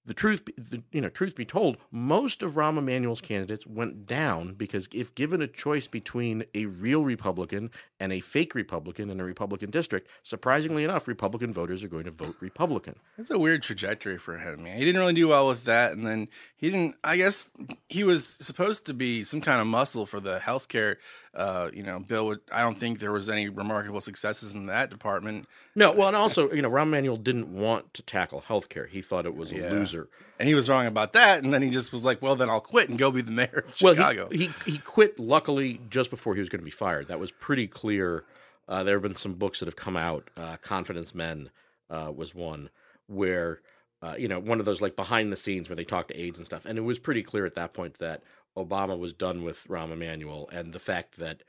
The 0.07 0.13
truth, 0.13 0.45
be, 0.45 0.53
the, 0.57 0.81
you 0.93 1.01
know, 1.01 1.09
truth 1.09 1.35
be 1.35 1.43
told, 1.45 1.75
most 1.91 2.41
of 2.41 2.53
Rahm 2.53 2.77
Emanuel's 2.77 3.19
candidates 3.19 3.67
went 3.67 4.05
down 4.05 4.53
because 4.53 4.87
if 4.93 5.13
given 5.15 5.41
a 5.41 5.47
choice 5.47 5.85
between 5.85 6.45
a 6.55 6.65
real 6.65 7.03
Republican 7.03 7.69
and 7.99 8.13
a 8.13 8.21
fake 8.21 8.55
Republican 8.55 9.09
in 9.09 9.19
a 9.19 9.25
Republican 9.25 9.69
district, 9.69 10.07
surprisingly 10.23 10.85
enough, 10.85 11.09
Republican 11.09 11.51
voters 11.51 11.83
are 11.83 11.89
going 11.89 12.05
to 12.05 12.11
vote 12.11 12.37
Republican. 12.39 12.95
It's 13.17 13.31
a 13.31 13.37
weird 13.37 13.63
trajectory 13.63 14.17
for 14.17 14.37
him. 14.37 14.63
Man. 14.63 14.77
He 14.77 14.85
didn't 14.85 14.99
really 15.01 15.13
do 15.13 15.27
well 15.27 15.47
with 15.49 15.65
that, 15.65 15.91
and 15.91 16.07
then 16.07 16.29
he 16.55 16.69
didn't. 16.69 16.95
I 17.03 17.17
guess 17.17 17.47
he 17.89 18.05
was 18.05 18.37
supposed 18.39 18.85
to 18.85 18.93
be 18.93 19.25
some 19.25 19.41
kind 19.41 19.59
of 19.59 19.67
muscle 19.67 20.05
for 20.05 20.19
the 20.21 20.39
healthcare, 20.39 20.95
uh, 21.33 21.69
you 21.73 21.83
know, 21.83 21.99
bill. 21.99 22.27
Would, 22.27 22.39
I 22.51 22.61
don't 22.61 22.79
think 22.79 22.99
there 22.99 23.11
was 23.11 23.29
any 23.29 23.49
remarkable 23.49 23.99
successes 23.99 24.53
in 24.53 24.67
that 24.67 24.89
department, 24.89 25.47
No, 25.75 25.91
well, 25.91 26.07
and 26.07 26.15
also, 26.15 26.51
you 26.51 26.61
know, 26.61 26.69
Rahm 26.69 26.83
Emanuel 26.83 27.17
didn't 27.17 27.49
want 27.53 27.93
to 27.95 28.01
tackle 28.03 28.43
healthcare. 28.47 28.87
He 28.87 29.01
thought 29.01 29.25
it 29.25 29.35
was 29.35 29.51
a 29.51 29.57
Yeah. 29.57 29.71
loser. 29.71 29.96
And 30.39 30.47
he 30.47 30.55
was 30.55 30.69
wrong 30.69 30.85
about 30.85 31.13
that. 31.13 31.43
And 31.43 31.53
then 31.53 31.61
he 31.61 31.69
just 31.69 31.91
was 31.91 32.03
like, 32.03 32.21
"Well, 32.21 32.35
then 32.35 32.49
I'll 32.49 32.61
quit 32.61 32.89
and 32.89 32.97
go 32.97 33.11
be 33.11 33.21
the 33.21 33.31
mayor 33.31 33.63
of 33.67 33.81
Well, 33.81 33.93
Chicago." 33.95 34.29
he, 34.31 34.51
he 34.65 34.71
he 34.73 34.77
quit 34.77 35.19
luckily 35.19 35.81
just 35.89 36.09
before 36.09 36.33
he 36.35 36.39
was 36.39 36.49
going 36.49 36.61
to 36.61 36.65
be 36.65 36.71
fired. 36.71 37.07
That 37.07 37.19
was 37.19 37.31
pretty 37.31 37.67
clear. 37.67 38.23
Uh, 38.67 38.83
there 38.83 38.95
have 38.95 39.03
been 39.03 39.15
some 39.15 39.33
books 39.33 39.59
that 39.59 39.67
have 39.67 39.75
come 39.75 39.95
out. 39.97 40.29
Uh, 40.35 40.57
Confidence 40.57 41.15
Men 41.15 41.49
uh, 41.89 42.11
was 42.15 42.35
one 42.35 42.69
where 43.07 43.61
uh, 44.01 44.15
you 44.17 44.27
know 44.27 44.39
one 44.39 44.59
of 44.59 44.65
those 44.65 44.81
like 44.81 44.95
behind 44.95 45.31
the 45.31 45.37
scenes 45.37 45.69
where 45.69 45.75
they 45.75 45.85
talk 45.85 46.07
to 46.09 46.19
aides 46.19 46.37
and 46.37 46.45
stuff, 46.45 46.65
and 46.65 46.77
it 46.77 46.81
was 46.81 46.99
pretty 46.99 47.23
clear 47.23 47.45
at 47.45 47.55
that 47.55 47.73
point 47.73 47.97
that 47.99 48.21
Obama 48.57 48.97
was 48.97 49.13
done 49.13 49.43
with 49.43 49.65
Rahm 49.67 49.91
Emanuel, 49.91 50.49
and 50.51 50.73
the 50.73 50.79
fact 50.79 51.17
that 51.17 51.43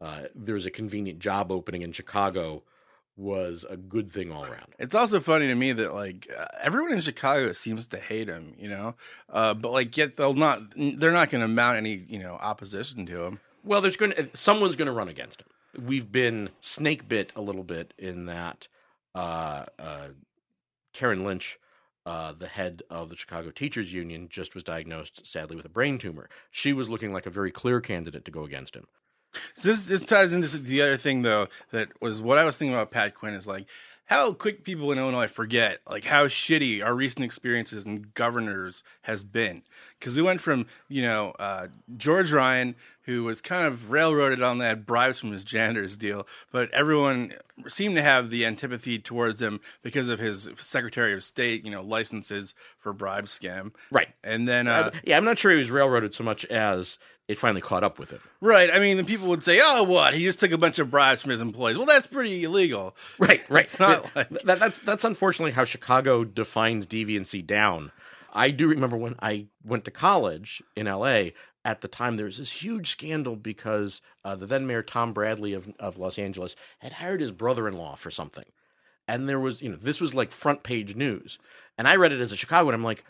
uh, 0.00 0.22
there 0.34 0.54
was 0.54 0.66
a 0.66 0.70
convenient 0.70 1.18
job 1.18 1.52
opening 1.52 1.82
in 1.82 1.92
Chicago 1.92 2.62
was 3.16 3.64
a 3.68 3.76
good 3.76 4.10
thing 4.10 4.32
all 4.32 4.44
around. 4.44 4.74
It's 4.78 4.94
also 4.94 5.20
funny 5.20 5.46
to 5.46 5.54
me 5.54 5.72
that 5.72 5.94
like 5.94 6.28
uh, 6.36 6.46
everyone 6.62 6.92
in 6.92 7.00
Chicago 7.00 7.52
seems 7.52 7.86
to 7.88 7.98
hate 7.98 8.28
him, 8.28 8.54
you 8.58 8.68
know, 8.68 8.94
uh, 9.30 9.54
but 9.54 9.70
like 9.70 9.96
yet 9.96 10.16
they'll 10.16 10.34
not. 10.34 10.60
They're 10.76 11.12
not 11.12 11.30
going 11.30 11.42
to 11.42 11.48
mount 11.48 11.76
any, 11.76 11.94
you 12.08 12.18
know, 12.18 12.34
opposition 12.34 13.06
to 13.06 13.24
him. 13.24 13.40
Well, 13.64 13.80
there's 13.80 13.96
going 13.96 14.12
to 14.12 14.30
someone's 14.34 14.76
going 14.76 14.86
to 14.86 14.92
run 14.92 15.08
against 15.08 15.42
him. 15.42 15.48
We've 15.86 16.10
been 16.10 16.50
snake 16.60 17.08
bit 17.08 17.32
a 17.36 17.40
little 17.40 17.64
bit 17.64 17.94
in 17.98 18.26
that 18.26 18.68
uh, 19.14 19.66
uh, 19.78 20.08
Karen 20.92 21.24
Lynch, 21.24 21.58
uh, 22.04 22.32
the 22.32 22.48
head 22.48 22.82
of 22.90 23.08
the 23.08 23.16
Chicago 23.16 23.50
Teachers 23.50 23.92
Union, 23.92 24.28
just 24.28 24.54
was 24.54 24.64
diagnosed 24.64 25.26
sadly 25.26 25.56
with 25.56 25.64
a 25.64 25.70
brain 25.70 25.98
tumor. 25.98 26.28
She 26.50 26.72
was 26.72 26.88
looking 26.88 27.12
like 27.12 27.26
a 27.26 27.30
very 27.30 27.50
clear 27.50 27.80
candidate 27.80 28.24
to 28.24 28.30
go 28.30 28.44
against 28.44 28.74
him. 28.74 28.86
So 29.54 29.68
this 29.68 29.82
this 29.84 30.04
ties 30.04 30.32
into 30.32 30.58
the 30.58 30.82
other 30.82 30.96
thing 30.96 31.22
though 31.22 31.48
that 31.70 31.88
was 32.00 32.20
what 32.20 32.38
I 32.38 32.44
was 32.44 32.56
thinking 32.56 32.74
about 32.74 32.90
Pat 32.90 33.14
Quinn 33.14 33.34
is 33.34 33.46
like 33.46 33.66
how 34.06 34.32
quick 34.32 34.64
people 34.64 34.92
in 34.92 34.98
Illinois 34.98 35.26
forget 35.26 35.80
like 35.88 36.04
how 36.04 36.26
shitty 36.26 36.84
our 36.84 36.94
recent 36.94 37.24
experiences 37.24 37.86
and 37.86 38.12
governors 38.14 38.82
has 39.02 39.24
been 39.24 39.62
because 39.98 40.16
we 40.16 40.22
went 40.22 40.40
from 40.40 40.66
you 40.88 41.02
know 41.02 41.34
uh, 41.38 41.68
George 41.96 42.32
Ryan 42.32 42.74
who 43.04 43.24
was 43.24 43.40
kind 43.40 43.66
of 43.66 43.90
railroaded 43.90 44.42
on 44.42 44.58
that 44.58 44.86
bribes 44.86 45.18
from 45.18 45.32
his 45.32 45.44
janitors 45.44 45.96
deal, 45.96 46.26
but 46.52 46.70
everyone 46.70 47.34
seemed 47.68 47.96
to 47.96 48.02
have 48.02 48.30
the 48.30 48.46
antipathy 48.46 48.98
towards 48.98 49.42
him 49.42 49.60
because 49.82 50.08
of 50.08 50.20
his 50.20 50.48
Secretary 50.56 51.12
of 51.12 51.24
State 51.24 51.64
you 51.64 51.70
know 51.70 51.82
licenses 51.82 52.54
for 52.78 52.92
bribe 52.92 53.26
scam. 53.26 53.72
Right. 53.90 54.08
And 54.22 54.46
then 54.46 54.68
uh, 54.68 54.90
yeah, 55.04 55.16
I'm 55.16 55.24
not 55.24 55.38
sure 55.38 55.50
he 55.50 55.58
was 55.58 55.70
railroaded 55.70 56.14
so 56.14 56.24
much 56.24 56.44
as 56.46 56.98
it 57.28 57.38
finally 57.38 57.60
caught 57.60 57.84
up 57.84 57.98
with 57.98 58.10
him. 58.10 58.20
Right. 58.40 58.70
I 58.70 58.78
mean, 58.78 59.04
people 59.06 59.28
would 59.28 59.44
say, 59.44 59.60
"Oh, 59.62 59.82
what? 59.84 60.14
He 60.14 60.24
just 60.24 60.40
took 60.40 60.52
a 60.52 60.58
bunch 60.58 60.78
of 60.78 60.90
bribes 60.90 61.22
from 61.22 61.30
his 61.30 61.40
employees." 61.42 61.76
Well, 61.76 61.86
that's 61.86 62.06
pretty 62.06 62.44
illegal. 62.44 62.96
Right, 63.18 63.48
right. 63.48 63.64
It's 63.72 63.78
not 63.78 64.02
That- 64.14 64.32
like- 64.32 64.42
that, 64.44 64.58
that's 64.58 64.78
that's 64.80 65.04
unfortunately 65.04 65.52
how 65.52 65.64
Chicago 65.64 66.24
defines 66.24 66.86
deviancy 66.86 67.46
down. 67.46 67.92
I 68.34 68.50
do 68.50 68.66
remember 68.66 68.96
when 68.96 69.14
I 69.20 69.46
went 69.64 69.84
to 69.84 69.90
college 69.90 70.62
in 70.74 70.86
L.A. 70.86 71.34
At 71.64 71.80
the 71.80 71.86
time, 71.88 72.16
there 72.16 72.26
was 72.26 72.38
this 72.38 72.50
huge 72.50 72.90
scandal 72.90 73.36
because 73.36 74.00
uh, 74.24 74.34
the 74.34 74.46
then 74.46 74.66
mayor 74.66 74.82
Tom 74.82 75.12
Bradley 75.12 75.52
of 75.52 75.72
of 75.78 75.96
Los 75.96 76.18
Angeles 76.18 76.56
had 76.80 76.94
hired 76.94 77.20
his 77.20 77.30
brother-in-law 77.30 77.94
for 77.96 78.10
something, 78.10 78.46
and 79.06 79.28
there 79.28 79.38
was 79.38 79.62
you 79.62 79.68
know 79.70 79.76
this 79.76 80.00
was 80.00 80.12
like 80.14 80.32
front 80.32 80.64
page 80.64 80.96
news, 80.96 81.38
and 81.78 81.86
I 81.86 81.94
read 81.96 82.10
it 82.12 82.20
as 82.20 82.32
a 82.32 82.36
Chicagoan. 82.36 82.74
I'm 82.74 82.82
like, 82.82 83.04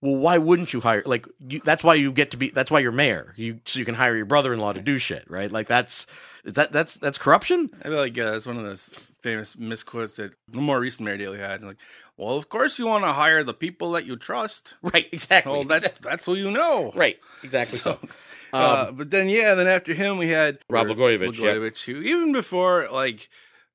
well, 0.00 0.16
why 0.16 0.38
wouldn't 0.38 0.72
you 0.72 0.80
hire? 0.80 1.02
Like, 1.04 1.26
you, 1.48 1.60
that's 1.64 1.82
why 1.82 1.94
you 1.94 2.12
get 2.12 2.30
to 2.30 2.36
be. 2.36 2.50
That's 2.50 2.70
why 2.70 2.80
you're 2.80 2.92
mayor. 2.92 3.34
You 3.36 3.60
so 3.64 3.78
you 3.78 3.84
can 3.84 3.94
hire 3.96 4.16
your 4.16 4.26
brother-in-law 4.26 4.74
to 4.74 4.80
do 4.80 4.98
shit, 4.98 5.28
right? 5.28 5.50
Like 5.50 5.66
that's 5.66 6.06
is 6.44 6.54
that 6.54 6.72
that's 6.72 6.94
that's 6.94 7.18
corruption. 7.18 7.70
I 7.82 7.88
feel 7.88 7.96
like 7.96 8.16
uh, 8.18 8.34
it's 8.34 8.46
one 8.46 8.56
of 8.56 8.62
those 8.64 8.90
famous 9.22 9.56
misquotes 9.56 10.16
that 10.16 10.32
the 10.48 10.58
more 10.60 10.78
recent 10.80 11.04
Mayor 11.06 11.16
Daley 11.16 11.38
had. 11.38 11.62
Like, 11.62 11.78
well, 12.16 12.36
of 12.36 12.48
course 12.48 12.78
you 12.78 12.86
want 12.86 13.04
to 13.04 13.12
hire 13.12 13.42
the 13.42 13.54
people 13.54 13.92
that 13.92 14.06
you 14.06 14.16
trust. 14.16 14.74
Right. 14.82 15.08
Exactly. 15.12 15.52
Well, 15.52 15.64
that's 15.64 15.88
that's 16.00 16.26
who 16.26 16.34
you 16.34 16.50
know. 16.50 16.92
right. 16.94 17.18
Exactly. 17.42 17.78
So, 17.78 17.98
Uh, 18.50 18.90
but 18.92 19.10
then, 19.10 19.28
yeah, 19.28 19.54
then 19.54 19.66
after 19.66 19.92
him, 19.92 20.16
we 20.16 20.28
had 20.28 20.54
Um, 20.54 20.60
Rod 20.70 20.86
Blagojevich, 20.86 21.86
yeah. 21.86 21.92
Who 21.92 22.00
even 22.00 22.32
before, 22.32 22.88
like, 22.90 23.28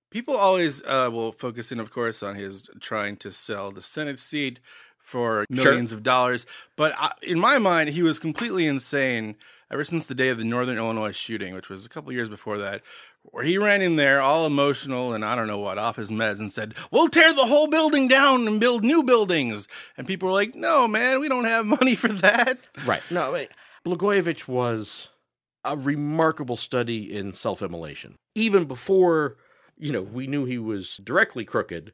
people 0.10 0.36
always 0.36 0.82
uh, 0.84 1.10
will 1.12 1.32
focus 1.32 1.72
in, 1.72 1.80
of 1.80 1.92
course, 1.92 2.24
on 2.24 2.34
his 2.36 2.68
trying 2.80 3.18
to 3.18 3.32
sell 3.32 3.72
the 3.72 3.84
Senate 3.84 4.18
seat 4.20 4.60
for 5.04 5.46
Sure. 5.54 5.64
millions 5.66 5.92
of 5.92 6.02
dollars. 6.04 6.46
But 6.76 6.94
I, 6.98 7.12
in 7.22 7.40
my 7.40 7.60
mind, 7.60 7.90
he 7.90 8.02
was 8.02 8.18
completely 8.20 8.66
insane 8.66 9.36
ever 9.72 9.86
since 9.86 10.06
the 10.06 10.16
day 10.16 10.30
of 10.30 10.38
the 10.38 10.44
Northern 10.46 10.78
Illinois 10.78 11.12
shooting, 11.16 11.54
which 11.54 11.70
was 11.70 11.86
a 11.86 11.90
couple 11.90 12.12
years 12.12 12.30
before 12.30 12.58
that. 12.60 12.82
Where 13.24 13.44
he 13.46 13.58
ran 13.58 13.82
in 13.82 13.96
there 13.96 14.20
all 14.22 14.46
emotional 14.46 15.14
and 15.14 15.24
I 15.24 15.36
don't 15.36 15.48
know 15.48 15.58
what, 15.60 15.78
off 15.78 15.96
his 15.96 16.12
meds 16.12 16.40
and 16.40 16.52
said, 16.52 16.74
We'll 16.92 17.08
tear 17.08 17.34
the 17.34 17.46
whole 17.46 17.68
building 17.68 18.08
down 18.10 18.48
and 18.48 18.60
build 18.60 18.84
new 18.84 19.02
buildings. 19.02 19.68
And 19.98 20.06
people 20.06 20.28
were 20.28 20.34
like, 20.34 20.56
No, 20.56 20.88
man, 20.88 21.20
we 21.22 21.30
don't 21.30 21.46
have 21.46 21.66
money 21.80 21.96
for 21.96 22.10
that. 22.10 22.58
right. 22.86 23.02
No, 23.10 23.32
wait. 23.32 23.50
Blagojevich 23.86 24.48
was 24.48 25.10
a 25.64 25.78
remarkable 25.78 26.58
study 26.58 27.16
in 27.16 27.32
self-immolation. 27.34 28.16
Even 28.36 28.66
before, 28.66 29.38
you 29.78 29.92
know, 29.94 30.02
we 30.02 30.28
knew 30.28 30.44
he 30.46 30.58
was 30.58 30.98
directly 30.98 31.46
crooked 31.46 31.94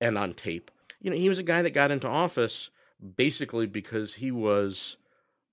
and 0.00 0.18
on 0.18 0.34
tape. 0.34 0.70
You 1.00 1.10
know, 1.10 1.16
he 1.16 1.28
was 1.28 1.38
a 1.38 1.42
guy 1.44 1.62
that 1.62 1.70
got 1.74 1.90
into 1.90 2.08
office 2.08 2.70
basically 3.16 3.66
because 3.66 4.14
he 4.14 4.30
was 4.32 4.96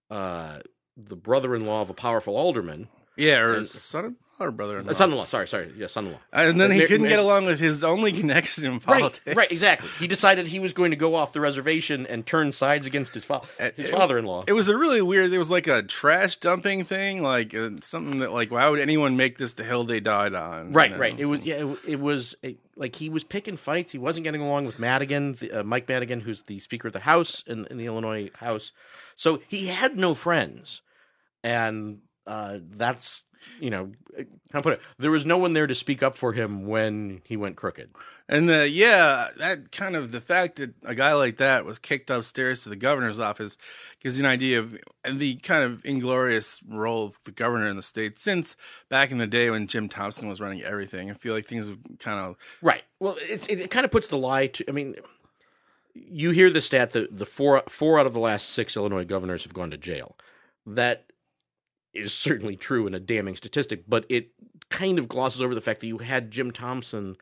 uh, 0.10 0.60
the 0.97 1.15
brother-in-law 1.15 1.81
of 1.81 1.89
a 1.89 1.93
powerful 1.93 2.36
alderman. 2.36 2.88
Yeah, 3.17 3.39
or 3.39 3.53
And- 3.55 3.69
son 3.69 4.05
in 4.05 4.12
law 4.39 4.47
or 4.47 4.51
brother-in-law. 4.51 4.91
son-in-law. 4.91 5.25
Sorry, 5.27 5.47
sorry. 5.47 5.71
Yeah, 5.77 5.88
son-in-law. 5.88 6.19
And 6.34 6.60
then 6.60 6.69
he 6.71 6.79
Mar- 6.79 6.88
couldn't 6.88 7.03
mar- 7.03 7.10
get 7.12 7.19
along 7.19 7.45
with 7.45 7.60
his 7.62 7.81
only 7.86 8.12
connection 8.12 8.65
in 8.65 8.79
politics. 8.81 9.25
Right, 9.27 9.38
right, 9.38 9.51
exactly. 9.51 9.88
He 9.99 10.08
decided 10.08 10.47
he 10.47 10.60
was 10.60 10.73
going 10.73 10.91
to 10.91 10.97
go 10.97 11.15
off 11.15 11.31
the 11.31 11.39
reservation 11.39 12.05
and 12.08 12.25
turn 12.25 12.51
sides 12.51 12.86
against 12.86 13.13
his, 13.13 13.23
fa- 13.23 13.41
Uh, 13.58 13.69
his 13.77 13.88
it- 13.88 13.91
father-in-law. 13.91 14.43
It 14.47 14.53
was 14.53 14.67
a 14.67 14.75
really 14.75 15.01
weird. 15.01 15.31
It 15.31 15.38
was 15.38 15.49
like 15.49 15.67
a 15.67 15.84
trash 15.84 16.36
dumping 16.36 16.84
thing, 16.84 17.21
like 17.21 17.55
uh, 17.55 17.69
something 17.81 18.19
that, 18.19 18.34
like, 18.34 18.51
why 18.51 18.67
would 18.67 18.79
anyone 18.81 19.15
make 19.15 19.38
this 19.38 19.53
the 19.53 19.63
hill 19.63 19.86
they 19.86 20.01
died 20.01 20.34
on? 20.34 20.73
right, 20.73 20.89
You 20.89 20.95
know? 20.95 20.99
right. 21.01 21.19
It 21.19 21.25
was 21.25 21.45
yeah. 21.45 21.55
It, 21.65 21.77
it 21.88 21.99
was 22.01 22.36
a, 22.43 22.58
like 22.75 22.95
he 22.95 23.09
was 23.09 23.23
picking 23.23 23.57
fights. 23.57 23.91
He 23.91 23.97
wasn't 23.97 24.25
getting 24.25 24.41
along 24.41 24.65
with 24.65 24.79
Madigan, 24.79 25.33
the, 25.33 25.51
uh, 25.51 25.63
Mike 25.63 25.88
Madigan, 25.88 26.21
who's 26.21 26.43
the 26.43 26.59
Speaker 26.59 26.88
of 26.88 26.93
the 26.93 26.99
House 26.99 27.43
in, 27.47 27.65
in 27.67 27.77
the 27.77 27.85
Illinois 27.85 28.29
House. 28.35 28.71
So 29.15 29.41
he 29.47 29.67
had 29.67 29.97
no 29.97 30.13
friends, 30.13 30.81
and 31.43 31.99
uh, 32.27 32.59
that's 32.61 33.25
you 33.60 33.69
know 33.69 33.91
how 34.51 34.62
put 34.62 34.73
it. 34.73 34.81
There 34.97 35.12
was 35.12 35.25
no 35.25 35.38
one 35.38 35.53
there 35.53 35.67
to 35.67 35.75
speak 35.75 36.01
up 36.01 36.15
for 36.15 36.34
him 36.34 36.65
when 36.65 37.21
he 37.25 37.36
went 37.36 37.55
crooked. 37.55 37.89
And 38.27 38.49
uh, 38.49 38.62
yeah, 38.62 39.29
that 39.38 39.71
kind 39.71 39.95
of 39.95 40.12
the 40.12 40.21
fact 40.21 40.55
that 40.55 40.73
a 40.84 40.95
guy 40.95 41.13
like 41.13 41.38
that 41.38 41.65
was 41.65 41.77
kicked 41.77 42.10
upstairs 42.10 42.63
to 42.63 42.69
the 42.69 42.75
governor's 42.75 43.19
office 43.19 43.58
gives 44.01 44.17
you 44.17 44.25
an 44.25 44.31
idea 44.31 44.60
of 44.60 44.77
the 45.12 45.36
kind 45.38 45.63
of 45.63 45.86
inglorious 45.86 46.62
role 46.67 47.05
of 47.05 47.19
the 47.23 47.31
governor 47.31 47.67
in 47.67 47.75
the 47.75 47.84
state 47.84 48.17
since 48.17 48.55
back 48.89 49.12
in 49.12 49.17
the 49.17 49.27
day 49.27 49.49
when 49.49 49.67
Jim 49.67 49.89
Thompson 49.89 50.27
was 50.27 50.39
running 50.39 50.63
everything. 50.63 51.12
I 51.12 51.13
feel 51.13 51.34
like 51.34 51.47
things 51.47 51.67
have 51.67 51.79
kind 51.99 52.19
of 52.19 52.38
Right. 52.62 52.84
Well, 52.99 53.17
it's, 53.19 53.45
it, 53.47 53.60
it 53.60 53.71
kind 53.71 53.86
of 53.86 53.91
puts 53.91 54.08
the 54.08 54.17
lie 54.17 54.47
to. 54.47 54.65
I 54.67 54.71
mean, 54.71 54.95
you 55.93 56.31
hear 56.31 56.49
the 56.49 56.62
stat 56.62 56.91
that 56.91 57.17
the 57.17 57.25
four 57.25 57.62
four 57.67 57.99
out 57.99 58.05
of 58.05 58.13
the 58.13 58.19
last 58.19 58.49
six 58.49 58.75
Illinois 58.75 59.05
governors 59.05 59.43
have 59.43 59.53
gone 59.53 59.71
to 59.71 59.77
jail. 59.77 60.15
That 60.65 61.05
is 61.95 62.13
certainly 62.13 62.55
true 62.55 62.86
and 62.88 62.95
a 62.95 62.99
damning 62.99 63.36
statistic, 63.36 63.84
but 63.88 64.05
it 64.10 64.29
kind 64.69 64.99
of 64.99 65.08
glosses 65.08 65.41
over 65.41 65.55
the 65.55 65.62
fact 65.62 65.81
that 65.81 65.88
you 65.88 65.99
had 65.99 66.31
Jim 66.31 66.51
Thompson 66.51 67.15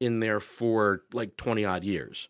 in 0.00 0.20
there 0.20 0.40
for 0.40 1.02
like 1.12 1.36
twenty 1.36 1.64
odd 1.64 1.84
years. 1.84 2.28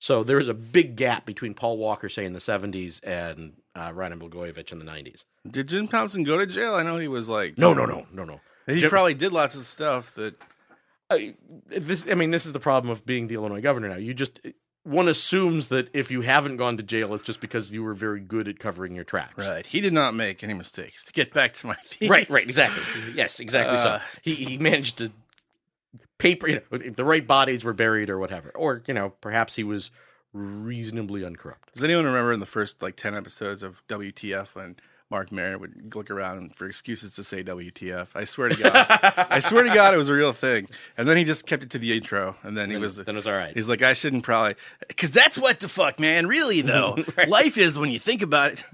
So 0.00 0.22
there 0.22 0.38
is 0.38 0.46
a 0.48 0.54
big 0.54 0.94
gap 0.96 1.26
between 1.26 1.54
Paul 1.54 1.76
Walker, 1.78 2.08
say 2.08 2.24
in 2.24 2.32
the 2.32 2.40
seventies, 2.40 3.00
and 3.00 3.54
uh, 3.74 3.90
Ryan 3.94 4.20
Blagojevich 4.20 4.70
in 4.72 4.78
the 4.78 4.84
nineties. 4.84 5.24
Did 5.50 5.68
Jim 5.68 5.88
Thompson 5.88 6.22
go 6.24 6.38
to 6.38 6.46
jail? 6.46 6.74
I 6.74 6.82
know 6.82 6.98
he 6.98 7.08
was 7.08 7.28
like 7.28 7.58
No, 7.58 7.72
no, 7.74 7.84
no, 7.84 8.06
no, 8.12 8.24
no. 8.24 8.40
He 8.66 8.80
Jim- 8.80 8.90
probably 8.90 9.14
did 9.14 9.32
lots 9.32 9.54
of 9.56 9.64
stuff 9.64 10.14
that 10.14 10.34
I, 11.10 11.34
this, 11.68 12.06
I 12.10 12.14
mean, 12.14 12.30
this 12.32 12.44
is 12.44 12.52
the 12.52 12.60
problem 12.60 12.90
of 12.90 13.06
being 13.06 13.28
the 13.28 13.34
Illinois 13.36 13.62
governor 13.62 13.88
now. 13.88 13.96
You 13.96 14.12
just 14.14 14.40
one 14.84 15.08
assumes 15.08 15.68
that 15.68 15.90
if 15.92 16.10
you 16.10 16.22
haven't 16.22 16.56
gone 16.56 16.76
to 16.76 16.82
jail, 16.82 17.14
it's 17.14 17.24
just 17.24 17.40
because 17.40 17.72
you 17.72 17.82
were 17.82 17.94
very 17.94 18.20
good 18.20 18.48
at 18.48 18.58
covering 18.58 18.94
your 18.94 19.04
tracks. 19.04 19.36
right. 19.36 19.66
He 19.66 19.80
did 19.80 19.92
not 19.92 20.14
make 20.14 20.42
any 20.42 20.54
mistakes. 20.54 21.04
To 21.04 21.12
get 21.12 21.32
back 21.34 21.52
to 21.54 21.66
my 21.66 21.74
theme. 21.86 22.10
right, 22.10 22.28
right, 22.30 22.44
exactly. 22.44 22.82
Yes, 23.14 23.40
exactly. 23.40 23.76
Uh, 23.76 23.82
so 23.82 24.00
he 24.22 24.32
he 24.32 24.58
managed 24.58 24.98
to 24.98 25.10
paper, 26.18 26.48
you 26.48 26.56
know, 26.56 26.62
if 26.72 26.96
the 26.96 27.04
right 27.04 27.26
bodies 27.26 27.64
were 27.64 27.72
buried 27.72 28.10
or 28.10 28.18
whatever, 28.18 28.50
or 28.54 28.82
you 28.86 28.94
know, 28.94 29.10
perhaps 29.20 29.56
he 29.56 29.64
was 29.64 29.90
reasonably 30.32 31.24
uncorrupt. 31.24 31.74
Does 31.74 31.84
anyone 31.84 32.04
remember 32.04 32.32
in 32.32 32.40
the 32.40 32.46
first 32.46 32.82
like 32.82 32.96
ten 32.96 33.14
episodes 33.14 33.62
of 33.62 33.86
WTF 33.88 34.54
when 34.54 34.76
Marc 35.10 35.32
Maron 35.32 35.60
would 35.60 35.94
look 35.94 36.10
around 36.10 36.54
for 36.54 36.66
excuses 36.66 37.14
to 37.14 37.24
say 37.24 37.42
WTF? 37.42 38.08
I 38.14 38.24
swear 38.24 38.50
to 38.50 38.56
God, 38.56 38.86
I 39.30 39.38
swear 39.38 39.62
to 39.64 39.72
God, 39.72 39.94
it 39.94 39.96
was 39.96 40.08
a 40.08 40.14
real 40.14 40.32
thing. 40.32 40.68
And 40.96 41.08
then 41.08 41.16
he 41.16 41.24
just 41.24 41.46
kept 41.46 41.62
it 41.62 41.70
to 41.70 41.78
the 41.78 41.96
intro, 41.96 42.36
and 42.42 42.56
then 42.56 42.70
he 42.70 42.76
was 42.76 42.96
then 42.96 43.14
it 43.14 43.14
was 43.14 43.26
all 43.26 43.34
right. 43.34 43.54
He's 43.54 43.68
like, 43.68 43.82
I 43.82 43.94
shouldn't 43.94 44.24
probably, 44.24 44.56
because 44.86 45.10
that's 45.10 45.38
what 45.38 45.60
the 45.60 45.68
fuck, 45.68 45.98
man. 45.98 46.26
Really 46.26 46.60
though, 46.62 46.98
life 47.26 47.56
is 47.56 47.78
when 47.78 47.90
you 47.90 47.98
think 47.98 48.22
about 48.22 48.52
it. 48.52 48.64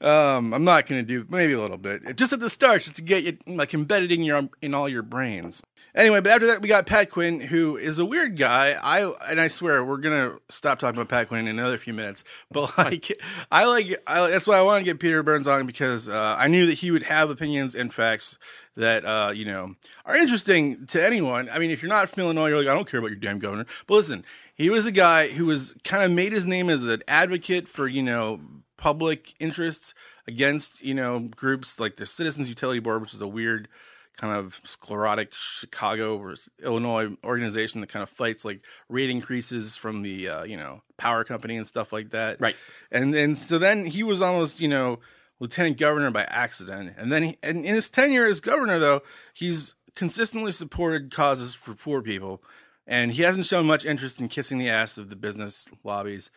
Um, 0.00 0.52
I'm 0.54 0.64
not 0.64 0.86
gonna 0.86 1.02
do 1.02 1.26
maybe 1.28 1.52
a 1.52 1.60
little 1.60 1.78
bit, 1.78 2.16
just 2.16 2.32
at 2.32 2.40
the 2.40 2.50
start, 2.50 2.82
just 2.82 2.96
to 2.96 3.02
get 3.02 3.24
you 3.24 3.38
like 3.46 3.74
embedded 3.74 4.10
in 4.10 4.22
your 4.22 4.48
in 4.62 4.74
all 4.74 4.88
your 4.88 5.02
brains. 5.02 5.62
Anyway, 5.94 6.20
but 6.20 6.32
after 6.32 6.46
that, 6.48 6.60
we 6.60 6.68
got 6.68 6.86
Pat 6.86 7.10
Quinn, 7.10 7.40
who 7.40 7.76
is 7.76 7.98
a 8.00 8.04
weird 8.04 8.36
guy. 8.36 8.72
I 8.72 9.08
and 9.30 9.40
I 9.40 9.48
swear 9.48 9.84
we're 9.84 9.98
gonna 9.98 10.38
stop 10.48 10.80
talking 10.80 10.98
about 10.98 11.08
Pat 11.08 11.28
Quinn 11.28 11.46
in 11.46 11.58
another 11.58 11.78
few 11.78 11.94
minutes. 11.94 12.24
But 12.50 12.76
like, 12.78 13.12
I 13.52 13.66
like 13.66 14.02
I, 14.06 14.28
that's 14.28 14.46
why 14.46 14.58
I 14.58 14.62
want 14.62 14.80
to 14.80 14.84
get 14.84 14.98
Peter 14.98 15.22
Burns 15.22 15.46
on 15.46 15.66
because 15.66 16.08
uh, 16.08 16.36
I 16.38 16.48
knew 16.48 16.66
that 16.66 16.74
he 16.74 16.90
would 16.90 17.04
have 17.04 17.30
opinions 17.30 17.74
and 17.74 17.94
facts 17.94 18.38
that 18.76 19.04
uh, 19.04 19.30
you 19.34 19.44
know 19.44 19.76
are 20.04 20.16
interesting 20.16 20.86
to 20.86 21.04
anyone. 21.04 21.48
I 21.48 21.58
mean, 21.58 21.70
if 21.70 21.80
you're 21.80 21.88
not 21.88 22.08
from 22.08 22.24
Illinois, 22.24 22.48
you're 22.48 22.58
like, 22.58 22.68
I 22.68 22.74
don't 22.74 22.90
care 22.90 22.98
about 22.98 23.10
your 23.10 23.20
damn 23.20 23.38
governor. 23.38 23.66
But 23.86 23.94
listen, 23.94 24.24
he 24.54 24.70
was 24.70 24.86
a 24.86 24.92
guy 24.92 25.28
who 25.28 25.46
was 25.46 25.74
kind 25.84 26.02
of 26.02 26.10
made 26.10 26.32
his 26.32 26.46
name 26.46 26.70
as 26.70 26.84
an 26.84 27.02
advocate 27.06 27.68
for 27.68 27.86
you 27.86 28.02
know 28.02 28.40
public 28.76 29.34
interests 29.38 29.94
against 30.26 30.82
you 30.82 30.94
know 30.94 31.20
groups 31.20 31.78
like 31.78 31.96
the 31.96 32.06
Citizens 32.06 32.48
Utility 32.48 32.80
Board, 32.80 33.00
which 33.00 33.14
is 33.14 33.20
a 33.20 33.28
weird 33.28 33.68
kind 34.16 34.36
of 34.36 34.60
sclerotic 34.64 35.32
Chicago 35.32 36.16
or 36.16 36.34
Illinois 36.62 37.10
organization 37.24 37.80
that 37.80 37.88
kind 37.88 38.02
of 38.02 38.08
fights 38.08 38.44
like 38.44 38.64
rate 38.88 39.10
increases 39.10 39.76
from 39.76 40.02
the 40.02 40.28
uh, 40.28 40.44
you 40.44 40.56
know 40.56 40.82
power 40.96 41.24
company 41.24 41.56
and 41.56 41.66
stuff 41.66 41.92
like 41.92 42.10
that. 42.10 42.40
Right. 42.40 42.56
And 42.90 43.12
then 43.12 43.34
so 43.34 43.58
then 43.58 43.86
he 43.86 44.02
was 44.02 44.20
almost 44.22 44.60
you 44.60 44.68
know 44.68 45.00
lieutenant 45.40 45.78
governor 45.78 46.10
by 46.10 46.24
accident, 46.24 46.94
and 46.96 47.12
then 47.12 47.22
he, 47.24 47.36
and 47.42 47.64
in 47.64 47.74
his 47.74 47.90
tenure 47.90 48.26
as 48.26 48.40
governor 48.40 48.78
though 48.78 49.02
he's 49.32 49.74
consistently 49.94 50.52
supported 50.52 51.14
causes 51.14 51.54
for 51.54 51.74
poor 51.74 52.02
people. 52.02 52.42
And 52.86 53.12
he 53.12 53.22
hasn't 53.22 53.46
shown 53.46 53.66
much 53.66 53.86
interest 53.86 54.20
in 54.20 54.28
kissing 54.28 54.58
the 54.58 54.68
ass 54.68 54.98
of 54.98 55.08
the 55.08 55.16
business 55.16 55.68
lobbies. 55.82 56.30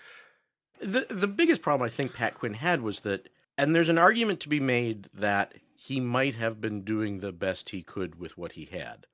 the 0.79 1.05
the 1.09 1.27
biggest 1.27 1.61
problem 1.61 1.85
I 1.85 1.89
think 1.89 2.13
Pat 2.13 2.35
Quinn 2.35 2.53
had 2.53 2.81
was 2.81 3.01
that, 3.01 3.27
and 3.57 3.75
there's 3.75 3.89
an 3.89 3.97
argument 3.97 4.39
to 4.41 4.49
be 4.49 4.61
made 4.61 5.09
that 5.13 5.53
he 5.79 5.99
might 5.99 6.33
have 6.35 6.59
been 6.59 6.81
doing 6.81 7.19
the 7.19 7.31
best 7.31 7.69
he 7.69 7.83
could 7.83 8.19
with 8.19 8.35
what 8.35 8.53
he 8.53 8.65
had, 8.65 9.05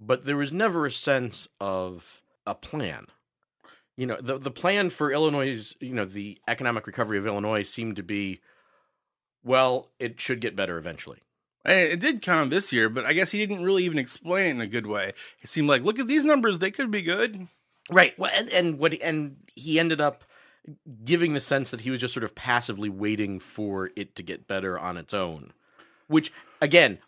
but 0.00 0.24
there 0.24 0.36
was 0.36 0.52
never 0.52 0.86
a 0.86 0.90
sense 0.90 1.46
of 1.60 2.20
a 2.44 2.54
plan. 2.54 3.06
You 3.96 4.06
know, 4.06 4.18
the 4.20 4.36
the 4.38 4.50
plan 4.50 4.90
for 4.90 5.12
Illinois, 5.12 5.72
you 5.78 5.94
know, 5.94 6.04
the 6.04 6.36
economic 6.48 6.88
recovery 6.88 7.16
of 7.16 7.28
Illinois 7.28 7.62
seemed 7.62 7.94
to 7.94 8.02
be, 8.02 8.40
well, 9.44 9.88
it 10.00 10.20
should 10.20 10.40
get 10.40 10.56
better 10.56 10.78
eventually. 10.78 11.20
It 11.64 12.00
did 12.00 12.22
kind 12.22 12.40
of 12.40 12.50
this 12.50 12.72
year, 12.72 12.88
but 12.88 13.04
I 13.04 13.12
guess 13.12 13.30
he 13.30 13.38
didn't 13.38 13.64
really 13.64 13.84
even 13.84 13.98
explain 13.98 14.46
it 14.46 14.50
in 14.50 14.60
a 14.60 14.66
good 14.66 14.86
way. 14.86 15.12
It 15.42 15.48
seemed 15.48 15.68
like, 15.68 15.82
look 15.82 16.00
at 16.00 16.08
these 16.08 16.24
numbers; 16.24 16.58
they 16.58 16.72
could 16.72 16.90
be 16.90 17.02
good. 17.02 17.46
Right. 17.88 18.18
Well, 18.18 18.32
and, 18.34 18.50
and 18.50 18.78
what 18.80 19.00
and 19.00 19.36
he 19.54 19.78
ended 19.78 20.00
up 20.00 20.24
giving 21.04 21.34
the 21.34 21.40
sense 21.40 21.70
that 21.70 21.82
he 21.82 21.90
was 21.90 22.00
just 22.00 22.14
sort 22.14 22.24
of 22.24 22.34
passively 22.34 22.88
waiting 22.88 23.38
for 23.38 23.90
it 23.94 24.16
to 24.16 24.24
get 24.24 24.48
better 24.48 24.76
on 24.76 24.96
its 24.96 25.14
own. 25.14 25.52
Which 26.06 26.32
again, 26.60 26.98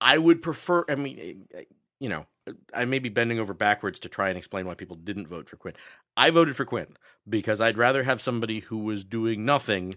I 0.00 0.18
would 0.18 0.42
prefer. 0.42 0.84
I 0.88 0.94
mean, 0.94 1.46
eh, 1.54 1.64
you 1.98 2.08
know, 2.08 2.26
I 2.74 2.84
may 2.84 2.98
be 2.98 3.08
bending 3.08 3.38
over 3.38 3.54
backwards 3.54 3.98
to 4.00 4.08
try 4.08 4.28
and 4.28 4.38
explain 4.38 4.66
why 4.66 4.74
people 4.74 4.96
didn't 4.96 5.28
vote 5.28 5.48
for 5.48 5.56
Quinn. 5.56 5.74
I 6.16 6.30
voted 6.30 6.56
for 6.56 6.64
Quinn 6.64 6.96
because 7.28 7.60
I'd 7.60 7.78
rather 7.78 8.02
have 8.04 8.20
somebody 8.20 8.60
who 8.60 8.78
was 8.78 9.04
doing 9.04 9.44
nothing 9.44 9.96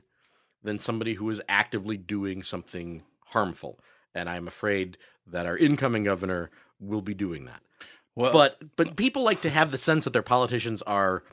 than 0.63 0.79
somebody 0.79 1.15
who 1.15 1.25
was 1.25 1.41
actively 1.47 1.97
doing 1.97 2.43
something 2.43 3.03
harmful. 3.27 3.79
And 4.15 4.29
I'm 4.29 4.47
afraid 4.47 4.97
that 5.27 5.45
our 5.45 5.57
incoming 5.57 6.03
governor 6.05 6.49
will 6.79 7.01
be 7.01 7.13
doing 7.13 7.45
that 7.45 7.61
Well, 8.15 8.31
but 8.31 8.57
but 8.75 8.95
people 8.95 9.23
like 9.23 9.41
to 9.41 9.49
have 9.49 9.71
the 9.71 9.77
sense 9.77 10.05
that 10.05 10.13
their 10.13 10.23
politicians 10.23 10.81
are 10.83 11.23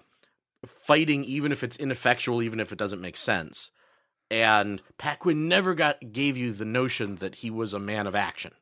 fighting, 0.67 1.25
even 1.25 1.53
if 1.53 1.63
it's 1.63 1.77
ineffectual, 1.77 2.43
even 2.43 2.61
if 2.61 2.73
it 2.73 2.79
doesn't 2.79 3.01
make 3.01 3.17
sense. 3.17 3.71
And 4.31 4.83
Pat 4.99 5.21
Quinn 5.21 5.49
never 5.49 5.75
got 5.75 6.13
gave 6.13 6.37
you 6.37 6.53
the 6.53 6.65
notion 6.65 7.17
that 7.17 7.37
he 7.37 7.51
was 7.51 7.73
a 7.73 7.79
man 7.79 8.07
of 8.07 8.15
action. 8.15 8.53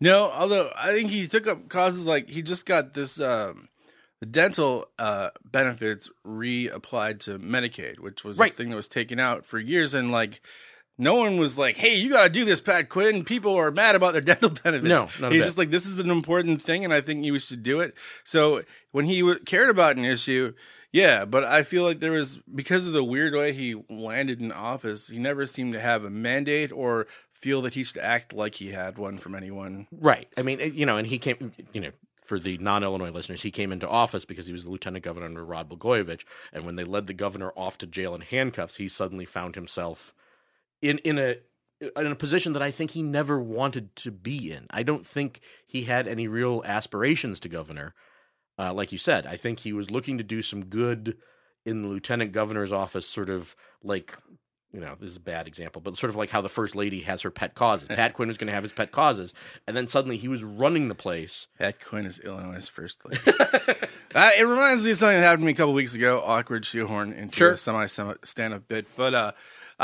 No, 0.00 0.30
although 0.32 0.72
I 0.76 0.92
think 0.92 1.10
he 1.10 1.28
took 1.28 1.46
up 1.46 1.68
causes 1.68 2.04
like 2.06 2.28
he 2.28 2.42
just 2.42 2.66
got 2.66 2.94
this 2.94 3.20
um, 3.20 3.68
the 4.20 4.26
dental 4.26 4.86
uh, 4.98 5.30
benefits 5.44 6.10
reapplied 6.26 7.20
to 7.20 7.38
Medicaid, 7.38 8.00
which 8.00 8.24
was 8.24 8.38
Right. 8.38 8.52
a 8.52 8.54
thing 8.54 8.70
that 8.70 8.76
was 8.76 8.88
taken 8.88 9.20
out 9.20 9.46
for 9.46 9.58
years, 9.58 9.94
and 9.94 10.10
like 10.10 10.40
no 10.96 11.16
one 11.16 11.38
was 11.38 11.58
like, 11.58 11.76
"Hey, 11.76 11.96
you 11.96 12.10
got 12.10 12.24
to 12.24 12.30
do 12.30 12.44
this, 12.44 12.60
Pat 12.60 12.88
Quinn." 12.88 13.24
People 13.24 13.54
are 13.54 13.70
mad 13.70 13.94
about 13.94 14.12
their 14.12 14.22
dental 14.22 14.50
benefits. 14.50 14.88
No, 14.88 15.08
not 15.20 15.32
he's 15.32 15.44
just 15.44 15.58
like, 15.58 15.70
"This 15.70 15.86
is 15.86 15.98
an 15.98 16.10
important 16.10 16.62
thing, 16.62 16.84
and 16.84 16.92
I 16.92 17.00
think 17.00 17.24
you 17.24 17.38
should 17.38 17.62
do 17.62 17.80
it." 17.80 17.94
So 18.22 18.62
when 18.92 19.06
he 19.06 19.20
w- 19.20 19.40
cared 19.40 19.70
about 19.70 19.96
an 19.96 20.04
issue, 20.04 20.54
yeah, 20.92 21.24
but 21.24 21.42
I 21.44 21.64
feel 21.64 21.82
like 21.82 22.00
there 22.00 22.12
was 22.12 22.38
because 22.54 22.86
of 22.86 22.92
the 22.92 23.02
weird 23.02 23.34
way 23.34 23.52
he 23.52 23.82
landed 23.90 24.40
in 24.40 24.52
office, 24.52 25.08
he 25.08 25.18
never 25.18 25.46
seemed 25.46 25.72
to 25.72 25.80
have 25.80 26.04
a 26.04 26.10
mandate 26.10 26.70
or 26.70 27.06
feel 27.32 27.60
that 27.62 27.74
he 27.74 27.84
should 27.84 27.98
act 27.98 28.32
like 28.32 28.54
he 28.54 28.70
had 28.70 28.96
one 28.96 29.18
from 29.18 29.34
anyone. 29.34 29.86
Right. 29.92 30.28
I 30.36 30.42
mean, 30.42 30.60
you 30.74 30.86
know, 30.86 30.96
and 30.96 31.06
he 31.06 31.18
came, 31.18 31.52
you 31.72 31.80
know, 31.80 31.90
for 32.24 32.38
the 32.38 32.56
non-Illinois 32.58 33.10
listeners, 33.10 33.42
he 33.42 33.50
came 33.50 33.70
into 33.70 33.88
office 33.88 34.24
because 34.24 34.46
he 34.46 34.52
was 34.52 34.64
the 34.64 34.70
lieutenant 34.70 35.04
governor 35.04 35.26
under 35.26 35.44
Rod 35.44 35.68
Blagojevich, 35.68 36.22
and 36.52 36.64
when 36.64 36.76
they 36.76 36.84
led 36.84 37.06
the 37.06 37.12
governor 37.12 37.52
off 37.56 37.76
to 37.78 37.86
jail 37.86 38.14
in 38.14 38.22
handcuffs, 38.22 38.76
he 38.76 38.88
suddenly 38.88 39.26
found 39.26 39.56
himself 39.56 40.14
in 40.84 40.98
in 40.98 41.18
a 41.18 41.36
in 41.80 42.06
a 42.06 42.14
position 42.14 42.52
that 42.52 42.62
I 42.62 42.70
think 42.70 42.92
he 42.92 43.02
never 43.02 43.40
wanted 43.40 43.94
to 43.96 44.10
be 44.10 44.52
in. 44.52 44.66
I 44.70 44.82
don't 44.82 45.06
think 45.06 45.40
he 45.66 45.84
had 45.84 46.06
any 46.06 46.28
real 46.28 46.62
aspirations 46.64 47.40
to 47.40 47.48
governor. 47.48 47.94
Uh, 48.58 48.72
like 48.72 48.92
you 48.92 48.98
said, 48.98 49.26
I 49.26 49.36
think 49.36 49.60
he 49.60 49.72
was 49.72 49.90
looking 49.90 50.18
to 50.18 50.24
do 50.24 50.40
some 50.40 50.66
good 50.66 51.16
in 51.66 51.82
the 51.82 51.88
lieutenant 51.88 52.32
governor's 52.32 52.72
office, 52.72 53.08
sort 53.08 53.28
of 53.28 53.56
like 53.82 54.16
you 54.72 54.80
know, 54.80 54.96
this 54.98 55.10
is 55.10 55.16
a 55.16 55.20
bad 55.20 55.46
example, 55.46 55.80
but 55.80 55.96
sort 55.96 56.10
of 56.10 56.16
like 56.16 56.30
how 56.30 56.40
the 56.40 56.48
first 56.48 56.74
lady 56.74 57.00
has 57.02 57.22
her 57.22 57.30
pet 57.30 57.54
causes. 57.54 57.86
Pat 57.90 58.12
Quinn 58.14 58.26
was 58.28 58.36
going 58.36 58.48
to 58.48 58.52
have 58.52 58.64
his 58.64 58.72
pet 58.72 58.90
causes, 58.90 59.32
and 59.68 59.76
then 59.76 59.86
suddenly 59.86 60.16
he 60.16 60.26
was 60.26 60.42
running 60.42 60.88
the 60.88 60.96
place. 60.96 61.46
Pat 61.58 61.82
Quinn 61.82 62.04
is 62.06 62.18
Illinois' 62.18 62.66
first 62.68 62.98
lady. 63.04 63.20
uh, 64.16 64.30
it 64.36 64.42
reminds 64.42 64.84
me 64.84 64.90
of 64.90 64.96
something 64.96 65.16
that 65.16 65.24
happened 65.24 65.42
to 65.42 65.46
me 65.46 65.52
a 65.52 65.54
couple 65.54 65.74
weeks 65.74 65.94
ago. 65.94 66.20
Awkward 66.24 66.66
shoehorn 66.66 67.12
into 67.12 67.36
Sure. 67.36 67.52
a 67.52 67.56
semi 67.56 67.86
stand-up 67.86 68.66
bit, 68.66 68.86
but 68.96 69.14
uh, 69.14 69.32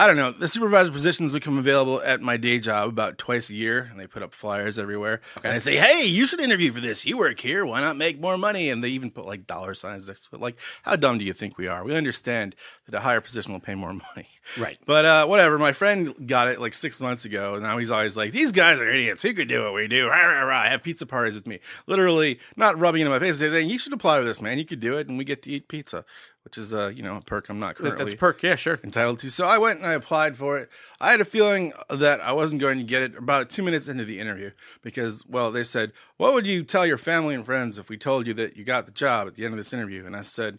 I 0.01 0.07
don't 0.07 0.17
know. 0.17 0.33
The 0.33 0.49
supervisor 0.49 0.91
positions 0.91 1.31
become 1.31 1.59
available 1.59 2.01
at 2.01 2.23
my 2.23 2.39
day 2.39 2.59
job 2.59 2.89
about 2.89 3.19
twice 3.19 3.51
a 3.51 3.55
year, 3.55 3.87
and 3.91 4.01
they 4.01 4.07
put 4.07 4.23
up 4.23 4.33
flyers 4.33 4.79
everywhere. 4.79 5.21
And 5.45 5.55
they 5.55 5.61
say, 5.61 5.77
"Hey, 5.77 6.07
you 6.07 6.27
should 6.27 6.41
interview 6.41 6.73
for 6.73 6.81
this. 6.81 7.05
You 7.05 7.19
work 7.19 7.39
here. 7.39 7.67
Why 7.67 7.83
not 7.83 7.99
make 7.99 8.19
more 8.19 8.39
money?" 8.39 8.71
And 8.71 8.83
they 8.83 8.89
even 8.89 9.11
put 9.11 9.27
like 9.27 9.47
dollar 9.47 9.75
signs 9.75 10.09
next 10.09 10.31
to 10.31 10.37
it. 10.37 10.41
Like, 10.41 10.57
how 10.85 10.97
dumb 10.97 11.19
do 11.19 11.25
you 11.27 11.35
think 11.35 11.59
we 11.59 11.67
are? 11.67 11.85
We 11.85 11.95
understand 11.95 12.57
that 12.87 12.97
a 12.97 13.01
higher 13.01 13.21
position 13.21 13.53
will 13.53 13.61
pay 13.61 13.75
more 13.75 13.93
money. 14.17 14.29
Right. 14.57 14.79
But 14.87 15.05
uh, 15.05 15.27
whatever. 15.27 15.59
My 15.59 15.73
friend 15.75 16.27
got 16.27 16.49
it 16.49 16.63
like 16.63 16.73
six 16.73 16.99
months 16.99 17.27
ago, 17.27 17.53
and 17.57 17.63
now 17.63 17.77
he's 17.77 17.91
always 17.91 18.17
like, 18.17 18.33
"These 18.33 18.53
guys 18.53 18.81
are 18.81 18.89
idiots. 18.89 19.21
Who 19.21 19.35
could 19.35 19.49
do 19.49 19.65
what 19.65 19.75
we 19.75 19.87
do?" 19.87 20.09
Rah, 20.09 20.25
rah, 20.25 20.45
rah. 20.45 20.63
Have 20.63 20.83
pizza 20.83 21.05
parties 21.05 21.35
with 21.35 21.47
me. 21.47 21.59
Literally, 21.87 22.41
not 22.57 22.79
rubbing 22.79 23.03
it 23.03 23.05
in 23.05 23.11
my 23.11 23.19
face. 23.19 23.37
Saying, 23.37 23.69
"You 23.69 23.79
should 23.79 23.93
apply 23.93 24.21
to 24.21 24.25
this, 24.25 24.41
man. 24.41 24.59
You 24.59 24.65
could 24.65 24.81
do 24.81 24.97
it, 24.97 25.09
and 25.09 25.19
we 25.19 25.25
get 25.25 25.43
to 25.43 25.51
eat 25.51 25.69
pizza." 25.69 26.07
Which 26.51 26.59
is, 26.59 26.75
uh, 26.75 26.89
you 26.93 27.05
know, 27.05 27.15
a 27.15 27.21
perk 27.21 27.49
I'm 27.49 27.61
not 27.61 27.77
currently 27.77 28.05
That's 28.07 28.15
a 28.15 28.17
perk, 28.17 28.43
yeah, 28.43 28.57
sure. 28.57 28.81
entitled 28.83 29.21
to. 29.21 29.31
So 29.31 29.47
I 29.47 29.57
went 29.59 29.79
and 29.79 29.87
I 29.87 29.93
applied 29.93 30.37
for 30.37 30.57
it. 30.57 30.69
I 31.01 31.13
had 31.13 31.21
a 31.21 31.25
feeling 31.25 31.73
that 31.89 32.21
I 32.21 32.33
wasn't 32.33 32.61
going 32.61 32.79
to 32.79 32.83
get 32.83 33.03
it 33.03 33.17
about 33.17 33.51
two 33.51 33.63
minutes 33.63 33.87
into 33.87 34.05
the 34.05 34.19
interview 34.19 34.51
because, 34.83 35.25
well, 35.27 35.53
they 35.53 35.63
said, 35.63 35.93
What 36.17 36.35
would 36.35 36.49
you 36.49 36.65
tell 36.65 36.85
your 36.85 36.99
family 36.99 37.37
and 37.37 37.47
friends 37.47 37.79
if 37.79 37.89
we 37.89 37.97
told 37.97 38.27
you 38.27 38.35
that 38.35 38.57
you 38.57 38.65
got 38.65 38.87
the 38.87 38.91
job 38.91 39.29
at 39.29 39.35
the 39.35 39.45
end 39.45 39.55
of 39.55 39.59
this 39.59 39.73
interview? 39.73 40.05
And 40.05 40.17
I 40.17 40.23
said, 40.23 40.59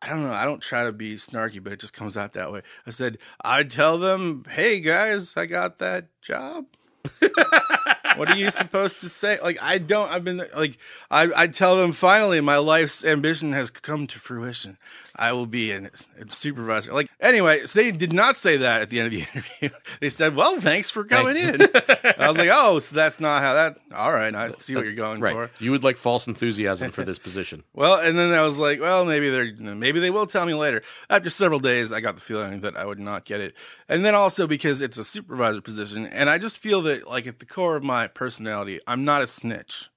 I 0.00 0.08
don't 0.08 0.22
know. 0.22 0.30
I 0.30 0.44
don't 0.44 0.62
try 0.62 0.84
to 0.84 0.92
be 0.92 1.16
snarky, 1.16 1.60
but 1.60 1.72
it 1.72 1.80
just 1.80 1.94
comes 1.94 2.16
out 2.16 2.34
that 2.34 2.52
way. 2.52 2.62
I 2.86 2.92
said, 2.92 3.18
I'd 3.40 3.72
tell 3.72 3.98
them, 3.98 4.44
Hey 4.48 4.78
guys, 4.78 5.36
I 5.36 5.46
got 5.46 5.80
that 5.80 6.06
job. 6.22 6.66
what 8.18 8.30
are 8.30 8.36
you 8.36 8.50
supposed 8.50 9.00
to 9.00 9.08
say? 9.08 9.38
Like, 9.40 9.62
I 9.62 9.78
don't, 9.78 10.10
I've 10.10 10.24
been 10.24 10.42
like, 10.56 10.78
I, 11.10 11.28
I 11.36 11.46
tell 11.46 11.76
them 11.76 11.92
finally 11.92 12.40
my 12.40 12.58
life's 12.58 13.04
ambition 13.04 13.52
has 13.52 13.70
come 13.70 14.06
to 14.08 14.18
fruition. 14.18 14.76
I 15.20 15.32
will 15.32 15.46
be 15.46 15.72
a, 15.72 15.84
a 15.86 15.90
supervisor. 16.30 16.92
Like, 16.92 17.10
anyway, 17.20 17.66
so 17.66 17.80
they 17.80 17.90
did 17.90 18.12
not 18.12 18.36
say 18.36 18.58
that 18.58 18.82
at 18.82 18.90
the 18.90 19.00
end 19.00 19.06
of 19.06 19.12
the 19.12 19.18
interview. 19.34 19.70
They 20.00 20.10
said, 20.10 20.36
well, 20.36 20.60
thanks 20.60 20.90
for 20.90 21.02
coming 21.04 21.36
in. 21.36 21.62
I 21.62 22.28
was 22.28 22.38
like, 22.38 22.50
oh, 22.52 22.78
so 22.78 22.94
that's 22.94 23.18
not 23.18 23.42
how 23.42 23.54
that, 23.54 23.78
all 23.92 24.12
right. 24.12 24.32
I 24.32 24.52
see 24.58 24.76
what 24.76 24.84
you're 24.84 24.94
going 24.94 25.20
Right. 25.20 25.32
for. 25.34 25.50
You 25.58 25.72
would 25.72 25.82
like 25.82 25.96
false 25.96 26.26
enthusiasm 26.28 26.92
for 26.92 27.02
this 27.04 27.18
position. 27.18 27.64
Well, 27.74 27.94
and 28.00 28.18
then 28.18 28.32
I 28.34 28.42
was 28.44 28.58
like, 28.58 28.80
well, 28.80 29.04
maybe 29.04 29.30
they're 29.30 29.52
maybe 29.74 30.00
they 30.00 30.10
will 30.10 30.26
tell 30.26 30.44
me 30.44 30.54
later. 30.54 30.82
After 31.08 31.30
several 31.30 31.60
days, 31.60 31.92
I 31.92 32.00
got 32.00 32.16
the 32.16 32.20
feeling 32.20 32.62
that 32.62 32.76
I 32.76 32.84
would 32.84 32.98
not 32.98 33.24
get 33.24 33.40
it, 33.40 33.54
and 33.88 34.04
then 34.04 34.16
also 34.16 34.48
because 34.48 34.80
it's 34.82 34.98
a 34.98 35.04
supervisor 35.04 35.60
position, 35.60 36.04
and 36.06 36.28
I 36.28 36.38
just 36.38 36.58
feel 36.58 36.82
that 36.82 37.06
like 37.06 37.28
at 37.28 37.38
the 37.38 37.46
core 37.46 37.76
of 37.76 37.84
my 37.84 38.07
personality, 38.14 38.80
I'm 38.86 39.04
not 39.04 39.22
a 39.22 39.26
snitch, 39.26 39.90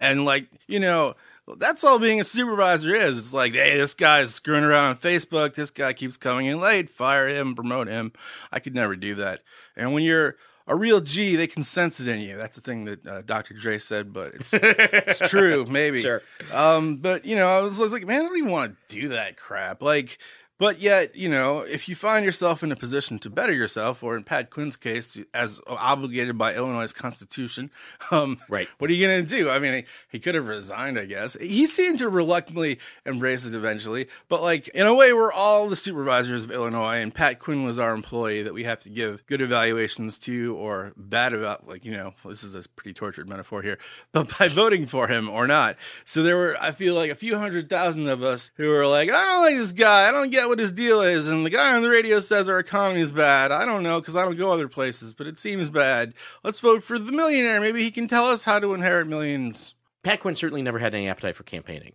and 0.00 0.24
like 0.24 0.48
you 0.66 0.80
know. 0.80 1.14
That's 1.58 1.84
all 1.84 1.98
being 1.98 2.20
a 2.20 2.24
supervisor 2.24 2.94
is. 2.94 3.18
It's 3.18 3.34
like, 3.34 3.52
hey, 3.52 3.76
this 3.76 3.92
guy's 3.92 4.34
screwing 4.34 4.64
around 4.64 4.86
on 4.86 4.96
Facebook. 4.96 5.54
This 5.54 5.70
guy 5.70 5.92
keeps 5.92 6.16
coming 6.16 6.46
in 6.46 6.58
late. 6.58 6.88
Fire 6.88 7.28
him, 7.28 7.54
promote 7.54 7.86
him. 7.86 8.14
I 8.50 8.60
could 8.60 8.74
never 8.74 8.96
do 8.96 9.14
that. 9.16 9.42
And 9.76 9.92
when 9.92 10.04
you're 10.04 10.36
a 10.66 10.74
real 10.74 11.00
G, 11.00 11.36
they 11.36 11.46
can 11.46 11.62
sense 11.62 12.00
it 12.00 12.08
in 12.08 12.20
you. 12.20 12.36
That's 12.36 12.56
the 12.56 12.62
thing 12.62 12.86
that 12.86 13.06
uh, 13.06 13.22
Dr. 13.22 13.52
Dre 13.52 13.78
said, 13.78 14.12
but 14.12 14.34
it's 14.34 14.50
it's 14.54 15.28
true, 15.28 15.66
maybe. 15.68 16.00
Sure. 16.04 16.22
Um, 16.52 16.96
but 16.96 17.24
you 17.26 17.36
know, 17.36 17.46
I 17.46 17.60
was, 17.60 17.78
I 17.78 17.82
was 17.82 17.92
like, 17.92 18.06
man, 18.06 18.20
I 18.20 18.22
don't 18.24 18.38
even 18.38 18.50
want 18.50 18.76
to 18.88 19.00
do 19.00 19.08
that 19.08 19.36
crap. 19.36 19.82
Like, 19.82 20.18
but 20.58 20.80
yet, 20.80 21.16
you 21.16 21.28
know, 21.28 21.60
if 21.60 21.88
you 21.88 21.94
find 21.94 22.24
yourself 22.24 22.62
in 22.62 22.70
a 22.70 22.76
position 22.76 23.18
to 23.20 23.30
better 23.30 23.52
yourself, 23.52 24.02
or 24.02 24.16
in 24.16 24.24
Pat 24.24 24.50
Quinn's 24.50 24.76
case, 24.76 25.18
as 25.32 25.60
obligated 25.66 26.38
by 26.38 26.54
Illinois' 26.54 26.92
Constitution, 26.92 27.70
um, 28.10 28.38
Right. 28.48 28.68
What 28.78 28.90
are 28.90 28.92
you 28.92 29.06
gonna 29.06 29.22
do? 29.22 29.50
I 29.50 29.58
mean, 29.58 29.74
he, 29.74 29.84
he 30.10 30.18
could 30.18 30.34
have 30.34 30.46
resigned, 30.46 30.98
I 30.98 31.06
guess. 31.06 31.34
He 31.40 31.66
seemed 31.66 31.98
to 31.98 32.08
reluctantly 32.08 32.78
embrace 33.04 33.46
it 33.46 33.54
eventually, 33.54 34.08
but 34.28 34.42
like 34.42 34.68
in 34.68 34.86
a 34.86 34.94
way, 34.94 35.12
we're 35.12 35.32
all 35.32 35.68
the 35.68 35.76
supervisors 35.76 36.44
of 36.44 36.50
Illinois, 36.50 36.96
and 36.96 37.14
Pat 37.14 37.38
Quinn 37.38 37.64
was 37.64 37.78
our 37.78 37.94
employee 37.94 38.42
that 38.42 38.54
we 38.54 38.64
have 38.64 38.80
to 38.80 38.90
give 38.90 39.26
good 39.26 39.40
evaluations 39.40 40.18
to, 40.20 40.56
or 40.56 40.92
bad 40.96 41.32
about. 41.32 41.66
Like, 41.66 41.84
you 41.84 41.92
know, 41.92 42.14
this 42.24 42.44
is 42.44 42.54
a 42.54 42.68
pretty 42.70 42.94
tortured 42.94 43.28
metaphor 43.28 43.62
here, 43.62 43.78
but 44.12 44.38
by 44.38 44.48
voting 44.48 44.86
for 44.86 45.08
him 45.08 45.28
or 45.28 45.46
not. 45.46 45.76
So 46.04 46.22
there 46.22 46.36
were, 46.36 46.56
I 46.60 46.72
feel 46.72 46.94
like, 46.94 47.10
a 47.10 47.14
few 47.14 47.36
hundred 47.36 47.68
thousand 47.68 48.08
of 48.08 48.22
us 48.22 48.50
who 48.56 48.68
were 48.68 48.86
like, 48.86 49.10
I 49.10 49.26
don't 49.26 49.42
like 49.42 49.56
this 49.56 49.72
guy. 49.72 50.08
I 50.08 50.12
don't 50.12 50.30
get 50.30 50.43
what 50.48 50.58
his 50.58 50.72
deal 50.72 51.00
is, 51.00 51.28
and 51.28 51.44
the 51.44 51.50
guy 51.50 51.74
on 51.74 51.82
the 51.82 51.88
radio 51.88 52.20
says 52.20 52.48
our 52.48 52.58
economy 52.58 53.00
is 53.00 53.12
bad. 53.12 53.52
I 53.52 53.64
don't 53.64 53.82
know 53.82 54.00
because 54.00 54.16
I 54.16 54.24
don't 54.24 54.36
go 54.36 54.52
other 54.52 54.68
places, 54.68 55.12
but 55.12 55.26
it 55.26 55.38
seems 55.38 55.70
bad. 55.70 56.14
Let's 56.42 56.60
vote 56.60 56.82
for 56.82 56.98
the 56.98 57.12
millionaire. 57.12 57.60
Maybe 57.60 57.82
he 57.82 57.90
can 57.90 58.08
tell 58.08 58.26
us 58.26 58.44
how 58.44 58.58
to 58.58 58.74
inherit 58.74 59.06
millions. 59.06 59.74
Pat 60.02 60.20
Quinn 60.20 60.36
certainly 60.36 60.62
never 60.62 60.78
had 60.78 60.94
any 60.94 61.08
appetite 61.08 61.36
for 61.36 61.44
campaigning, 61.44 61.94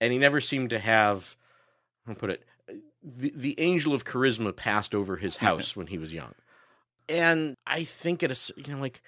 and 0.00 0.12
he 0.12 0.18
never 0.18 0.40
seemed 0.40 0.70
to 0.70 0.78
have. 0.78 1.36
How 2.06 2.14
put 2.14 2.30
it? 2.30 2.44
The, 3.02 3.32
the 3.34 3.60
angel 3.60 3.94
of 3.94 4.04
charisma 4.04 4.54
passed 4.54 4.94
over 4.94 5.16
his 5.16 5.36
house 5.38 5.76
when 5.76 5.88
he 5.88 5.98
was 5.98 6.12
young, 6.12 6.34
and 7.08 7.56
I 7.66 7.84
think 7.84 8.22
it 8.22 8.30
is 8.30 8.50
you 8.56 8.74
know 8.74 8.80
like 8.80 9.02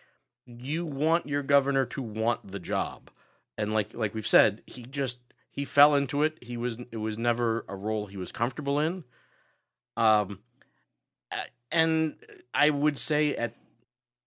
you 0.46 0.84
want 0.84 1.26
your 1.26 1.42
governor 1.42 1.86
to 1.86 2.02
want 2.02 2.52
the 2.52 2.60
job, 2.60 3.10
and 3.56 3.72
like 3.72 3.94
like 3.94 4.14
we've 4.14 4.26
said, 4.26 4.62
he 4.66 4.82
just 4.82 5.18
he 5.54 5.64
fell 5.64 5.94
into 5.94 6.22
it. 6.22 6.38
He 6.42 6.56
was 6.56 6.78
it 6.90 6.96
was 6.96 7.16
never 7.16 7.64
a 7.68 7.76
role 7.76 8.06
he 8.06 8.16
was 8.16 8.32
comfortable 8.32 8.80
in. 8.80 9.04
Um, 9.96 10.40
and 11.70 12.16
I 12.52 12.70
would 12.70 12.98
say 12.98 13.36
at 13.36 13.54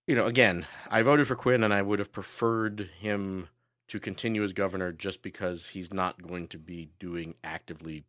you 0.07 0.15
know 0.15 0.25
again, 0.25 0.65
I 0.89 1.01
voted 1.01 1.27
for 1.27 1.35
Quinn, 1.35 1.63
and 1.63 1.73
I 1.73 1.81
would 1.81 1.99
have 1.99 2.11
preferred 2.11 2.89
him 2.99 3.49
to 3.89 3.99
continue 3.99 4.43
as 4.43 4.53
governor 4.53 4.91
just 4.91 5.21
because 5.21 5.67
he's 5.67 5.93
not 5.93 6.25
going 6.25 6.47
to 6.49 6.57
be 6.57 6.89
doing 6.99 7.35
actively 7.43 8.03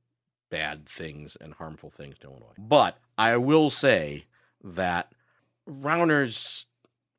bad 0.51 0.87
things 0.87 1.37
and 1.41 1.55
harmful 1.55 1.91
things 1.91 2.19
to 2.19 2.29
Illinois. 2.29 2.55
But 2.57 2.99
I 3.17 3.37
will 3.37 3.71
say 3.71 4.25
that 4.63 5.13
Rauner's 5.67 6.67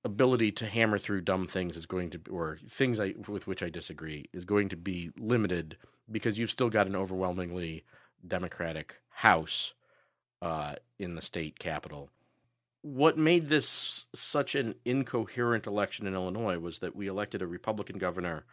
ability 0.06 0.52
to 0.54 0.66
hammer 0.66 0.98
through 0.98 1.22
dumb 1.22 1.48
things 1.48 1.76
is 1.76 1.86
going 1.86 2.10
to 2.10 2.20
or 2.30 2.58
things 2.68 3.00
I, 3.00 3.16
with 3.28 3.48
which 3.48 3.62
I 3.62 3.70
disagree 3.70 4.30
is 4.34 4.46
going 4.46 4.70
to 4.70 4.78
be 4.78 5.12
limited 5.18 5.78
because 6.10 6.40
you've 6.40 6.52
still 6.52 6.70
got 6.70 6.88
an 6.88 6.96
overwhelmingly 6.96 7.84
democratic 8.26 9.02
house 9.10 9.74
uh, 10.42 10.76
in 10.98 11.16
the 11.16 11.22
state 11.22 11.60
capital 11.60 12.10
what 12.82 13.18
made 13.18 13.50
this 13.50 14.06
such 14.16 14.56
an 14.56 14.76
incoherent 14.86 15.68
election 15.68 16.08
in 16.08 16.14
Illinois 16.14 16.58
was 16.58 16.80
that 16.80 16.96
we 16.96 17.08
elected 17.08 17.42
a 17.42 17.48
Republican 17.48 17.98
governor 17.98 18.46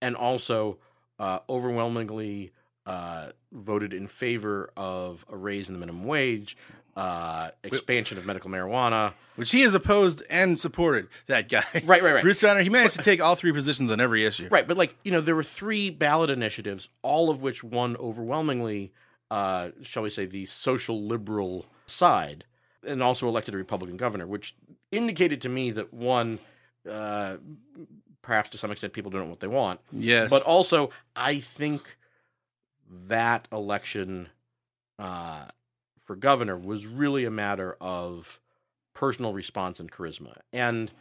and 0.00 0.14
also 0.14 0.78
uh, 1.18 1.40
overwhelmingly 1.48 2.52
uh, 2.86 3.30
voted 3.52 3.92
in 3.92 4.06
favor 4.06 4.70
of 4.76 5.24
a 5.30 5.36
raise 5.36 5.68
in 5.68 5.74
the 5.74 5.80
minimum 5.80 6.04
wage, 6.04 6.56
uh, 6.96 7.50
expansion 7.64 8.16
of 8.16 8.24
medical 8.24 8.48
marijuana. 8.50 9.12
Which 9.34 9.50
he 9.50 9.60
has 9.62 9.74
opposed 9.74 10.22
and 10.30 10.58
supported 10.58 11.08
that 11.26 11.48
guy. 11.48 11.64
Right, 11.84 12.02
right, 12.02 12.14
right. 12.14 12.22
Bruce 12.22 12.42
Rauner, 12.42 12.62
he 12.62 12.70
managed 12.70 12.96
to 12.96 13.02
take 13.02 13.20
all 13.20 13.34
three 13.36 13.52
positions 13.52 13.90
on 13.90 14.00
every 14.00 14.24
issue. 14.24 14.48
Right, 14.50 14.66
but 14.66 14.76
like, 14.78 14.96
you 15.04 15.12
know, 15.12 15.20
there 15.20 15.36
were 15.36 15.42
three 15.42 15.90
ballot 15.90 16.30
initiatives, 16.30 16.88
all 17.02 17.28
of 17.28 17.42
which 17.42 17.62
won 17.62 17.96
overwhelmingly 17.98 18.92
uh, 19.30 19.70
shall 19.82 20.02
we 20.04 20.10
say, 20.10 20.24
the 20.26 20.46
social 20.46 21.02
liberal 21.02 21.66
side, 21.86 22.44
and 22.86 23.02
also 23.02 23.26
elected 23.28 23.54
a 23.54 23.56
Republican 23.56 23.96
governor, 23.96 24.26
which 24.26 24.54
indicated 24.92 25.40
to 25.42 25.48
me 25.48 25.72
that 25.72 25.92
one, 25.92 26.38
uh, 26.88 27.36
perhaps 28.22 28.50
to 28.50 28.58
some 28.58 28.70
extent, 28.70 28.92
people 28.92 29.10
don't 29.10 29.22
know 29.22 29.28
what 29.30 29.40
they 29.40 29.48
want, 29.48 29.80
Yes. 29.92 30.30
but 30.30 30.42
also 30.42 30.90
I 31.16 31.40
think 31.40 31.96
that 33.08 33.48
election 33.52 34.28
uh, 34.98 35.46
for 36.04 36.16
governor 36.16 36.56
was 36.56 36.86
really 36.86 37.24
a 37.24 37.30
matter 37.30 37.76
of 37.80 38.40
personal 38.94 39.32
response 39.32 39.80
and 39.80 39.90
charisma, 39.92 40.38
and 40.52 40.92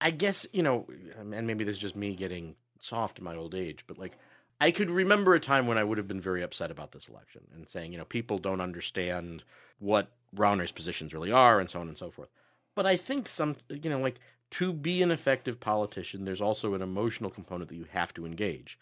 I 0.00 0.10
guess 0.10 0.46
you 0.52 0.62
know, 0.62 0.86
and 1.18 1.46
maybe 1.46 1.64
this 1.64 1.76
is 1.76 1.80
just 1.80 1.96
me 1.96 2.14
getting 2.14 2.56
soft 2.80 3.18
in 3.18 3.24
my 3.24 3.36
old 3.36 3.54
age, 3.54 3.84
but 3.86 3.98
like 3.98 4.16
I 4.60 4.70
could 4.70 4.90
remember 4.90 5.34
a 5.34 5.40
time 5.40 5.66
when 5.66 5.78
I 5.78 5.84
would 5.84 5.96
have 5.98 6.08
been 6.08 6.20
very 6.20 6.42
upset 6.42 6.70
about 6.70 6.92
this 6.92 7.08
election 7.08 7.42
and 7.54 7.68
saying, 7.68 7.92
you 7.92 7.98
know, 7.98 8.04
people 8.04 8.38
don't 8.38 8.60
understand 8.60 9.42
what 9.78 10.12
Rauner's 10.34 10.72
positions 10.72 11.14
really 11.14 11.32
are 11.32 11.58
and 11.60 11.70
so 11.70 11.80
on 11.80 11.88
and 11.88 11.96
so 11.96 12.10
forth. 12.10 12.28
But 12.76 12.84
I 12.84 12.96
think 12.96 13.26
some, 13.26 13.56
you 13.70 13.88
know, 13.88 13.98
like 13.98 14.20
to 14.52 14.72
be 14.72 15.02
an 15.02 15.10
effective 15.10 15.60
politician, 15.60 16.24
there's 16.24 16.42
also 16.42 16.74
an 16.74 16.82
emotional 16.82 17.30
component 17.30 17.70
that 17.70 17.76
you 17.76 17.86
have 17.90 18.12
to 18.14 18.26
engage. 18.26 18.78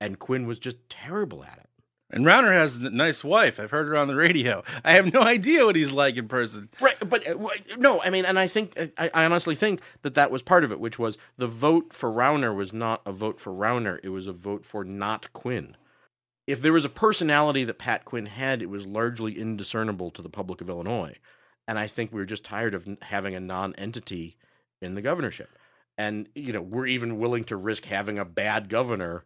And 0.00 0.18
Quinn 0.18 0.46
was 0.46 0.58
just 0.58 0.76
terrible 0.88 1.42
at 1.44 1.58
it. 1.58 1.68
and 2.10 2.24
Rauner 2.24 2.52
has 2.52 2.76
a 2.76 2.90
nice 2.90 3.22
wife. 3.22 3.60
I've 3.60 3.70
heard 3.70 3.88
her 3.88 3.96
on 3.96 4.08
the 4.08 4.14
radio. 4.14 4.62
I 4.84 4.92
have 4.92 5.12
no 5.12 5.20
idea 5.22 5.66
what 5.66 5.76
he's 5.76 5.92
like 5.92 6.16
in 6.16 6.28
person. 6.28 6.68
Right, 6.80 6.96
but 7.06 7.26
uh, 7.26 7.36
no, 7.78 8.00
I 8.02 8.10
mean, 8.10 8.24
and 8.24 8.38
I 8.38 8.46
think 8.48 8.78
I, 8.96 9.10
I 9.12 9.24
honestly 9.24 9.54
think 9.54 9.80
that 10.02 10.14
that 10.14 10.30
was 10.30 10.42
part 10.42 10.64
of 10.64 10.72
it, 10.72 10.80
which 10.80 10.98
was 10.98 11.18
the 11.36 11.46
vote 11.48 11.92
for 11.92 12.10
Rauner 12.10 12.54
was 12.54 12.72
not 12.72 13.02
a 13.04 13.12
vote 13.12 13.40
for 13.40 13.52
Rauner; 13.52 13.98
it 14.02 14.08
was 14.10 14.26
a 14.26 14.32
vote 14.32 14.64
for 14.64 14.84
not 14.84 15.32
Quinn. 15.32 15.76
If 16.46 16.62
there 16.62 16.72
was 16.72 16.86
a 16.86 16.90
personality 16.90 17.64
that 17.64 17.78
Pat 17.78 18.06
Quinn 18.06 18.26
had, 18.26 18.62
it 18.62 18.70
was 18.70 18.86
largely 18.86 19.38
indiscernible 19.38 20.10
to 20.12 20.22
the 20.22 20.30
public 20.30 20.62
of 20.62 20.70
Illinois, 20.70 21.16
and 21.66 21.78
I 21.78 21.88
think 21.88 22.10
we 22.10 22.20
were 22.20 22.24
just 22.24 22.44
tired 22.44 22.74
of 22.74 22.88
having 23.02 23.34
a 23.34 23.40
non-entity 23.40 24.36
in 24.80 24.94
the 24.94 25.02
governorship, 25.02 25.50
and 25.98 26.28
you 26.34 26.54
know, 26.54 26.62
we're 26.62 26.86
even 26.86 27.18
willing 27.18 27.44
to 27.44 27.56
risk 27.56 27.84
having 27.84 28.18
a 28.18 28.24
bad 28.24 28.70
governor 28.70 29.24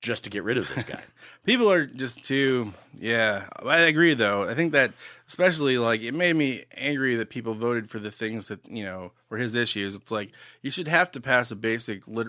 just 0.00 0.24
to 0.24 0.30
get 0.30 0.44
rid 0.44 0.58
of 0.58 0.72
this 0.74 0.84
guy. 0.84 1.00
People 1.44 1.70
are 1.70 1.86
just 1.86 2.22
too. 2.24 2.72
Yeah, 2.98 3.46
I 3.64 3.80
agree 3.80 4.14
though. 4.14 4.42
I 4.48 4.54
think 4.54 4.72
that 4.72 4.92
especially 5.28 5.78
like 5.78 6.02
it 6.02 6.12
made 6.12 6.34
me 6.34 6.64
angry 6.74 7.14
that 7.16 7.30
people 7.30 7.54
voted 7.54 7.88
for 7.88 7.98
the 7.98 8.10
things 8.10 8.48
that 8.48 8.66
you 8.66 8.82
know 8.84 9.12
were 9.28 9.38
his 9.38 9.54
issues. 9.54 9.94
It's 9.94 10.10
like 10.10 10.32
you 10.62 10.70
should 10.72 10.88
have 10.88 11.10
to 11.12 11.20
pass 11.20 11.50
a 11.52 11.56
basic 11.56 12.06
lit- 12.08 12.28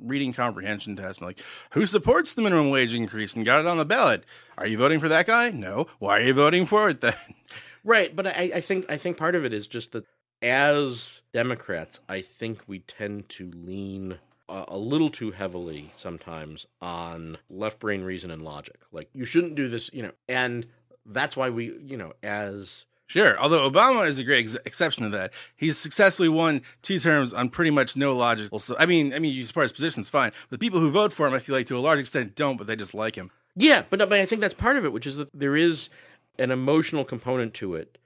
reading 0.00 0.32
comprehension 0.32 0.96
test. 0.96 1.20
Like, 1.20 1.38
who 1.72 1.84
supports 1.84 2.32
the 2.32 2.42
minimum 2.42 2.70
wage 2.70 2.94
increase 2.94 3.34
and 3.34 3.44
got 3.44 3.60
it 3.60 3.66
on 3.66 3.76
the 3.76 3.84
ballot? 3.84 4.24
Are 4.56 4.66
you 4.66 4.78
voting 4.78 5.00
for 5.00 5.08
that 5.08 5.26
guy? 5.26 5.50
No. 5.50 5.86
Why 5.98 6.18
are 6.18 6.22
you 6.22 6.34
voting 6.34 6.64
for 6.66 6.88
it 6.88 7.00
then? 7.02 7.14
Right, 7.84 8.16
but 8.16 8.26
I, 8.26 8.50
I 8.56 8.60
think 8.62 8.86
I 8.88 8.96
think 8.96 9.16
part 9.16 9.36
of 9.36 9.44
it 9.44 9.52
is 9.52 9.68
just 9.68 9.92
that 9.92 10.06
as 10.42 11.22
Democrats, 11.32 12.00
I 12.08 12.20
think 12.20 12.64
we 12.66 12.80
tend 12.80 13.28
to 13.28 13.48
lean 13.54 14.18
a 14.48 14.78
little 14.78 15.10
too 15.10 15.32
heavily 15.32 15.92
sometimes 15.96 16.66
on 16.80 17.38
left 17.50 17.78
brain 17.78 18.02
reason 18.02 18.30
and 18.30 18.42
logic. 18.42 18.80
Like 18.92 19.08
you 19.12 19.24
shouldn't 19.24 19.54
do 19.54 19.68
this, 19.68 19.90
you 19.92 20.02
know, 20.02 20.12
and 20.28 20.66
that's 21.04 21.36
why 21.36 21.50
we, 21.50 21.76
you 21.84 21.96
know, 21.96 22.12
as 22.22 22.84
Sure. 23.08 23.38
Although 23.38 23.70
Obama 23.70 24.06
is 24.06 24.18
a 24.18 24.24
great 24.24 24.40
ex- 24.40 24.56
exception 24.64 25.04
to 25.04 25.10
that. 25.10 25.32
He's 25.54 25.78
successfully 25.78 26.28
won 26.28 26.62
two 26.82 26.98
terms 26.98 27.32
on 27.32 27.50
pretty 27.50 27.70
much 27.70 27.96
no 27.96 28.12
logical. 28.14 28.58
So 28.58 28.74
I 28.78 28.86
mean, 28.86 29.14
I 29.14 29.20
mean, 29.20 29.32
you 29.32 29.44
support 29.44 29.64
his 29.64 29.72
position's 29.72 30.08
fine. 30.08 30.32
But 30.50 30.58
the 30.58 30.64
people 30.64 30.80
who 30.80 30.90
vote 30.90 31.12
for 31.12 31.26
him, 31.26 31.34
I 31.34 31.38
feel 31.38 31.54
like 31.54 31.66
to 31.66 31.76
a 31.76 31.78
large 31.78 32.00
extent 32.00 32.34
don't, 32.34 32.56
but 32.56 32.66
they 32.66 32.74
just 32.74 32.94
like 32.94 33.14
him. 33.14 33.30
Yeah, 33.54 33.84
but, 33.88 34.00
but 34.00 34.14
I 34.14 34.26
think 34.26 34.40
that's 34.40 34.54
part 34.54 34.76
of 34.76 34.84
it, 34.84 34.92
which 34.92 35.06
is 35.06 35.16
that 35.16 35.28
there 35.32 35.56
is 35.56 35.88
an 36.38 36.50
emotional 36.50 37.04
component 37.04 37.54
to 37.54 37.74
it 37.76 37.96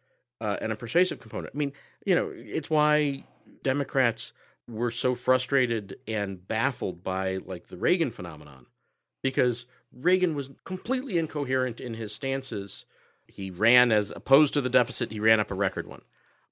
uh, 0.40 0.58
and 0.60 0.70
a 0.70 0.76
persuasive 0.76 1.18
component. 1.18 1.54
I 1.54 1.58
mean, 1.58 1.72
you 2.04 2.14
know, 2.14 2.30
it's 2.34 2.70
why 2.70 3.24
Democrats 3.62 4.32
were 4.70 4.90
so 4.90 5.14
frustrated 5.14 5.98
and 6.06 6.46
baffled 6.46 7.02
by 7.02 7.38
like 7.38 7.66
the 7.66 7.76
Reagan 7.76 8.10
phenomenon 8.10 8.66
because 9.22 9.66
Reagan 9.92 10.34
was 10.34 10.50
completely 10.64 11.18
incoherent 11.18 11.80
in 11.80 11.94
his 11.94 12.14
stances. 12.14 12.84
He 13.26 13.50
ran 13.50 13.92
as 13.92 14.10
opposed 14.10 14.54
to 14.54 14.60
the 14.60 14.70
deficit, 14.70 15.12
he 15.12 15.20
ran 15.20 15.40
up 15.40 15.50
a 15.50 15.54
record 15.54 15.86
one. 15.86 16.02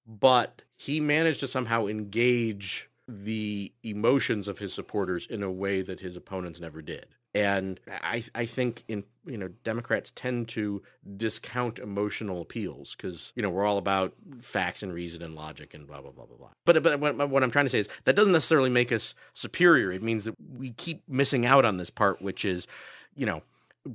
But 0.07 0.63
he 0.77 1.01
managed 1.01 1.41
to 1.41 1.49
somehow 1.49 1.87
engage 1.87 2.89
the 3.07 3.73
emotions 3.83 4.49
of 4.49 4.59
his 4.59 4.73
supporters 4.73 5.27
in 5.29 5.43
a 5.43 5.51
way 5.51 5.83
that 5.83 6.01
his 6.01 6.17
opponents 6.17 6.61
never 6.61 6.83
did. 6.83 7.07
And 7.35 7.79
I 7.89 8.25
I 8.35 8.47
think 8.47 8.85
in 8.89 9.05
you 9.27 9.37
know 9.37 9.49
Democrats 9.63 10.11
tend 10.15 10.49
to 10.49 10.83
discount 11.17 11.79
emotional 11.79 12.41
appeals 12.41 12.97
because 12.97 13.33
you 13.37 13.43
know 13.43 13.51
we're 13.51 13.67
all 13.67 13.77
about 13.77 14.15
facts 14.41 14.83
and 14.83 14.93
reason 14.93 15.23
and 15.23 15.35
logic 15.35 15.75
and 15.75 15.87
blah 15.87 16.01
blah 16.01 16.11
blah 16.11 16.25
blah 16.25 16.37
blah. 16.37 16.49
But 16.65 16.83
but 16.83 16.99
what, 16.99 17.29
what 17.29 17.43
I'm 17.43 17.51
trying 17.51 17.67
to 17.67 17.71
say 17.71 17.81
is 17.81 17.89
that 18.05 18.17
doesn't 18.17 18.33
necessarily 18.33 18.71
make 18.71 18.91
us 18.91 19.15
superior. 19.35 19.93
It 19.93 20.03
means 20.03 20.25
that 20.25 20.35
we 20.57 20.71
keep 20.71 21.03
missing 21.07 21.45
out 21.45 21.65
on 21.67 21.77
this 21.77 21.91
part, 21.91 22.23
which 22.23 22.45
is 22.45 22.67
you 23.15 23.27
know 23.27 23.43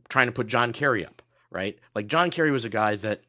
trying 0.09 0.27
to 0.27 0.33
put 0.33 0.47
John 0.47 0.71
Kerry 0.71 1.03
up, 1.03 1.23
right? 1.49 1.77
Like 1.95 2.07
John 2.07 2.29
Kerry 2.29 2.51
was 2.51 2.65
a 2.65 2.69
guy 2.69 2.95
that 2.97 3.21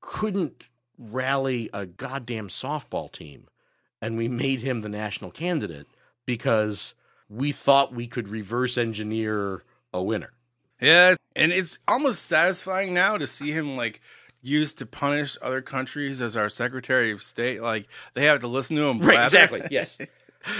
couldn't 0.00 0.68
rally 0.96 1.70
a 1.72 1.86
goddamn 1.86 2.48
softball 2.48 3.10
team, 3.10 3.48
and 4.00 4.16
we 4.16 4.28
made 4.28 4.60
him 4.60 4.82
the 4.82 4.88
national 4.88 5.32
candidate 5.32 5.88
because 6.24 6.94
we 7.28 7.52
thought 7.52 7.94
we 7.94 8.06
could 8.06 8.28
reverse 8.28 8.76
engineer 8.78 9.62
a 9.92 10.02
winner. 10.02 10.32
Yeah, 10.80 11.14
and 11.34 11.52
it's 11.52 11.78
almost 11.88 12.26
satisfying 12.26 12.92
now 12.92 13.16
to 13.16 13.26
see 13.26 13.52
him 13.52 13.76
like 13.76 14.00
used 14.42 14.78
to 14.78 14.86
punish 14.86 15.38
other 15.40 15.62
countries 15.62 16.20
as 16.20 16.36
our 16.36 16.48
Secretary 16.48 17.10
of 17.10 17.22
State. 17.22 17.62
Like 17.62 17.88
they 18.12 18.24
have 18.24 18.40
to 18.40 18.48
listen 18.48 18.76
to 18.76 18.84
him. 18.84 18.98
Right, 18.98 19.24
exactly. 19.24 19.62
Yes. 19.70 19.96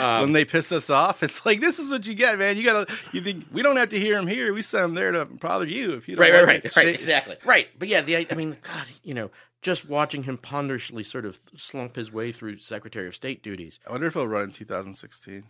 Um, 0.00 0.20
when 0.22 0.32
they 0.32 0.44
piss 0.44 0.72
us 0.72 0.88
off, 0.88 1.22
it's 1.22 1.44
like 1.44 1.60
this 1.60 1.78
is 1.78 1.90
what 1.90 2.06
you 2.06 2.14
get, 2.14 2.38
man. 2.38 2.56
You 2.56 2.64
gotta. 2.64 2.92
You 3.12 3.20
think 3.20 3.44
we 3.52 3.62
don't 3.62 3.76
have 3.76 3.90
to 3.90 4.00
hear 4.00 4.18
him 4.18 4.26
here? 4.26 4.54
We 4.54 4.62
send 4.62 4.84
him 4.84 4.94
there 4.94 5.12
to 5.12 5.26
bother 5.26 5.66
you 5.66 5.92
if 5.92 6.08
you 6.08 6.16
don't. 6.16 6.22
right, 6.22 6.32
right, 6.32 6.46
right, 6.64 6.76
right, 6.76 6.88
exactly, 6.88 7.36
right. 7.44 7.68
But 7.78 7.88
yeah, 7.88 8.00
the 8.00 8.16
I 8.30 8.34
mean, 8.34 8.56
God, 8.62 8.86
you 9.02 9.12
know, 9.14 9.30
just 9.60 9.86
watching 9.88 10.22
him 10.22 10.38
ponderously 10.38 11.02
sort 11.02 11.26
of 11.26 11.38
slump 11.56 11.96
his 11.96 12.12
way 12.12 12.32
through 12.32 12.58
Secretary 12.58 13.06
of 13.06 13.14
State 13.14 13.42
duties, 13.42 13.78
I 13.86 13.92
wonder 13.92 14.06
if 14.06 14.14
he'll 14.14 14.26
run 14.26 14.44
in 14.44 14.50
2016. 14.50 15.44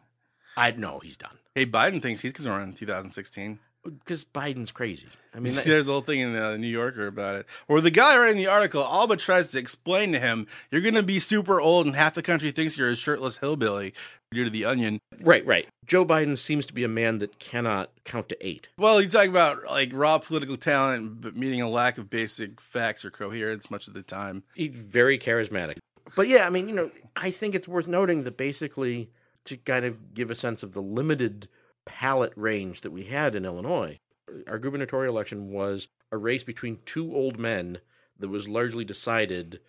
I 0.56 0.70
know 0.72 1.00
he's 1.00 1.16
done 1.16 1.36
Hey, 1.54 1.66
Biden 1.66 2.02
thinks 2.02 2.20
he's 2.20 2.32
gonna 2.32 2.50
run 2.50 2.68
in 2.68 2.72
2016. 2.74 3.58
because 3.98 4.24
Biden's 4.24 4.72
crazy. 4.72 5.06
I 5.34 5.40
mean, 5.40 5.52
that- 5.54 5.64
there's 5.66 5.86
a 5.88 5.92
whole 5.92 6.00
thing 6.00 6.20
in 6.20 6.32
the 6.32 6.56
New 6.58 6.66
Yorker 6.68 7.06
about 7.06 7.34
it, 7.34 7.46
where 7.66 7.80
the 7.82 7.90
guy 7.90 8.16
writing 8.16 8.38
the 8.38 8.46
article 8.46 8.82
all 8.82 9.06
but 9.06 9.18
tries 9.20 9.48
to 9.50 9.58
explain 9.58 10.10
to 10.12 10.18
him, 10.18 10.46
"You're 10.70 10.80
going 10.80 10.94
to 10.94 11.02
be 11.02 11.18
super 11.18 11.60
old, 11.60 11.84
and 11.86 11.94
half 11.94 12.14
the 12.14 12.22
country 12.22 12.50
thinks 12.50 12.78
you're 12.78 12.88
a 12.88 12.96
shirtless 12.96 13.36
hillbilly 13.36 13.92
due 14.32 14.42
to 14.44 14.48
the 14.50 14.64
Onion." 14.64 15.00
right, 15.20 15.44
right. 15.44 15.68
Joe 15.84 16.04
Biden 16.06 16.38
seems 16.38 16.64
to 16.66 16.72
be 16.72 16.82
a 16.82 16.88
man 16.88 17.18
that 17.18 17.38
cannot 17.38 17.90
count 18.04 18.30
to 18.30 18.46
eight. 18.46 18.68
Well, 18.78 19.02
you 19.02 19.08
talk 19.08 19.26
about 19.28 19.64
like 19.66 19.90
raw 19.92 20.16
political 20.18 20.56
talent, 20.56 21.20
but 21.20 21.36
meeting 21.36 21.60
a 21.60 21.68
lack 21.68 21.98
of 21.98 22.08
basic 22.08 22.60
facts 22.62 23.04
or 23.04 23.10
coherence 23.10 23.70
much 23.70 23.86
of 23.86 23.92
the 23.94 24.02
time. 24.02 24.44
he's 24.56 24.70
very 24.74 25.18
charismatic. 25.18 25.76
But 26.16 26.28
yeah, 26.28 26.46
I 26.46 26.50
mean, 26.50 26.68
you 26.70 26.74
know, 26.74 26.90
I 27.16 27.30
think 27.30 27.54
it's 27.54 27.68
worth 27.68 27.86
noting 27.86 28.24
that 28.24 28.38
basically 28.38 29.10
to 29.44 29.56
kind 29.56 29.84
of 29.84 30.14
give 30.14 30.30
a 30.30 30.34
sense 30.34 30.62
of 30.62 30.72
the 30.72 30.82
limited 30.82 31.48
palette 31.84 32.32
range 32.36 32.80
that 32.80 32.92
we 32.92 33.04
had 33.04 33.34
in 33.34 33.44
Illinois, 33.44 33.98
our 34.46 34.58
gubernatorial 34.58 35.14
election 35.14 35.50
was 35.50 35.88
a 36.10 36.16
race 36.16 36.42
between 36.42 36.78
two 36.86 37.14
old 37.14 37.38
men 37.38 37.78
that 38.18 38.28
was 38.28 38.48
largely 38.48 38.84
decided 38.84 39.60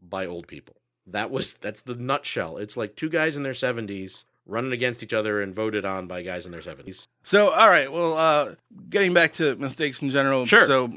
by 0.00 0.26
old 0.26 0.46
people. 0.46 0.76
That 1.06 1.30
was 1.30 1.54
that's 1.54 1.82
the 1.82 1.94
nutshell. 1.94 2.58
It's 2.58 2.76
like 2.76 2.94
two 2.94 3.08
guys 3.08 3.36
in 3.36 3.42
their 3.42 3.52
70s 3.52 4.24
running 4.46 4.72
against 4.72 5.02
each 5.02 5.12
other 5.12 5.42
and 5.42 5.54
voted 5.54 5.84
on 5.84 6.06
by 6.06 6.22
guys 6.22 6.46
in 6.46 6.52
their 6.52 6.60
70s. 6.60 7.06
So, 7.22 7.50
all 7.50 7.68
right, 7.68 7.92
well, 7.92 8.14
uh, 8.14 8.54
getting 8.88 9.12
back 9.12 9.34
to 9.34 9.56
mistakes 9.56 10.00
in 10.00 10.10
general. 10.10 10.46
Sure. 10.46 10.66
So, 10.66 10.92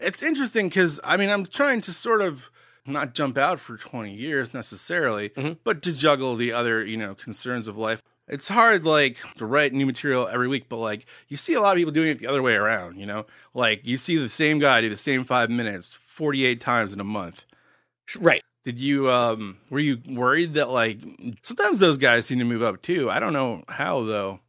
it's 0.00 0.22
interesting 0.22 0.68
because 0.68 1.00
I 1.04 1.16
mean, 1.16 1.30
I'm 1.30 1.46
trying 1.46 1.80
to 1.82 1.92
sort 1.92 2.22
of 2.22 2.50
not 2.86 3.14
jump 3.14 3.38
out 3.38 3.60
for 3.60 3.76
20 3.76 4.12
years 4.12 4.52
necessarily, 4.54 5.30
Mhm. 5.30 5.58
but 5.64 5.82
to 5.82 5.92
juggle 5.92 6.36
the 6.36 6.52
other, 6.52 6.84
you 6.84 6.96
know, 6.96 7.14
concerns 7.14 7.68
of 7.68 7.76
life. 7.76 8.02
It's 8.28 8.48
hard, 8.48 8.84
like, 8.84 9.18
to 9.36 9.44
write 9.46 9.72
new 9.72 9.84
material 9.86 10.28
every 10.28 10.48
week, 10.48 10.64
but 10.68 10.76
like, 10.78 11.06
you 11.28 11.36
see 11.36 11.54
a 11.54 11.60
lot 11.60 11.72
of 11.72 11.78
people 11.78 11.92
doing 11.92 12.08
it 12.08 12.18
the 12.18 12.26
other 12.26 12.42
way 12.42 12.54
around, 12.54 12.98
you 12.98 13.06
know? 13.06 13.26
Like, 13.54 13.84
you 13.84 13.96
see 13.96 14.16
the 14.16 14.28
same 14.28 14.58
guy 14.58 14.80
do 14.80 14.88
the 14.88 14.96
same 14.96 15.24
five 15.24 15.50
minutes 15.50 15.92
48 15.92 16.60
times 16.60 16.92
in 16.92 17.00
a 17.00 17.04
month. 17.04 17.44
Right. 18.18 18.42
Did 18.64 18.78
you, 18.78 19.10
um, 19.10 19.58
were 19.70 19.80
you 19.80 20.00
worried 20.08 20.54
that, 20.54 20.68
like, 20.70 20.98
sometimes 21.42 21.80
those 21.80 21.98
guys 21.98 22.26
seem 22.26 22.38
to 22.38 22.44
move 22.44 22.62
up 22.62 22.80
too? 22.80 23.10
I 23.10 23.18
don't 23.18 23.32
know 23.32 23.64
how, 23.68 24.02
though. 24.04 24.40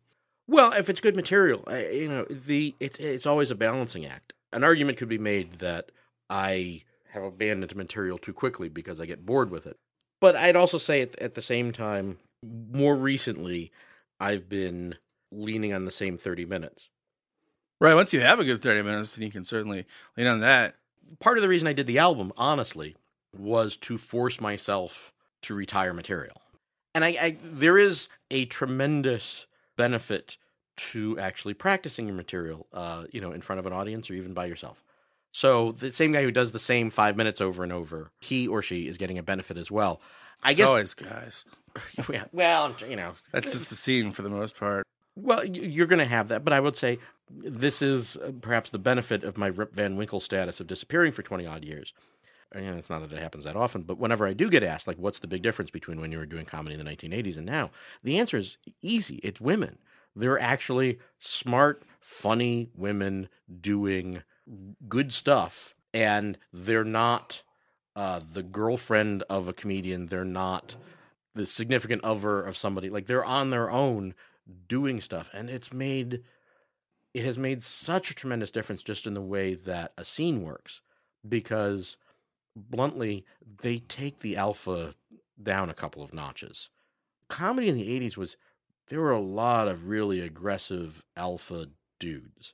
Well, 0.48 0.72
if 0.74 0.90
it's 0.90 1.02
good 1.02 1.16
material, 1.16 1.64
I, 1.68 1.88
you 1.88 2.10
know, 2.10 2.26
the 2.30 2.76
it's 2.80 3.00
it's 3.00 3.26
always 3.26 3.50
a 3.50 3.56
balancing 3.56 4.06
act. 4.06 4.34
An 4.52 4.64
argument 4.64 4.98
could 4.98 5.08
be 5.08 5.18
made 5.18 5.54
that 5.60 5.90
I 6.30 6.84
have 7.14 7.24
abandoned 7.24 7.76
material 7.76 8.18
too 8.18 8.34
quickly 8.34 8.70
because 8.70 9.00
I 9.00 9.06
get 9.06 9.26
bored 9.26 9.50
with 9.50 9.66
it. 9.68 9.78
But 10.20 10.36
I'd 10.36 10.56
also 10.56 10.78
say 10.78 11.02
at, 11.02 11.20
at 11.20 11.36
the 11.36 11.42
same 11.42 11.72
time, 11.72 12.18
more 12.44 12.96
recently, 12.96 13.72
I've 14.20 14.50
been 14.50 14.96
leaning 15.32 15.74
on 15.74 15.86
the 15.86 15.92
same 15.92 16.18
thirty 16.18 16.46
minutes. 16.46 16.90
Right. 17.80 17.96
Once 17.96 18.14
you 18.14 18.22
have 18.22 18.40
a 18.40 18.46
good 18.46 18.62
30 18.62 18.84
minutes, 18.84 19.16
then 19.16 19.26
you 19.26 19.32
can 19.32 19.44
certainly 19.44 19.86
lean 20.16 20.28
on 20.28 20.40
that. 20.40 20.76
Part 21.20 21.38
of 21.38 21.42
the 21.42 21.50
reason 21.50 21.68
I 21.68 21.74
did 21.74 21.86
the 21.86 21.98
album, 21.98 22.32
honestly, 22.38 22.96
was 23.38 23.76
to 23.78 23.98
force 23.98 24.40
myself 24.40 25.12
to 25.42 25.54
retire 25.54 25.94
material. 25.94 26.38
And 26.96 27.04
I, 27.04 27.08
I 27.10 27.38
there 27.44 27.78
is 27.78 28.08
a 28.32 28.46
tremendous 28.46 29.48
benefit 29.76 30.38
to 30.76 31.20
actually 31.20 31.54
practicing 31.54 32.08
your 32.08 32.16
material, 32.16 32.68
uh, 32.74 33.04
you 33.12 33.22
know, 33.22 33.32
in 33.32 33.42
front 33.42 33.60
of 33.60 33.66
an 33.66 33.74
audience 33.74 34.10
or 34.10 34.14
even 34.14 34.34
by 34.34 34.46
yourself. 34.46 34.83
So 35.34 35.72
the 35.74 35.92
same 35.92 36.12
guy 36.14 36.22
who 36.24 36.32
does 36.32 36.52
the 36.54 36.60
same 36.60 36.90
five 36.90 37.18
minutes 37.18 37.42
over 37.42 37.64
and 37.64 37.74
over, 37.74 38.12
he 38.22 38.48
or 38.48 38.62
she 38.62 38.88
is 38.88 38.98
getting 38.98 39.18
a 39.18 39.24
benefit 39.24 39.58
as 39.58 39.70
well. 39.72 40.00
I 40.44 40.52
It's 40.52 40.60
guess. 40.60 40.68
always 40.68 40.94
guys. 40.94 41.44
yeah, 42.10 42.26
well, 42.32 42.76
you 42.88 42.96
know, 42.96 43.14
That's 43.32 43.52
just 43.52 43.70
the 43.70 43.76
scene 43.76 44.12
for 44.12 44.22
the 44.22 44.30
most 44.30 44.56
part. 44.56 44.86
well, 45.16 45.44
you're 45.44 45.88
going 45.88 46.00
to 46.00 46.06
have 46.06 46.28
that, 46.28 46.44
but 46.44 46.54
I 46.54 46.60
would 46.60 46.78
say 46.78 47.00
this 47.32 47.82
is 47.82 48.16
uh, 48.18 48.32
perhaps 48.42 48.70
the 48.70 48.78
benefit 48.78 49.24
of 49.24 49.38
my 49.38 49.48
Rip 49.48 49.74
Van 49.74 49.96
Winkle 49.98 50.20
status 50.20 50.60
of 50.60 50.68
disappearing 50.68 51.12
for 51.14 51.24
20 51.24 51.46
odd 51.48 51.64
years. 51.66 51.94
And 52.52 52.78
it's 52.78 52.90
not 52.92 53.02
that 53.02 53.12
it 53.12 53.18
happens 53.20 53.46
that 53.46 53.56
often, 53.56 53.82
but 53.82 53.98
whenever 53.98 54.28
I 54.28 54.34
do 54.34 54.48
get 54.52 54.62
asked, 54.62 54.86
like, 54.86 54.98
what's 55.00 55.18
the 55.18 55.26
big 55.28 55.42
difference 55.42 55.72
between 55.72 56.00
when 56.00 56.12
you 56.12 56.20
were 56.20 56.28
doing 56.28 56.46
comedy 56.46 56.78
in 56.78 56.86
the 56.86 56.92
1980s 56.92 57.38
and 57.38 57.48
now? 57.48 57.72
The 58.04 58.20
answer 58.20 58.38
is 58.38 58.58
easy. 58.84 59.16
It's 59.24 59.42
women. 59.42 59.80
They're 60.16 60.38
actually 60.38 61.00
smart, 61.18 61.82
funny 62.00 62.70
women 62.76 63.30
doing 63.62 64.22
good 64.88 65.14
stuff, 65.14 65.76
and 65.94 66.38
they're 66.52 66.84
not 66.84 67.42
uh, 67.96 68.20
the 68.34 68.44
girlfriend 68.44 69.24
of 69.30 69.48
a 69.48 69.54
comedian. 69.54 70.08
They're 70.08 70.26
not 70.26 70.76
the 71.36 71.46
significant 71.46 72.04
other 72.04 72.42
of 72.42 72.58
somebody. 72.58 72.90
Like, 72.90 73.08
they're 73.08 73.26
on 73.26 73.50
their 73.50 73.72
own 73.72 74.14
doing 74.68 75.02
stuff 75.02 75.30
and 75.34 75.50
it's 75.50 75.72
made 75.72 76.24
it 77.14 77.26
has 77.26 77.38
made 77.38 77.64
such 77.64 78.10
a 78.10 78.16
tremendous 78.16 78.52
difference 78.52 78.82
just 78.82 79.06
in 79.06 79.14
the 79.14 79.22
way 79.22 79.54
that 79.54 79.94
a 79.98 80.04
scene 80.04 80.42
works 80.42 80.82
because 81.28 81.96
bluntly 82.56 83.26
they 83.62 83.80
take 83.80 84.20
the 84.20 84.36
alpha 84.36 84.94
down 85.42 85.70
a 85.70 85.74
couple 85.74 86.04
of 86.04 86.14
notches 86.14 86.70
comedy 87.30 87.70
in 87.70 87.76
the 87.76 87.88
80s 88.00 88.18
was 88.18 88.36
there 88.90 89.00
were 89.00 89.12
a 89.12 89.22
lot 89.22 89.68
of 89.68 89.88
really 89.88 90.20
aggressive 90.20 91.04
alpha 91.16 91.68
dudes 92.00 92.54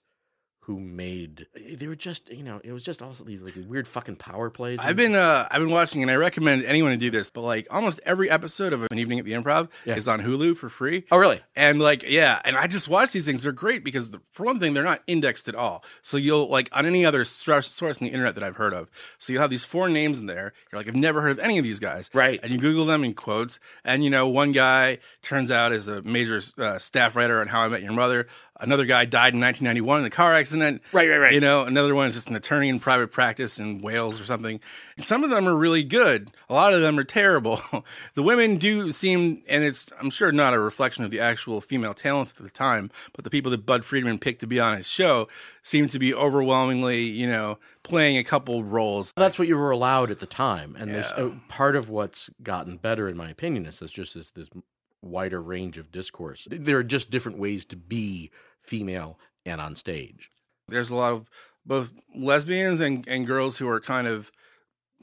who 0.70 0.80
made 0.80 1.48
they 1.76 1.88
were 1.88 1.96
just 1.96 2.30
you 2.30 2.44
know 2.44 2.62
it 2.64 2.72
was 2.72 2.84
just 2.84 3.02
also 3.02 3.24
these 3.24 3.42
like 3.42 3.56
weird 3.68 3.88
fucking 3.88 4.16
power 4.16 4.52
plays 4.52 4.78
I've 4.80 4.96
been 4.96 5.16
uh 5.16 5.48
I've 5.50 5.62
been 5.62 5.72
watching 5.72 6.04
and 6.04 6.12
I 6.12 6.16
recommend 6.16 6.64
anyone 6.64 6.92
to 6.92 6.98
do 6.98 7.10
this, 7.10 7.32
but 7.32 7.42
like 7.42 7.66
almost 7.72 8.00
every 8.06 8.30
episode 8.30 8.72
of 8.72 8.84
an 8.84 9.00
evening 9.00 9.18
at 9.18 9.26
the 9.26 9.32
improv 9.32 9.70
Yeah. 9.84 9.96
is 9.96 10.08
on 10.08 10.22
Hulu 10.22 10.56
for 10.58 10.70
free. 10.70 11.06
oh 11.12 11.18
really 11.18 11.42
And 11.56 11.80
like, 11.82 12.04
yeah, 12.08 12.40
and 12.46 12.56
I 12.56 12.68
just 12.68 12.88
watch 12.88 13.14
these 13.14 13.26
things. 13.26 13.42
They're 13.42 13.52
great 13.52 13.84
because, 13.84 14.12
for 14.32 14.46
one 14.46 14.60
thing, 14.60 14.76
they're 14.76 14.84
not 14.84 15.02
indexed 15.08 15.48
at 15.48 15.56
all. 15.56 15.84
So 16.04 16.18
you'll 16.18 16.48
like 16.48 16.70
on 16.72 16.86
any 16.86 17.04
other 17.04 17.26
source 17.26 17.72
source 17.72 17.98
on 18.00 18.06
the 18.06 18.14
internet 18.14 18.36
that 18.36 18.44
I've 18.44 18.58
heard 18.58 18.76
of. 18.76 18.92
So 19.18 19.34
you'll 19.34 19.42
have 19.42 19.50
these 19.50 19.66
four 19.66 19.90
names 19.90 20.20
in 20.20 20.28
there. 20.28 20.54
You're 20.72 20.80
like, 20.80 20.88
I've 20.88 20.96
never 20.96 21.22
heard 21.22 21.32
of 21.32 21.40
any 21.40 21.58
of 21.58 21.64
these 21.64 21.80
guys, 21.80 22.12
Right. 22.14 22.40
And 22.44 22.52
you 22.52 22.60
Google 22.60 22.86
them 22.86 23.04
in 23.04 23.16
quotes, 23.16 23.60
and 23.84 24.04
you 24.04 24.12
know, 24.12 24.28
one 24.28 24.52
guy 24.52 25.00
turns 25.24 25.50
out 25.50 25.72
is 25.72 25.88
a 25.88 26.04
major 26.04 26.42
uh, 26.60 26.78
staff 26.78 27.16
writer 27.16 27.42
on 27.42 27.48
How 27.48 27.62
I 27.62 27.70
Met 27.70 27.82
Your 27.82 27.94
Mother. 27.94 28.28
Another 28.60 28.86
guy 28.86 29.06
died 29.06 29.34
in 29.34 29.40
1991 29.40 30.00
in 30.00 30.06
a 30.06 30.10
car 30.10 30.34
accident. 30.34 30.82
Right, 30.92 31.10
right, 31.10 31.18
right. 31.18 31.34
You 31.34 31.40
know, 31.40 31.64
another 31.64 31.96
one 31.96 32.08
is 32.08 32.14
just 32.14 32.30
an 32.30 32.36
attorney 32.36 32.70
in 32.70 32.80
private 32.80 33.12
practice 33.12 33.60
in 33.60 33.80
Wales 33.80 34.20
or 34.20 34.26
something. 34.26 34.60
And 34.98 35.06
some 35.06 35.24
of 35.24 35.30
them 35.30 35.48
are 35.48 35.56
really 35.56 35.84
good. 35.84 36.32
A 36.50 36.54
lot 36.54 36.74
of 36.74 36.82
them 36.82 37.00
are 37.00 37.04
terrible. 37.04 37.62
the 38.16 38.24
women 38.24 38.58
do 38.58 38.92
seem, 38.92 39.42
and 39.48 39.64
it's, 39.64 39.88
I'm 40.00 40.10
sure, 40.10 40.32
not 40.32 40.54
a 40.54 40.60
reflection 40.60 41.04
of 41.04 41.12
the 41.12 41.20
actual 41.20 41.62
female 41.62 41.94
talents 41.94 42.34
at 42.38 42.44
the 42.44 42.52
time, 42.52 42.92
but 43.14 43.24
the 43.24 43.30
people 43.30 43.52
that 43.52 43.66
Bud 43.66 43.86
Friedman 43.86 44.20
picked 44.20 44.42
to 44.42 44.48
be 44.48 44.60
on 44.60 44.78
his 44.78 44.88
show 44.88 45.28
seem 45.62 45.88
to 45.90 46.00
be 46.00 46.14
overwhelmingly, 46.14 47.02
you 47.02 47.28
know, 47.28 47.60
playing 47.84 48.18
a 48.18 48.24
couple 48.24 48.64
roles. 48.64 49.14
that's 49.14 49.40
what 49.40 49.48
you 49.48 49.58
were 49.58 49.72
allowed 49.72 50.12
at 50.12 50.20
the 50.20 50.26
time 50.26 50.76
and 50.78 50.92
there's 50.92 51.06
uh, 51.08 51.32
part 51.48 51.76
of 51.76 51.90
what's 51.90 52.30
gotten 52.44 52.78
better 52.78 53.08
in 53.08 53.18
my 53.18 53.30
opinion 53.30 53.66
is 53.66 53.80
just 53.80 54.14
this, 54.14 54.30
this 54.32 54.48
wider 55.02 55.42
range 55.42 55.78
of 55.78 55.92
discourse 55.92 56.48
there 56.52 56.78
are 56.78 56.84
just 56.84 57.10
different 57.10 57.38
ways 57.38 57.66
to 57.66 57.76
be 57.76 58.30
female 58.70 59.12
and 59.46 59.60
on 59.66 59.76
stage 59.76 60.30
There's 60.68 60.92
a 60.92 60.96
lot 60.96 61.14
of 61.14 61.30
both 61.66 61.92
lesbians 62.16 62.80
and, 62.82 63.08
and 63.08 63.28
girls 63.28 63.58
who 63.58 63.68
are 63.74 63.80
kind 63.94 64.08
of 64.08 64.32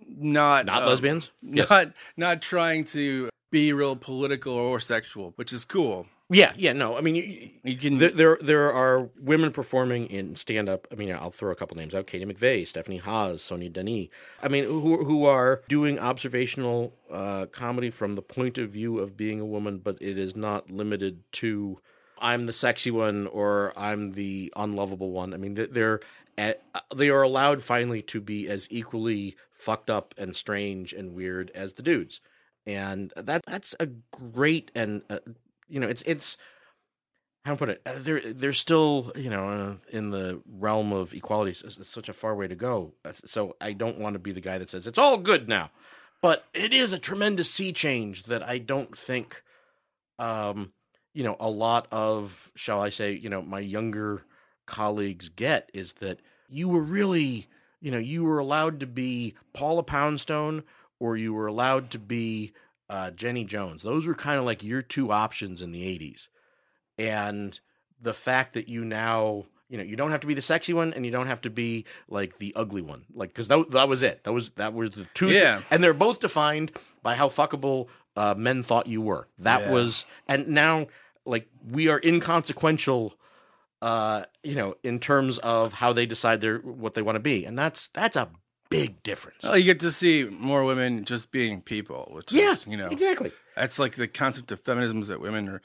not 0.08 0.66
not 0.66 0.82
um, 0.82 0.88
lesbians 0.88 1.30
yes 1.42 1.70
not 1.70 1.86
not 2.16 2.42
trying 2.42 2.84
to 2.84 3.28
be 3.50 3.72
real 3.72 3.96
political 3.96 4.52
or 4.54 4.80
sexual, 4.80 5.32
which 5.36 5.52
is 5.52 5.64
cool. 5.64 6.06
yeah 6.28 6.52
yeah 6.56 6.72
no 6.82 6.96
i 6.98 7.00
mean 7.00 7.14
you, 7.14 7.24
You 7.62 7.76
can 7.82 7.98
there, 7.98 8.10
there 8.20 8.38
there 8.50 8.72
are 8.72 9.08
women 9.32 9.50
performing 9.52 10.02
in 10.16 10.34
stand 10.36 10.68
up. 10.68 10.86
I 10.92 10.94
mean, 11.00 11.10
I'll 11.12 11.30
throw 11.38 11.50
a 11.52 11.54
couple 11.60 11.76
names 11.76 11.94
out: 11.94 12.06
Katie 12.06 12.24
McVeigh, 12.30 12.66
Stephanie 12.66 12.98
Haas, 13.08 13.42
Sonia 13.42 13.70
Denis. 13.70 14.08
I 14.42 14.48
mean, 14.48 14.64
who 14.64 15.04
who 15.08 15.24
are 15.24 15.62
doing 15.68 15.98
observational 15.98 16.92
uh, 17.20 17.46
comedy 17.62 17.90
from 17.90 18.14
the 18.16 18.22
point 18.36 18.58
of 18.58 18.70
view 18.78 18.98
of 18.98 19.16
being 19.16 19.38
a 19.40 19.46
woman, 19.54 19.78
but 19.86 19.96
it 20.00 20.16
is 20.26 20.34
not 20.36 20.70
limited 20.70 21.14
to 21.40 21.78
I'm 22.18 22.46
the 22.46 22.52
sexy 22.52 22.90
one 22.90 23.26
or 23.26 23.72
I'm 23.76 24.12
the 24.12 24.52
unlovable 24.56 25.10
one. 25.10 25.34
I 25.34 25.36
mean, 25.36 25.54
they're- 25.54 26.00
at, 26.38 26.62
they 26.94 27.08
are 27.08 27.22
allowed 27.22 27.62
finally 27.62 28.02
to 28.02 28.20
be 28.20 28.46
as 28.48 28.68
equally 28.70 29.36
fucked 29.54 29.88
up 29.88 30.14
and 30.18 30.36
strange 30.36 30.92
and 30.92 31.14
weird 31.14 31.50
as 31.54 31.72
the 31.74 31.82
dudes, 31.82 32.20
and 32.66 33.10
that 33.16 33.40
that's 33.46 33.74
a 33.80 33.86
great 33.86 34.70
and 34.74 35.00
uh, 35.08 35.20
you 35.66 35.80
know 35.80 35.88
it's 35.88 36.02
it's 36.02 36.36
how 37.46 37.52
to 37.52 37.56
put 37.56 37.68
it? 37.70 37.80
Uh, 37.86 37.94
they're 37.96 38.20
they're 38.34 38.52
still 38.52 39.12
you 39.16 39.30
know 39.30 39.48
uh, 39.48 39.74
in 39.96 40.10
the 40.10 40.42
realm 40.46 40.92
of 40.92 41.14
equality. 41.14 41.52
It's, 41.52 41.62
it's 41.78 41.88
such 41.88 42.10
a 42.10 42.12
far 42.12 42.34
way 42.34 42.46
to 42.48 42.54
go. 42.54 42.92
Uh, 43.02 43.12
So 43.12 43.56
I 43.58 43.72
don't 43.72 43.98
want 43.98 44.12
to 44.12 44.18
be 44.18 44.32
the 44.32 44.42
guy 44.42 44.58
that 44.58 44.68
says 44.68 44.86
it's 44.86 44.98
all 44.98 45.16
good 45.16 45.48
now, 45.48 45.70
but 46.20 46.44
it 46.52 46.74
is 46.74 46.92
a 46.92 46.98
tremendous 46.98 47.50
sea 47.50 47.72
change 47.72 48.24
that 48.24 48.46
I 48.46 48.58
don't 48.58 48.94
think, 48.94 49.42
um, 50.18 50.72
you 51.16 51.24
know, 51.24 51.36
a 51.40 51.48
lot 51.50 51.86
of 51.90 52.50
shall 52.54 52.80
I 52.80 52.90
say, 52.90 53.12
you 53.12 53.28
know, 53.28 53.42
my 53.42 53.60
younger 53.60 54.22
colleagues 54.66 55.28
get 55.28 55.70
is 55.72 55.94
that 55.94 56.20
you 56.48 56.68
were 56.68 56.80
really, 56.82 57.46
you 57.80 57.90
know, 57.90 57.98
you 57.98 58.22
were 58.24 58.38
allowed 58.38 58.80
to 58.80 58.86
be 58.86 59.34
Paula 59.54 59.82
Poundstone 59.82 60.62
or 60.98 61.16
you 61.16 61.32
were 61.32 61.46
allowed 61.46 61.90
to 61.92 61.98
be 61.98 62.52
uh, 62.90 63.10
Jenny 63.10 63.44
Jones. 63.44 63.82
Those 63.82 64.06
were 64.06 64.14
kind 64.14 64.38
of 64.38 64.44
like 64.44 64.62
your 64.62 64.82
two 64.82 65.10
options 65.10 65.60
in 65.62 65.72
the 65.72 65.82
'80s 65.98 66.28
and 66.98 67.58
the 68.00 68.14
fact 68.14 68.54
that 68.54 68.68
you 68.68 68.84
now 68.84 69.44
you 69.68 69.76
know 69.78 69.84
you 69.84 69.96
don't 69.96 70.10
have 70.10 70.20
to 70.20 70.26
be 70.26 70.34
the 70.34 70.42
sexy 70.42 70.72
one 70.72 70.92
and 70.94 71.04
you 71.04 71.10
don't 71.12 71.26
have 71.26 71.40
to 71.42 71.50
be 71.50 71.84
like 72.08 72.38
the 72.38 72.52
ugly 72.56 72.82
one 72.82 73.04
like 73.14 73.30
because 73.30 73.48
that, 73.48 73.70
that 73.70 73.88
was 73.88 74.02
it 74.02 74.22
that 74.24 74.32
was 74.32 74.50
that 74.50 74.72
was 74.74 74.90
the 74.90 75.06
two 75.14 75.30
Yeah. 75.30 75.62
and 75.70 75.82
they're 75.82 75.94
both 75.94 76.20
defined 76.20 76.72
by 77.02 77.14
how 77.14 77.28
fuckable 77.28 77.88
uh, 78.16 78.34
men 78.36 78.62
thought 78.62 78.86
you 78.86 79.00
were 79.02 79.28
that 79.38 79.62
Yeah. 79.62 79.72
was 79.72 80.04
and 80.28 80.48
now 80.48 80.86
like 81.26 81.48
we 81.68 81.88
are 81.88 82.00
inconsequential 82.02 83.14
uh 83.82 84.24
you 84.42 84.54
know 84.54 84.74
in 84.82 84.98
terms 84.98 85.38
of 85.38 85.74
how 85.74 85.92
they 85.92 86.06
decide 86.06 86.40
their 86.40 86.58
what 86.58 86.94
they 86.94 87.02
want 87.02 87.16
to 87.16 87.20
be 87.20 87.44
and 87.44 87.58
that's 87.58 87.88
that's 87.88 88.16
a 88.16 88.28
big 88.70 89.02
difference 89.02 89.42
well, 89.44 89.56
you 89.56 89.64
get 89.64 89.78
to 89.80 89.90
see 89.90 90.24
more 90.24 90.64
women 90.64 91.04
just 91.04 91.30
being 91.30 91.60
people, 91.60 92.08
which 92.12 92.32
yeah 92.32 92.52
is 92.52 92.66
you 92.66 92.76
know 92.76 92.88
exactly 92.88 93.30
that's 93.54 93.78
like 93.78 93.94
the 93.94 94.08
concept 94.08 94.50
of 94.50 94.60
feminism 94.60 95.00
is 95.00 95.08
that 95.08 95.20
women 95.20 95.48
are 95.48 95.62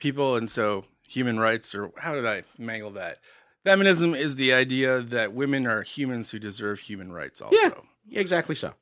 people, 0.00 0.36
and 0.36 0.50
so 0.50 0.84
human 1.02 1.38
rights 1.40 1.74
or 1.74 1.90
how 1.98 2.14
did 2.14 2.26
I 2.26 2.42
mangle 2.58 2.90
that? 2.92 3.18
Feminism 3.64 4.14
is 4.14 4.36
the 4.36 4.52
idea 4.52 5.00
that 5.00 5.32
women 5.32 5.66
are 5.66 5.82
humans 5.82 6.30
who 6.30 6.38
deserve 6.38 6.80
human 6.80 7.12
rights. 7.12 7.40
Also, 7.40 7.56
yeah 7.56 8.20
exactly 8.20 8.54
so 8.54 8.72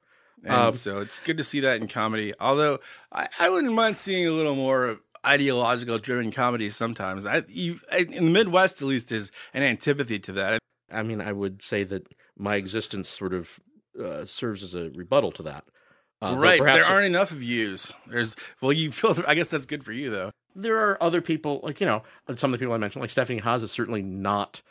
And 0.45 0.53
Um, 0.53 0.75
so 0.75 1.01
it's 1.01 1.19
good 1.19 1.39
to 1.39 1.45
see 1.45 1.61
that 1.61 1.81
in 1.81 1.89
comedy. 1.89 2.33
Although 2.39 2.79
I, 3.11 3.29
I 3.41 3.49
wouldn't 3.49 3.73
mind 3.73 3.99
seeing 3.99 4.27
a 4.27 4.31
little 4.31 4.55
more 4.55 5.01
ideological 5.27 5.99
driven 5.99 6.31
comedy 6.31 6.71
sometimes. 6.71 7.27
I, 7.27 7.43
you, 7.49 7.81
I 7.91 7.99
in 7.99 8.27
the 8.27 8.31
Midwest 8.31 8.81
at 8.81 8.89
least 8.89 9.09
there's 9.09 9.31
an 9.53 9.63
antipathy 9.63 10.19
to 10.21 10.33
that. 10.33 10.59
I 10.93 11.03
mean, 11.03 11.21
I 11.21 11.33
would 11.33 11.63
say 11.63 11.85
that 11.85 12.07
my 12.39 12.57
existence 12.57 13.09
sort 13.09 13.35
of 13.35 13.59
uh, 14.03 14.25
serves 14.25 14.63
as 14.63 14.75
a 14.75 14.91
rebuttal 14.91 15.33
to 15.33 15.43
that. 15.45 15.65
Uh, 16.23 16.35
right. 16.39 16.63
There 16.63 16.85
aren't 16.85 17.07
enough 17.07 17.31
of 17.31 17.43
yous. 17.43 17.93
There's 18.07 18.37
well 18.61 18.73
you 18.73 18.93
feel 18.93 19.17
I 19.27 19.35
guess 19.35 19.49
that's 19.49 19.67
good 19.67 19.85
for 19.85 19.93
you 19.93 20.11
though. 20.11 20.31
there 20.55 20.79
are 20.79 21.03
other 21.03 21.21
people, 21.21 21.61
like 21.63 21.81
you 21.81 21.87
know, 21.87 22.03
some 22.37 22.53
of 22.53 22.59
the 22.59 22.63
people 22.63 22.75
I 22.75 22.79
mentioned, 22.79 23.03
like 23.03 23.11
Stephanie 23.11 23.41
Haas, 23.41 23.63
is 23.63 23.71
certainly 23.71 24.03
not. 24.03 24.63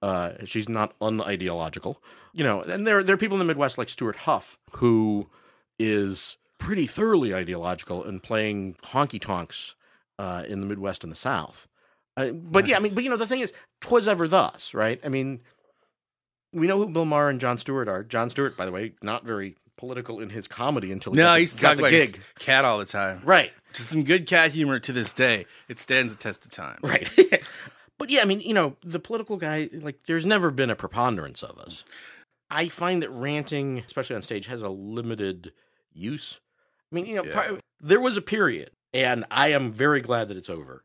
Uh, 0.00 0.32
she's 0.44 0.68
not 0.68 0.98
unideological, 1.00 1.96
you 2.32 2.44
know. 2.44 2.62
And 2.62 2.86
there 2.86 3.02
there 3.02 3.14
are 3.14 3.18
people 3.18 3.36
in 3.36 3.40
the 3.40 3.44
Midwest 3.44 3.78
like 3.78 3.88
Stewart 3.88 4.16
Huff 4.16 4.58
who 4.72 5.28
is 5.78 6.36
pretty 6.58 6.86
thoroughly 6.86 7.32
ideological 7.32 8.02
and 8.04 8.22
playing 8.22 8.74
honky 8.84 9.20
tonks 9.20 9.76
uh, 10.18 10.44
in 10.48 10.60
the 10.60 10.66
Midwest 10.66 11.04
and 11.04 11.10
the 11.12 11.16
South. 11.16 11.66
Uh, 12.16 12.30
but 12.32 12.66
yeah, 12.66 12.76
I 12.76 12.80
mean, 12.80 12.94
but 12.94 13.04
you 13.04 13.10
know, 13.10 13.16
the 13.16 13.26
thing 13.26 13.40
is, 13.40 13.52
twas 13.80 14.08
ever 14.08 14.26
thus, 14.26 14.74
right? 14.74 15.00
I 15.04 15.08
mean, 15.08 15.40
we 16.52 16.66
know 16.66 16.78
who 16.78 16.88
Bill 16.88 17.04
Maher 17.04 17.28
and 17.28 17.40
Jon 17.40 17.58
Stewart 17.58 17.88
are. 17.88 18.02
Jon 18.02 18.30
Stewart, 18.30 18.56
by 18.56 18.66
the 18.66 18.72
way, 18.72 18.92
not 19.02 19.24
very 19.24 19.56
political 19.76 20.18
in 20.18 20.30
his 20.30 20.48
comedy 20.48 20.90
until 20.90 21.12
he 21.12 21.18
No, 21.18 21.24
got 21.24 21.34
the, 21.34 21.40
he's 21.40 21.56
talking 21.56 21.78
about 21.80 21.90
gig. 21.90 22.20
cat 22.40 22.64
all 22.64 22.78
the 22.78 22.84
time. 22.84 23.20
Right, 23.24 23.52
Just 23.74 23.90
some 23.90 24.02
good 24.02 24.26
cat 24.26 24.50
humor 24.50 24.80
to 24.80 24.92
this 24.92 25.12
day. 25.12 25.46
It 25.68 25.78
stands 25.78 26.16
the 26.16 26.20
test 26.22 26.44
of 26.44 26.50
time. 26.50 26.78
right. 26.82 27.08
But 27.98 28.10
yeah, 28.10 28.22
I 28.22 28.26
mean, 28.26 28.40
you 28.42 28.54
know, 28.54 28.76
the 28.84 29.00
political 29.00 29.36
guy, 29.36 29.68
like, 29.72 29.98
there's 30.06 30.24
never 30.24 30.52
been 30.52 30.70
a 30.70 30.76
preponderance 30.76 31.42
of 31.42 31.58
us. 31.58 31.82
I 32.48 32.68
find 32.68 33.02
that 33.02 33.10
ranting, 33.10 33.80
especially 33.80 34.14
on 34.14 34.22
stage, 34.22 34.46
has 34.46 34.62
a 34.62 34.68
limited 34.68 35.52
use. 35.92 36.38
I 36.92 36.94
mean, 36.94 37.06
you 37.06 37.16
know, 37.16 37.24
Yeah. 37.24 37.56
there 37.80 38.00
was 38.00 38.16
a 38.16 38.22
period, 38.22 38.70
and 38.92 39.24
I 39.30 39.48
am 39.52 39.72
very 39.72 40.00
glad 40.00 40.28
that 40.28 40.36
it's 40.36 40.50
over 40.50 40.82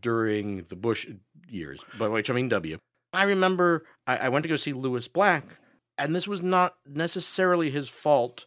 during 0.00 0.64
the 0.68 0.76
Bush 0.76 1.06
years, 1.48 1.80
by 1.98 2.08
which 2.08 2.30
I 2.30 2.34
mean 2.34 2.48
W. 2.48 2.78
I 3.12 3.24
remember 3.24 3.84
I, 4.06 4.16
I 4.18 4.28
went 4.28 4.42
to 4.42 4.48
go 4.48 4.56
see 4.56 4.72
Lewis 4.72 5.08
Black, 5.08 5.44
and 5.96 6.14
this 6.14 6.28
was 6.28 6.42
not 6.42 6.76
necessarily 6.86 7.70
his 7.70 7.88
fault, 7.88 8.46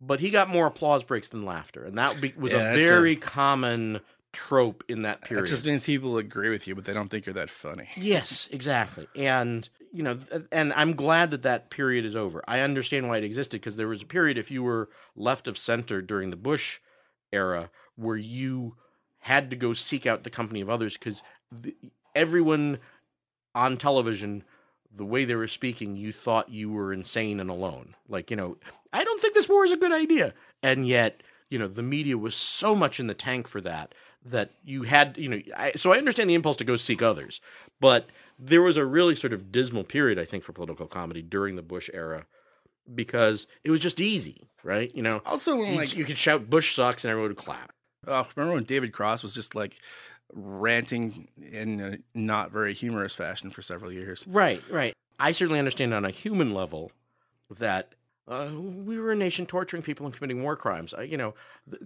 but 0.00 0.20
he 0.20 0.30
got 0.30 0.48
more 0.48 0.66
applause 0.66 1.02
breaks 1.02 1.28
than 1.28 1.44
laughter, 1.44 1.84
and 1.84 1.98
that 1.98 2.20
be, 2.20 2.32
was 2.36 2.52
Yeah, 2.52 2.58
a 2.58 2.62
that's 2.62 2.76
a- 2.76 2.88
very 2.88 3.16
common 3.16 4.00
trope 4.32 4.82
in 4.88 5.02
that 5.02 5.20
That 5.22 5.28
period. 5.28 5.46
just 5.46 5.64
means 5.64 5.86
people 5.86 6.18
agree 6.18 6.50
with 6.50 6.66
you, 6.66 6.74
but 6.74 6.84
they 6.84 6.92
don't 6.92 7.08
think 7.08 7.24
you're 7.26 7.34
that 7.34 7.50
funny. 7.50 7.88
Yes, 7.96 8.48
exactly. 8.52 9.06
And 9.16 9.68
you 9.92 10.02
know, 10.02 10.18
and 10.50 10.72
I'm 10.72 10.94
glad 10.94 11.30
that 11.30 11.42
that 11.44 11.70
period 11.70 12.04
is 12.04 12.16
over. 12.16 12.42
I 12.48 12.60
understand 12.60 13.08
why 13.08 13.18
it 13.18 13.22
existed 13.24 13.60
because 13.60 13.76
there 13.76 13.86
was 13.86 14.02
a 14.02 14.06
period 14.06 14.36
if 14.38 14.50
you 14.50 14.64
were 14.64 14.88
left 15.14 15.46
of 15.46 15.56
center 15.56 16.02
during 16.02 16.30
the 16.30 16.36
Bush 16.36 16.80
era 17.32 17.70
where 17.96 18.16
you 18.16 18.76
had 19.18 19.50
to 19.50 19.56
go 19.56 19.72
seek 19.72 20.06
out 20.06 20.24
the 20.24 20.30
company 20.30 20.60
of 20.60 20.68
others 20.68 20.94
because 20.94 21.22
everyone 22.14 22.78
on 23.54 23.76
television 23.76 24.44
the 24.96 25.04
way 25.04 25.24
they 25.24 25.34
were 25.34 25.48
speaking 25.48 25.96
you 25.96 26.12
thought 26.12 26.50
you 26.50 26.70
were 26.70 26.92
insane 26.92 27.40
and 27.40 27.50
alone. 27.50 27.94
Like 28.08 28.30
you 28.30 28.36
know 28.36 28.56
i 28.92 29.02
don't 29.02 29.20
think 29.20 29.34
this 29.34 29.48
war 29.48 29.64
is 29.64 29.72
a 29.72 29.76
good 29.76 29.92
idea. 29.92 30.34
And 30.62 30.86
yet 30.86 31.22
you 31.50 31.58
know 31.58 31.68
the 31.68 31.82
media 31.82 32.18
was 32.18 32.34
so 32.34 32.74
much 32.74 32.98
in 32.98 33.06
the 33.06 33.14
tank 33.14 33.48
for 33.48 33.60
that 33.60 33.94
that 34.24 34.50
you 34.64 34.82
had 34.82 35.16
you 35.18 35.28
know 35.28 35.40
I, 35.56 35.72
so 35.72 35.92
i 35.92 35.98
understand 35.98 36.30
the 36.30 36.34
impulse 36.34 36.56
to 36.56 36.64
go 36.64 36.76
seek 36.76 37.02
others 37.02 37.42
but 37.78 38.06
there 38.38 38.62
was 38.62 38.78
a 38.78 38.86
really 38.86 39.14
sort 39.14 39.34
of 39.34 39.52
dismal 39.52 39.84
period 39.84 40.18
i 40.18 40.24
think 40.24 40.42
for 40.42 40.54
political 40.54 40.86
comedy 40.86 41.20
during 41.20 41.56
the 41.56 41.62
bush 41.62 41.90
era 41.92 42.24
because 42.94 43.46
it 43.62 43.70
was 43.70 43.80
just 43.80 44.00
easy 44.00 44.48
right? 44.64 44.94
You 44.94 45.02
know 45.02 45.20
Also, 45.26 45.58
when 45.58 45.76
like 45.76 45.94
you 45.96 46.04
could 46.04 46.18
shout 46.18 46.50
bush 46.50 46.74
sucks 46.74 47.04
and 47.04 47.10
everyone 47.10 47.30
would 47.30 47.36
clap 47.36 47.73
Oh, 48.06 48.28
remember 48.36 48.54
when 48.54 48.64
David 48.64 48.92
Cross 48.92 49.22
was 49.22 49.34
just 49.34 49.54
like 49.54 49.78
ranting 50.32 51.28
in 51.36 51.80
a 51.80 51.98
not 52.18 52.50
very 52.50 52.74
humorous 52.74 53.14
fashion 53.14 53.50
for 53.50 53.62
several 53.62 53.92
years? 53.92 54.24
Right, 54.28 54.62
right. 54.70 54.94
I 55.18 55.32
certainly 55.32 55.58
understand 55.58 55.94
on 55.94 56.04
a 56.04 56.10
human 56.10 56.54
level 56.54 56.92
that 57.58 57.94
uh, 58.26 58.50
we 58.54 58.98
were 58.98 59.12
a 59.12 59.16
nation 59.16 59.46
torturing 59.46 59.82
people 59.82 60.06
and 60.06 60.14
committing 60.14 60.42
war 60.42 60.56
crimes. 60.56 60.94
I, 60.94 61.02
you 61.02 61.16
know, 61.16 61.34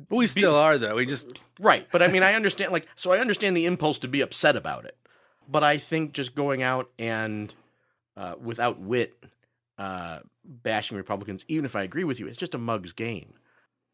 we 0.08 0.26
still 0.26 0.54
are, 0.54 0.78
though. 0.78 0.96
We 0.96 1.06
just 1.06 1.38
right. 1.58 1.86
But 1.90 2.02
I 2.02 2.08
mean, 2.08 2.22
I 2.22 2.34
understand. 2.36 2.72
Like, 2.72 2.86
so 2.96 3.12
I 3.12 3.18
understand 3.18 3.56
the 3.56 3.66
impulse 3.66 3.98
to 4.00 4.08
be 4.08 4.20
upset 4.20 4.56
about 4.56 4.84
it. 4.84 4.96
But 5.48 5.64
I 5.64 5.78
think 5.78 6.12
just 6.12 6.34
going 6.34 6.62
out 6.62 6.90
and 6.98 7.52
uh, 8.16 8.34
without 8.40 8.78
wit, 8.78 9.24
uh, 9.78 10.20
bashing 10.44 10.96
Republicans, 10.96 11.44
even 11.48 11.64
if 11.64 11.74
I 11.74 11.82
agree 11.82 12.04
with 12.04 12.20
you, 12.20 12.26
it's 12.26 12.36
just 12.36 12.54
a 12.54 12.58
mug's 12.58 12.92
game. 12.92 13.34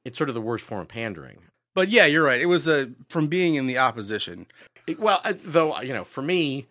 It's 0.04 0.18
sort 0.18 0.28
of 0.28 0.34
the 0.34 0.40
worst 0.40 0.64
form 0.64 0.82
of 0.82 0.88
pandering. 0.88 1.38
But 1.74 1.88
yeah, 1.88 2.06
you're 2.06 2.24
right. 2.24 2.40
It 2.40 2.46
was 2.46 2.66
a 2.68 2.90
from 3.08 3.26
being 3.28 3.56
in 3.56 3.66
the 3.66 3.78
opposition. 3.78 4.46
It- 4.86 4.98
well, 5.00 5.20
though 5.44 5.80
you 5.80 5.92
know, 5.92 6.04
for 6.04 6.22
me, 6.22 6.66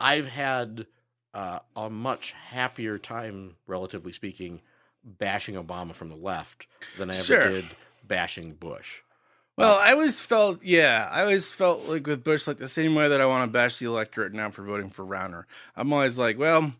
I've 0.00 0.26
had 0.28 0.86
uh, 1.34 1.58
a 1.76 1.90
much 1.90 2.32
happier 2.32 2.98
time, 2.98 3.56
relatively 3.66 4.12
speaking, 4.12 4.60
bashing 5.04 5.54
Obama 5.54 5.94
from 5.94 6.08
the 6.08 6.16
left 6.16 6.66
than 6.98 7.10
I 7.10 7.14
ever 7.16 7.24
Sure. 7.24 7.48
did 7.50 7.66
bashing 8.06 8.52
Bush. 8.54 9.00
Well, 9.58 9.78
I 9.78 9.92
always 9.92 10.20
felt, 10.20 10.62
yeah, 10.62 11.08
I 11.10 11.22
always 11.22 11.50
felt 11.50 11.86
like 11.88 12.06
with 12.06 12.22
Bush, 12.22 12.46
like 12.46 12.58
the 12.58 12.68
same 12.68 12.94
way 12.94 13.08
that 13.08 13.22
I 13.22 13.26
want 13.26 13.46
to 13.48 13.50
bash 13.50 13.78
the 13.78 13.86
electorate 13.86 14.34
now 14.34 14.50
for 14.50 14.62
voting 14.62 14.90
for 14.90 15.02
Rauner. 15.04 15.44
I'm 15.74 15.92
always 15.94 16.18
like, 16.18 16.38
well, 16.38 16.74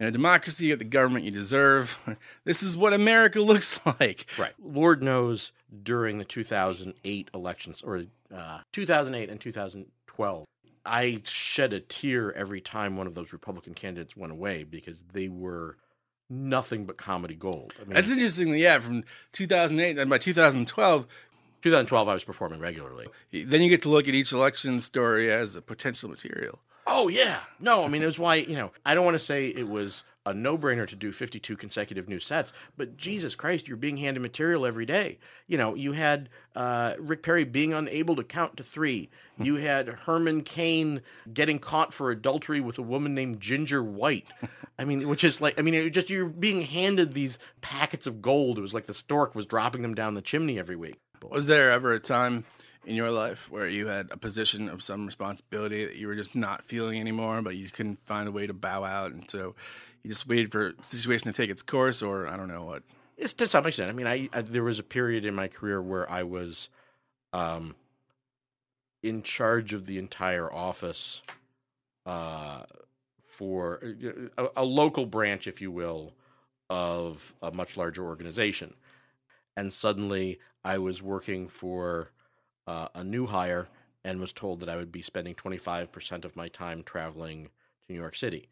in 0.00 0.06
a 0.06 0.10
democracy, 0.10 0.66
you 0.66 0.72
get 0.72 0.78
the 0.78 0.84
government 0.84 1.24
you 1.24 1.30
deserve. 1.30 1.98
This 2.44 2.62
is 2.62 2.76
what 2.76 2.94
America 2.94 3.40
looks 3.52 3.80
like. 3.84 4.26
Right. 4.38 4.54
Lord 4.62 5.02
knows 5.02 5.52
during 5.82 6.18
the 6.18 6.24
2008 6.24 7.30
elections, 7.34 7.82
or 7.82 8.04
uh, 8.34 8.60
2008 8.72 9.28
and 9.28 9.40
2012, 9.40 10.46
I 10.86 11.20
shed 11.24 11.72
a 11.74 11.80
tear 11.80 12.32
every 12.32 12.60
time 12.60 12.96
one 12.96 13.06
of 13.06 13.14
those 13.14 13.32
Republican 13.32 13.74
candidates 13.74 14.16
went 14.16 14.32
away 14.32 14.64
because 14.64 15.02
they 15.12 15.28
were 15.28 15.76
nothing 16.30 16.86
but 16.86 16.96
comedy 16.96 17.34
gold. 17.34 17.74
I 17.80 17.84
mean, 17.84 17.94
That's 17.94 18.10
interesting. 18.10 18.54
Yeah, 18.54 18.78
from 18.78 19.04
2008 19.32 19.98
and 19.98 20.08
by 20.08 20.18
2012, 20.18 21.06
2012, 21.60 22.08
I 22.08 22.14
was 22.14 22.24
performing 22.24 22.60
regularly. 22.60 23.08
then 23.32 23.60
you 23.60 23.68
get 23.68 23.82
to 23.82 23.88
look 23.88 24.08
at 24.08 24.14
each 24.14 24.32
election 24.32 24.80
story 24.80 25.30
as 25.30 25.56
a 25.56 25.62
potential 25.62 26.08
material. 26.08 26.60
Oh 26.90 27.08
yeah, 27.08 27.40
no, 27.60 27.84
I 27.84 27.88
mean 27.88 28.02
it 28.02 28.06
was 28.06 28.18
why 28.18 28.36
you 28.36 28.56
know 28.56 28.72
I 28.84 28.94
don't 28.94 29.04
want 29.04 29.14
to 29.14 29.18
say 29.18 29.48
it 29.48 29.68
was 29.68 30.04
a 30.24 30.34
no-brainer 30.34 30.86
to 30.86 30.96
do 30.96 31.10
52 31.10 31.56
consecutive 31.56 32.06
new 32.06 32.20
sets, 32.20 32.52
but 32.76 32.96
Jesus 32.96 33.34
Christ, 33.34 33.66
you're 33.66 33.78
being 33.78 33.96
handed 33.96 34.20
material 34.20 34.66
every 34.66 34.84
day. 34.84 35.18
You 35.46 35.56
know, 35.56 35.74
you 35.74 35.92
had 35.92 36.28
uh, 36.54 36.94
Rick 36.98 37.22
Perry 37.22 37.44
being 37.44 37.72
unable 37.72 38.14
to 38.16 38.22
count 38.22 38.58
to 38.58 38.62
three. 38.62 39.08
You 39.38 39.56
had 39.56 39.88
Herman 39.88 40.42
Cain 40.42 41.00
getting 41.32 41.58
caught 41.58 41.94
for 41.94 42.10
adultery 42.10 42.60
with 42.60 42.78
a 42.78 42.82
woman 42.82 43.14
named 43.14 43.40
Ginger 43.40 43.82
White. 43.82 44.26
I 44.78 44.84
mean, 44.84 45.08
which 45.08 45.24
is 45.24 45.40
like, 45.40 45.58
I 45.58 45.62
mean, 45.62 45.74
it 45.74 45.90
just 45.90 46.10
you're 46.10 46.26
being 46.26 46.60
handed 46.60 47.14
these 47.14 47.38
packets 47.62 48.06
of 48.06 48.20
gold. 48.20 48.58
It 48.58 48.62
was 48.62 48.74
like 48.74 48.86
the 48.86 48.94
stork 48.94 49.34
was 49.34 49.46
dropping 49.46 49.80
them 49.82 49.94
down 49.94 50.14
the 50.14 50.22
chimney 50.22 50.58
every 50.58 50.76
week. 50.76 51.00
Was 51.22 51.46
there 51.46 51.70
ever 51.70 51.92
a 51.92 52.00
time 52.00 52.44
in 52.88 52.96
your 52.96 53.10
life 53.10 53.50
where 53.50 53.68
you 53.68 53.86
had 53.86 54.08
a 54.10 54.16
position 54.16 54.66
of 54.66 54.82
some 54.82 55.04
responsibility 55.04 55.84
that 55.84 55.96
you 55.96 56.06
were 56.06 56.14
just 56.14 56.34
not 56.34 56.64
feeling 56.64 56.98
anymore, 56.98 57.42
but 57.42 57.54
you 57.54 57.68
couldn't 57.68 57.98
find 58.06 58.26
a 58.26 58.32
way 58.32 58.46
to 58.46 58.54
bow 58.54 58.82
out, 58.82 59.12
and 59.12 59.30
so 59.30 59.54
you 60.02 60.08
just 60.08 60.26
waited 60.26 60.50
for 60.50 60.72
the 60.72 60.84
situation 60.84 61.30
to 61.30 61.36
take 61.36 61.50
its 61.50 61.60
course, 61.60 62.00
or 62.00 62.26
I 62.26 62.38
don't 62.38 62.48
know 62.48 62.64
what? 62.64 62.82
It's 63.18 63.34
to 63.34 63.46
some 63.46 63.66
extent. 63.66 63.90
I 63.90 63.92
mean, 63.92 64.06
I, 64.06 64.30
I 64.32 64.40
there 64.40 64.64
was 64.64 64.78
a 64.78 64.82
period 64.82 65.26
in 65.26 65.34
my 65.34 65.48
career 65.48 65.82
where 65.82 66.10
I 66.10 66.22
was, 66.22 66.70
um, 67.34 67.74
in 69.02 69.22
charge 69.22 69.74
of 69.74 69.84
the 69.84 69.98
entire 69.98 70.50
office, 70.50 71.20
uh, 72.06 72.62
for 73.26 73.82
uh, 73.84 74.44
a, 74.56 74.62
a 74.62 74.64
local 74.64 75.04
branch, 75.04 75.46
if 75.46 75.60
you 75.60 75.70
will, 75.70 76.14
of 76.70 77.34
a 77.42 77.50
much 77.50 77.76
larger 77.76 78.06
organization, 78.06 78.72
and 79.58 79.74
suddenly 79.74 80.38
I 80.64 80.78
was 80.78 81.02
working 81.02 81.48
for 81.48 82.12
uh, 82.68 82.88
a 82.94 83.02
new 83.02 83.26
hire 83.26 83.66
and 84.04 84.20
was 84.20 84.32
told 84.32 84.60
that 84.60 84.68
I 84.68 84.76
would 84.76 84.92
be 84.92 85.02
spending 85.02 85.34
twenty 85.34 85.58
five 85.58 85.90
percent 85.90 86.24
of 86.24 86.36
my 86.36 86.48
time 86.48 86.84
traveling 86.84 87.44
to 87.46 87.92
New 87.92 87.98
York 87.98 88.14
City. 88.14 88.48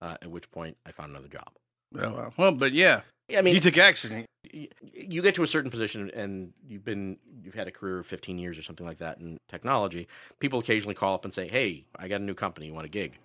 Uh, 0.00 0.16
at 0.22 0.30
which 0.30 0.50
point, 0.52 0.76
I 0.86 0.92
found 0.92 1.10
another 1.10 1.28
job. 1.28 1.50
Oh, 1.98 2.10
well, 2.12 2.34
well, 2.36 2.52
but 2.52 2.72
yeah, 2.72 3.00
I 3.36 3.40
mean, 3.42 3.54
you 3.54 3.60
took 3.60 3.78
action. 3.78 4.26
y- 4.52 4.68
you 4.92 5.22
get 5.22 5.34
to 5.36 5.42
a 5.42 5.46
certain 5.46 5.70
position 5.70 6.10
and 6.14 6.52
you've 6.68 6.84
been 6.84 7.16
you've 7.42 7.54
had 7.54 7.66
a 7.68 7.70
career 7.72 7.98
of 7.98 8.06
15 8.06 8.38
years 8.38 8.58
or 8.58 8.62
something 8.62 8.86
like 8.86 8.98
that 8.98 9.18
in 9.18 9.38
technology 9.48 10.06
people 10.38 10.58
occasionally 10.58 10.94
call 10.94 11.14
up 11.14 11.24
and 11.24 11.32
say 11.32 11.48
hey 11.48 11.84
i 11.98 12.06
got 12.08 12.20
a 12.20 12.24
new 12.24 12.34
company 12.34 12.66
you 12.66 12.74
want 12.74 12.84
a 12.86 12.90
gig 12.90 13.18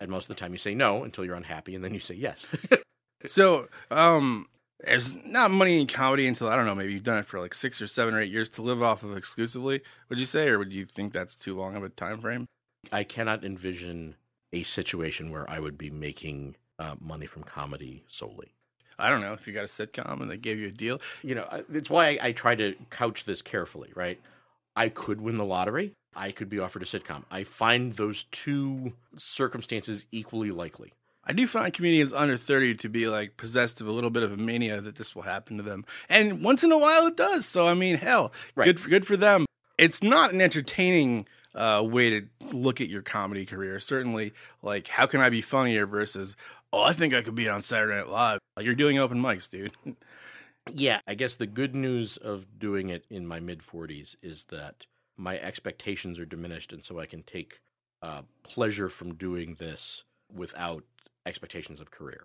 and 0.00 0.10
most 0.10 0.24
of 0.24 0.28
the 0.28 0.34
time 0.34 0.52
you 0.52 0.58
say 0.58 0.74
no 0.74 1.04
until 1.04 1.24
you're 1.24 1.36
unhappy 1.36 1.74
and 1.74 1.84
then 1.84 1.94
you 1.94 2.00
say 2.00 2.14
yes 2.14 2.50
So, 3.26 3.68
um, 3.90 4.48
there's 4.84 5.14
not 5.24 5.50
money 5.50 5.80
in 5.80 5.86
comedy 5.86 6.26
until 6.26 6.48
I 6.48 6.56
don't 6.56 6.66
know. 6.66 6.74
Maybe 6.74 6.92
you've 6.92 7.02
done 7.02 7.18
it 7.18 7.26
for 7.26 7.40
like 7.40 7.54
six 7.54 7.80
or 7.82 7.86
seven 7.86 8.14
or 8.14 8.20
eight 8.20 8.30
years 8.30 8.48
to 8.50 8.62
live 8.62 8.82
off 8.82 9.02
of 9.02 9.16
exclusively. 9.16 9.82
Would 10.08 10.20
you 10.20 10.26
say, 10.26 10.48
or 10.48 10.58
would 10.58 10.72
you 10.72 10.84
think 10.84 11.12
that's 11.12 11.36
too 11.36 11.56
long 11.56 11.76
of 11.76 11.82
a 11.84 11.88
time 11.88 12.20
frame? 12.20 12.46
i 12.92 13.02
cannot 13.02 13.42
envision 13.42 14.14
a 14.52 14.62
situation 14.62 15.30
where 15.30 15.48
i 15.50 15.58
would 15.58 15.78
be 15.78 15.88
making 15.88 16.54
uh, 16.78 16.94
money 17.00 17.24
from 17.24 17.42
comedy 17.42 18.04
solely 18.08 18.52
I 18.98 19.08
don't 19.08 19.22
know 19.22 19.32
if 19.32 19.46
you 19.48 19.54
got 19.54 19.64
a 19.64 19.68
sitcom 19.68 20.20
and 20.20 20.30
they 20.30 20.36
gave 20.36 20.58
you 20.58 20.68
a 20.68 20.70
deal. 20.70 21.00
you 21.22 21.34
know 21.34 21.46
it's 21.72 21.88
why 21.88 22.10
I, 22.10 22.18
I 22.28 22.32
try 22.32 22.54
to 22.56 22.74
couch 22.90 23.24
this 23.24 23.40
carefully 23.40 23.90
right 23.94 24.20
i 24.76 24.90
could 24.90 25.22
win 25.22 25.38
the 25.38 25.46
lottery 25.46 25.92
i 26.14 26.30
could 26.30 26.50
be 26.50 26.58
offered 26.58 26.82
a 26.82 26.84
sitcom 26.84 27.22
i 27.30 27.42
find 27.42 27.92
those 27.92 28.24
two 28.24 28.92
circumstances 29.16 30.04
equally 30.12 30.50
likely 30.50 30.92
I 31.26 31.32
do 31.32 31.46
find 31.46 31.72
comedians 31.72 32.12
under 32.12 32.36
30 32.36 32.74
to 32.76 32.88
be 32.88 33.08
like 33.08 33.36
possessed 33.36 33.80
of 33.80 33.86
a 33.86 33.92
little 33.92 34.10
bit 34.10 34.22
of 34.22 34.32
a 34.32 34.36
mania 34.36 34.80
that 34.80 34.96
this 34.96 35.14
will 35.14 35.22
happen 35.22 35.56
to 35.56 35.62
them. 35.62 35.84
And 36.08 36.42
once 36.42 36.62
in 36.62 36.70
a 36.72 36.78
while 36.78 37.06
it 37.06 37.16
does. 37.16 37.46
So, 37.46 37.66
I 37.66 37.74
mean, 37.74 37.96
hell, 37.96 38.32
Right. 38.54 38.66
good, 38.66 38.80
for, 38.80 38.88
good 38.88 39.06
for 39.06 39.16
them. 39.16 39.46
It's 39.78 40.02
not 40.02 40.32
an 40.32 40.40
entertaining 40.40 41.26
uh, 41.54 41.82
way 41.84 42.10
to 42.10 42.26
look 42.52 42.80
at 42.80 42.88
your 42.88 43.02
comedy 43.02 43.46
career. 43.46 43.80
Certainly, 43.80 44.32
like, 44.62 44.88
how 44.88 45.06
can 45.06 45.20
I 45.20 45.30
be 45.30 45.40
funnier 45.40 45.86
versus, 45.86 46.36
oh, 46.72 46.82
I 46.82 46.92
think 46.92 47.14
I 47.14 47.22
could 47.22 47.34
be 47.34 47.48
on 47.48 47.62
Saturday 47.62 47.96
Night 47.96 48.08
Live. 48.08 48.38
Like, 48.56 48.66
you're 48.66 48.74
doing 48.74 48.98
open 48.98 49.20
mics, 49.20 49.48
dude. 49.48 49.72
Yeah, 50.72 51.00
I 51.06 51.14
guess 51.14 51.34
the 51.34 51.46
good 51.46 51.74
news 51.74 52.16
of 52.16 52.58
doing 52.58 52.88
it 52.88 53.04
in 53.10 53.26
my 53.26 53.38
mid 53.38 53.60
40s 53.60 54.16
is 54.22 54.44
that 54.44 54.86
my 55.16 55.38
expectations 55.38 56.18
are 56.18 56.24
diminished, 56.24 56.72
and 56.72 56.82
so 56.82 56.98
I 56.98 57.06
can 57.06 57.22
take 57.22 57.60
uh, 58.02 58.22
pleasure 58.42 58.88
from 58.88 59.14
doing 59.14 59.56
this 59.58 60.04
without 60.32 60.84
expectations 61.26 61.80
of 61.80 61.90
career. 61.90 62.24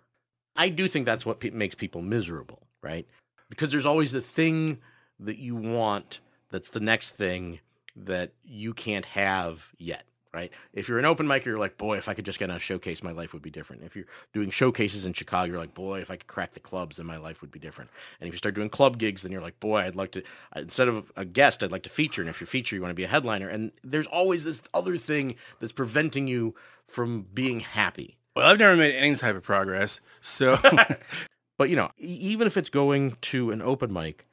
I 0.56 0.68
do 0.68 0.88
think 0.88 1.06
that's 1.06 1.24
what 1.24 1.40
pe- 1.40 1.50
makes 1.50 1.74
people 1.74 2.02
miserable, 2.02 2.66
right? 2.82 3.06
Because 3.48 3.70
there's 3.70 3.86
always 3.86 4.12
the 4.12 4.20
thing 4.20 4.78
that 5.18 5.38
you 5.38 5.54
want 5.56 6.20
that's 6.50 6.70
the 6.70 6.80
next 6.80 7.12
thing 7.12 7.60
that 7.96 8.32
you 8.44 8.72
can't 8.72 9.04
have 9.04 9.70
yet, 9.78 10.04
right? 10.32 10.52
If 10.72 10.88
you're 10.88 10.98
an 10.98 11.04
open 11.04 11.26
micer, 11.26 11.46
you're 11.46 11.58
like, 11.58 11.76
boy, 11.76 11.96
if 11.98 12.08
I 12.08 12.14
could 12.14 12.24
just 12.24 12.38
get 12.38 12.50
on 12.50 12.56
a 12.56 12.60
showcase, 12.60 13.02
my 13.02 13.12
life 13.12 13.32
would 13.32 13.42
be 13.42 13.50
different. 13.50 13.82
If 13.82 13.96
you're 13.96 14.06
doing 14.32 14.50
showcases 14.50 15.06
in 15.06 15.12
Chicago, 15.12 15.50
you're 15.52 15.60
like, 15.60 15.74
boy, 15.74 16.00
if 16.00 16.10
I 16.10 16.16
could 16.16 16.26
crack 16.26 16.52
the 16.52 16.60
clubs, 16.60 16.96
then 16.96 17.06
my 17.06 17.16
life 17.16 17.40
would 17.40 17.50
be 17.50 17.58
different. 17.58 17.90
And 18.20 18.28
if 18.28 18.34
you 18.34 18.38
start 18.38 18.54
doing 18.54 18.70
club 18.70 18.98
gigs, 18.98 19.22
then 19.22 19.32
you're 19.32 19.40
like, 19.40 19.60
boy, 19.60 19.78
I'd 19.78 19.96
like 19.96 20.12
to, 20.12 20.22
instead 20.54 20.88
of 20.88 21.10
a 21.16 21.24
guest, 21.24 21.62
I'd 21.62 21.72
like 21.72 21.82
to 21.84 21.90
feature. 21.90 22.22
And 22.22 22.30
if 22.30 22.40
you're 22.40 22.46
feature, 22.46 22.76
you 22.76 22.82
want 22.82 22.90
to 22.90 22.96
be 22.96 23.04
a 23.04 23.08
headliner. 23.08 23.48
And 23.48 23.72
there's 23.82 24.06
always 24.06 24.44
this 24.44 24.62
other 24.72 24.96
thing 24.96 25.36
that's 25.58 25.72
preventing 25.72 26.26
you 26.26 26.54
from 26.86 27.26
being 27.34 27.60
happy. 27.60 28.16
Well, 28.34 28.46
I've 28.46 28.58
never 28.58 28.76
made 28.76 28.94
any 28.94 29.16
type 29.16 29.36
of 29.36 29.42
progress. 29.42 30.00
So, 30.20 30.58
but 31.58 31.70
you 31.70 31.76
know, 31.76 31.90
even 31.98 32.46
if 32.46 32.56
it's 32.56 32.70
going 32.70 33.16
to 33.22 33.50
an 33.50 33.62
open 33.62 33.92
mic, 33.92 34.26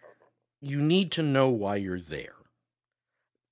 you 0.62 0.80
need 0.82 1.12
to 1.14 1.24
know 1.24 1.50
why 1.50 1.76
you're 1.76 2.00
there. 2.00 2.34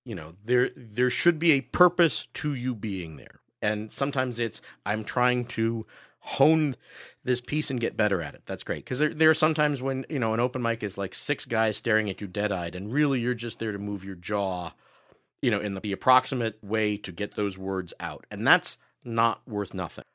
You 0.06 0.16
know 0.16 0.36
there 0.44 0.70
there 0.76 1.10
should 1.10 1.40
be 1.40 1.54
a 1.54 1.62
purpose 1.62 2.28
to 2.36 2.54
you 2.54 2.76
being 2.76 3.18
there. 3.18 3.40
And 3.62 3.92
sometimes 3.92 4.38
it's 4.38 4.62
i'm 4.86 5.04
trying 5.04 5.46
to 5.46 5.88
hone 6.20 6.76
this 7.24 7.42
piece 7.42 7.72
and 7.72 7.80
get 7.80 7.98
better 7.98 8.22
at 8.22 8.36
it. 8.36 8.44
That's 8.46 8.64
great. 8.64 8.84
Because 8.84 9.00
there, 9.00 9.14
there 9.14 9.30
are 9.30 9.36
sometimes 9.36 9.82
when 9.82 10.06
you 10.10 10.20
know 10.20 10.36
an 10.36 10.40
open 10.40 10.62
mic 10.62 10.84
is 10.84 10.98
like 10.98 11.16
six 11.16 11.46
guys 11.46 11.78
staring 11.78 12.08
at 12.10 12.22
you 12.22 12.28
dead-eyed 12.28 12.76
and 12.76 12.94
really 12.94 13.20
you're 13.20 13.34
just 13.34 13.58
there 13.58 13.72
to 13.72 13.80
move 13.80 14.04
your 14.04 14.16
jaw 14.16 14.72
you 15.42 15.50
know 15.50 15.60
in 15.60 15.74
the, 15.74 15.80
the 15.82 15.92
approximate 15.92 16.64
way 16.64 16.98
to 16.98 17.12
get 17.12 17.36
those 17.36 17.58
words 17.58 17.92
out. 18.00 18.26
And 18.30 18.46
that's 18.46 18.78
not 19.04 19.42
worth 19.48 19.74
nothing 19.74 20.06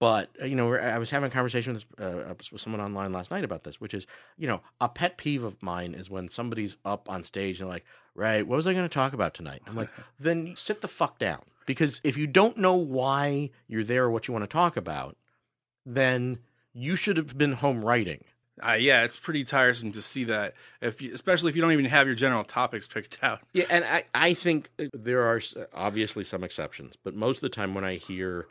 but 0.00 0.30
uh, 0.42 0.44
you 0.44 0.56
know 0.56 0.74
i 0.74 0.98
was 0.98 1.10
having 1.10 1.28
a 1.28 1.30
conversation 1.30 1.74
with, 1.74 1.84
uh, 2.00 2.34
with 2.50 2.60
someone 2.60 2.80
online 2.80 3.12
last 3.12 3.30
night 3.30 3.44
about 3.44 3.62
this 3.62 3.80
which 3.80 3.94
is 3.94 4.06
you 4.36 4.48
know 4.48 4.60
a 4.80 4.88
pet 4.88 5.16
peeve 5.16 5.44
of 5.44 5.62
mine 5.62 5.94
is 5.94 6.10
when 6.10 6.28
somebody's 6.28 6.76
up 6.84 7.08
on 7.08 7.22
stage 7.22 7.60
and 7.60 7.68
like 7.68 7.84
right 8.16 8.48
what 8.48 8.56
was 8.56 8.66
i 8.66 8.72
going 8.72 8.84
to 8.84 8.88
talk 8.88 9.12
about 9.12 9.34
tonight? 9.34 9.62
I'm 9.68 9.76
like 9.76 9.90
then 10.18 10.54
sit 10.56 10.80
the 10.80 10.88
fuck 10.88 11.20
down. 11.20 11.42
Because 11.66 12.00
if 12.02 12.16
you 12.16 12.26
don't 12.26 12.56
know 12.56 12.74
why 12.74 13.50
you're 13.68 13.84
there 13.84 14.04
or 14.04 14.10
what 14.10 14.26
you 14.26 14.32
want 14.32 14.42
to 14.42 14.52
talk 14.52 14.76
about 14.76 15.16
then 15.86 16.38
you 16.72 16.96
should 16.96 17.16
have 17.16 17.36
been 17.36 17.52
home 17.52 17.84
writing. 17.84 18.24
Uh, 18.62 18.76
yeah, 18.78 19.04
it's 19.04 19.16
pretty 19.16 19.44
tiresome 19.44 19.92
to 19.92 20.02
see 20.02 20.24
that, 20.24 20.54
if 20.82 21.00
you, 21.00 21.14
especially 21.14 21.48
if 21.48 21.56
you 21.56 21.62
don't 21.62 21.72
even 21.72 21.86
have 21.86 22.06
your 22.06 22.14
general 22.14 22.44
topics 22.44 22.86
picked 22.86 23.18
out. 23.22 23.40
Yeah, 23.52 23.64
and 23.70 23.84
I, 23.84 24.04
I 24.14 24.34
think 24.34 24.70
there 24.92 25.22
are 25.22 25.40
obviously 25.72 26.24
some 26.24 26.44
exceptions, 26.44 26.96
but 27.02 27.14
most 27.14 27.38
of 27.38 27.42
the 27.42 27.48
time 27.48 27.74
when 27.74 27.84
I 27.84 27.94
hear 27.94 28.46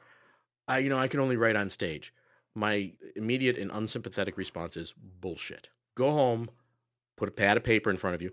I, 0.70 0.78
you 0.80 0.90
know, 0.90 1.00
I 1.00 1.08
can 1.08 1.20
only 1.20 1.36
write 1.36 1.56
on 1.56 1.70
stage. 1.70 2.14
My 2.56 2.92
immediate 3.16 3.58
and 3.58 3.72
unsympathetic 3.72 4.38
response 4.38 4.78
is 4.78 4.94
bullshit. 4.94 5.70
Go 5.96 6.12
home, 6.12 6.50
put 7.18 7.28
a 7.28 7.32
pad 7.32 7.58
of 7.58 7.64
paper 7.64 7.90
in 7.90 7.98
front 7.98 8.16
of 8.16 8.22
you, 8.22 8.32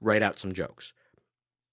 write 0.00 0.22
out 0.22 0.38
some 0.38 0.52
jokes. 0.52 0.92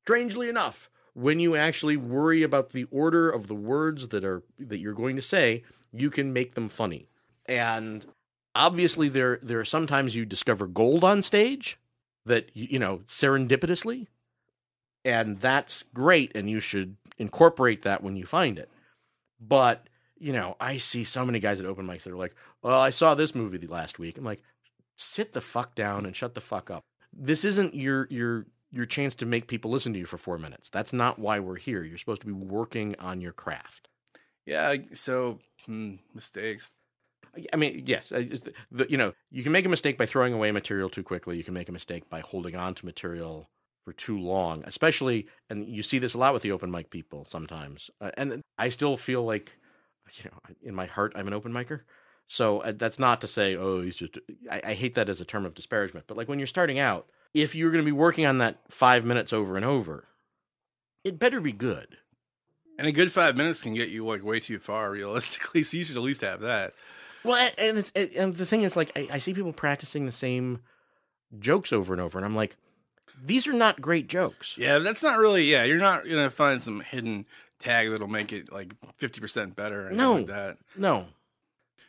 Strangely 0.03 0.49
enough, 0.49 0.89
when 1.13 1.39
you 1.39 1.55
actually 1.55 1.97
worry 1.97 2.41
about 2.41 2.71
the 2.71 2.85
order 2.85 3.29
of 3.29 3.47
the 3.47 3.55
words 3.55 4.07
that 4.09 4.25
are 4.25 4.43
that 4.57 4.79
you're 4.79 4.93
going 4.93 5.15
to 5.15 5.21
say, 5.21 5.63
you 5.91 6.09
can 6.09 6.33
make 6.33 6.55
them 6.55 6.67
funny. 6.67 7.07
And 7.45 8.05
obviously 8.55 9.07
there 9.07 9.37
there 9.41 9.59
are 9.59 9.65
sometimes 9.65 10.15
you 10.15 10.25
discover 10.25 10.67
gold 10.67 11.03
on 11.03 11.21
stage 11.21 11.77
that 12.25 12.49
you 12.53 12.79
know 12.79 12.99
serendipitously 13.07 14.07
and 15.03 15.39
that's 15.39 15.83
great 15.93 16.31
and 16.35 16.49
you 16.49 16.59
should 16.59 16.95
incorporate 17.17 17.83
that 17.83 18.03
when 18.03 18.15
you 18.15 18.25
find 18.25 18.57
it. 18.57 18.69
But 19.39 19.87
you 20.21 20.33
know, 20.33 20.55
I 20.59 20.77
see 20.77 21.03
so 21.03 21.25
many 21.25 21.39
guys 21.39 21.59
at 21.59 21.65
open 21.65 21.87
mics 21.87 22.03
that 22.03 22.13
are 22.13 22.17
like, 22.17 22.35
"Well, 22.61 22.79
I 22.79 22.91
saw 22.91 23.15
this 23.15 23.35
movie 23.35 23.57
the 23.57 23.67
last 23.67 23.99
week." 23.99 24.17
I'm 24.17 24.23
like, 24.23 24.43
"Sit 24.95 25.33
the 25.33 25.41
fuck 25.41 25.75
down 25.75 26.05
and 26.05 26.15
shut 26.15 26.35
the 26.35 26.41
fuck 26.41 26.69
up." 26.69 26.83
This 27.11 27.43
isn't 27.43 27.73
your 27.73 28.07
your 28.09 28.45
your 28.71 28.85
chance 28.85 29.15
to 29.15 29.25
make 29.25 29.47
people 29.47 29.71
listen 29.71 29.91
to 29.93 29.99
you 29.99 30.05
for 30.05 30.17
4 30.17 30.37
minutes. 30.37 30.69
That's 30.69 30.93
not 30.93 31.19
why 31.19 31.39
we're 31.39 31.57
here. 31.57 31.83
You're 31.83 31.97
supposed 31.97 32.21
to 32.21 32.27
be 32.27 32.31
working 32.31 32.95
on 32.99 33.19
your 33.19 33.33
craft. 33.33 33.89
Yeah, 34.45 34.75
so 34.93 35.39
hmm, 35.65 35.95
mistakes. 36.13 36.73
I 37.53 37.55
mean, 37.55 37.83
yes, 37.85 38.09
the, 38.09 38.87
you 38.89 38.97
know, 38.97 39.13
you 39.29 39.43
can 39.43 39.51
make 39.51 39.65
a 39.65 39.69
mistake 39.69 39.97
by 39.97 40.05
throwing 40.05 40.33
away 40.33 40.51
material 40.51 40.89
too 40.89 41.03
quickly. 41.03 41.37
You 41.37 41.43
can 41.43 41.53
make 41.53 41.69
a 41.69 41.73
mistake 41.73 42.09
by 42.09 42.19
holding 42.19 42.55
on 42.55 42.75
to 42.75 42.85
material 42.85 43.49
for 43.85 43.93
too 43.93 44.19
long, 44.19 44.63
especially, 44.65 45.27
and 45.49 45.67
you 45.67 45.81
see 45.83 45.97
this 45.97 46.13
a 46.13 46.17
lot 46.17 46.33
with 46.33 46.43
the 46.43 46.51
open 46.51 46.69
mic 46.69 46.89
people 46.89 47.25
sometimes. 47.25 47.89
Uh, 47.99 48.11
and 48.17 48.41
I 48.57 48.69
still 48.69 48.97
feel 48.97 49.23
like 49.23 49.57
you 50.13 50.29
know, 50.29 50.55
in 50.63 50.75
my 50.75 50.85
heart, 50.85 51.13
I'm 51.15 51.27
an 51.27 51.33
open 51.33 51.51
micer. 51.51 51.81
So 52.27 52.59
uh, 52.59 52.73
that's 52.75 52.99
not 52.99 53.21
to 53.21 53.27
say, 53.27 53.55
oh, 53.55 53.81
he's 53.81 53.95
just. 53.95 54.17
I, 54.49 54.61
I, 54.67 54.73
hate 54.73 54.95
that 54.95 55.09
as 55.09 55.19
a 55.19 55.25
term 55.25 55.45
of 55.45 55.53
disparagement. 55.53 56.07
But 56.07 56.15
like 56.15 56.29
when 56.29 56.39
you're 56.39 56.47
starting 56.47 56.79
out, 56.79 57.07
if 57.33 57.55
you're 57.55 57.71
going 57.71 57.83
to 57.83 57.85
be 57.85 57.91
working 57.91 58.25
on 58.25 58.37
that 58.37 58.59
five 58.69 59.03
minutes 59.03 59.33
over 59.33 59.57
and 59.57 59.65
over, 59.65 60.05
it 61.03 61.19
better 61.19 61.41
be 61.41 61.51
good. 61.51 61.97
And 62.77 62.87
a 62.87 62.91
good 62.91 63.11
five 63.11 63.35
minutes 63.35 63.61
can 63.61 63.73
get 63.73 63.89
you 63.89 64.05
like 64.05 64.23
way 64.23 64.39
too 64.39 64.59
far, 64.59 64.91
realistically. 64.91 65.63
So 65.63 65.77
you 65.77 65.83
should 65.83 65.97
at 65.97 66.03
least 66.03 66.21
have 66.21 66.41
that. 66.41 66.73
Well, 67.23 67.51
and, 67.57 67.91
and 67.95 68.35
the 68.35 68.45
thing 68.45 68.63
is, 68.63 68.75
like, 68.75 68.91
I, 68.95 69.07
I 69.11 69.19
see 69.19 69.33
people 69.33 69.53
practicing 69.53 70.05
the 70.05 70.11
same 70.11 70.61
jokes 71.39 71.71
over 71.71 71.93
and 71.93 72.01
over, 72.01 72.17
and 72.17 72.25
I'm 72.25 72.35
like, 72.35 72.57
these 73.23 73.47
are 73.47 73.53
not 73.53 73.81
great 73.81 74.07
jokes. 74.07 74.57
Yeah, 74.57 74.79
that's 74.79 75.03
not 75.03 75.19
really. 75.19 75.43
Yeah, 75.43 75.63
you're 75.63 75.77
not 75.77 76.05
gonna 76.05 76.31
find 76.31 76.63
some 76.63 76.79
hidden 76.79 77.25
tag 77.61 77.89
that'll 77.89 78.07
make 78.07 78.33
it 78.33 78.51
like 78.51 78.73
50% 78.99 79.55
better. 79.55 79.91
no, 79.91 80.15
like 80.15 80.27
that. 80.27 80.57
No. 80.75 81.07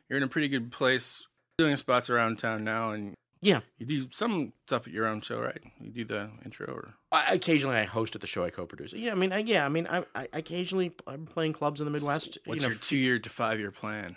You're 0.08 0.18
in 0.18 0.22
a 0.22 0.28
pretty 0.28 0.48
good 0.48 0.70
place 0.70 1.26
doing 1.58 1.76
spots 1.76 2.10
around 2.10 2.38
town 2.38 2.64
now. 2.64 2.90
And 2.90 3.14
yeah, 3.40 3.60
you 3.78 3.86
do 3.86 4.08
some 4.10 4.52
stuff 4.66 4.86
at 4.86 4.92
your 4.92 5.06
own 5.06 5.20
show, 5.20 5.40
right? 5.40 5.60
You 5.80 5.90
do 5.90 6.04
the 6.04 6.30
intro 6.44 6.66
or. 6.66 6.94
I, 7.10 7.32
occasionally, 7.32 7.76
I 7.76 7.84
host 7.84 8.14
at 8.14 8.20
the 8.20 8.26
show 8.26 8.44
I 8.44 8.50
co-produce. 8.50 8.92
Yeah, 8.92 9.12
I 9.12 9.14
mean, 9.14 9.32
I, 9.32 9.38
yeah, 9.38 9.64
I 9.64 9.68
mean, 9.68 9.86
I, 9.90 10.04
I 10.14 10.28
occasionally 10.32 10.92
I'm 11.06 11.26
playing 11.26 11.54
clubs 11.54 11.80
in 11.80 11.84
the 11.84 11.90
Midwest. 11.90 12.38
What's 12.44 12.62
you 12.62 12.68
know, 12.68 12.72
your 12.72 12.78
two-year 12.80 13.18
to 13.18 13.28
five-year 13.28 13.70
plan? 13.70 14.16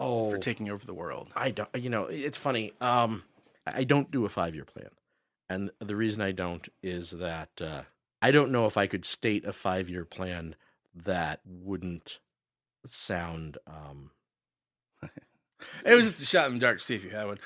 Oh, 0.00 0.30
for 0.30 0.38
taking 0.38 0.70
over 0.70 0.84
the 0.84 0.94
world. 0.94 1.28
I 1.34 1.50
don't. 1.50 1.68
You 1.76 1.90
know, 1.90 2.04
it's 2.04 2.38
funny. 2.38 2.72
Um, 2.80 3.24
I 3.66 3.84
don't 3.84 4.10
do 4.10 4.24
a 4.24 4.28
five-year 4.28 4.64
plan, 4.64 4.90
and 5.48 5.70
the 5.80 5.96
reason 5.96 6.22
I 6.22 6.32
don't 6.32 6.68
is 6.82 7.10
that 7.10 7.50
uh, 7.60 7.82
I 8.20 8.30
don't 8.30 8.52
know 8.52 8.66
if 8.66 8.76
I 8.76 8.86
could 8.86 9.04
state 9.04 9.44
a 9.44 9.52
five 9.52 9.88
year 9.88 10.04
plan 10.04 10.56
that 10.94 11.40
wouldn't 11.44 12.18
sound. 12.88 13.58
Um... 13.66 14.10
it 15.84 15.94
was 15.94 16.10
just 16.10 16.22
a 16.22 16.26
shot 16.26 16.48
in 16.48 16.54
the 16.54 16.60
dark 16.60 16.78
to 16.78 16.84
see 16.84 16.94
if 16.94 17.04
you 17.04 17.10
had 17.10 17.26
one. 17.26 17.38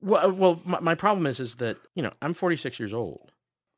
Well, 0.00 0.30
well, 0.30 0.62
my, 0.64 0.80
my 0.80 0.94
problem 0.94 1.26
is 1.26 1.40
is 1.40 1.56
that 1.56 1.78
you 1.94 2.02
know 2.02 2.12
I'm 2.22 2.34
46 2.34 2.78
years 2.78 2.92
old. 2.92 3.32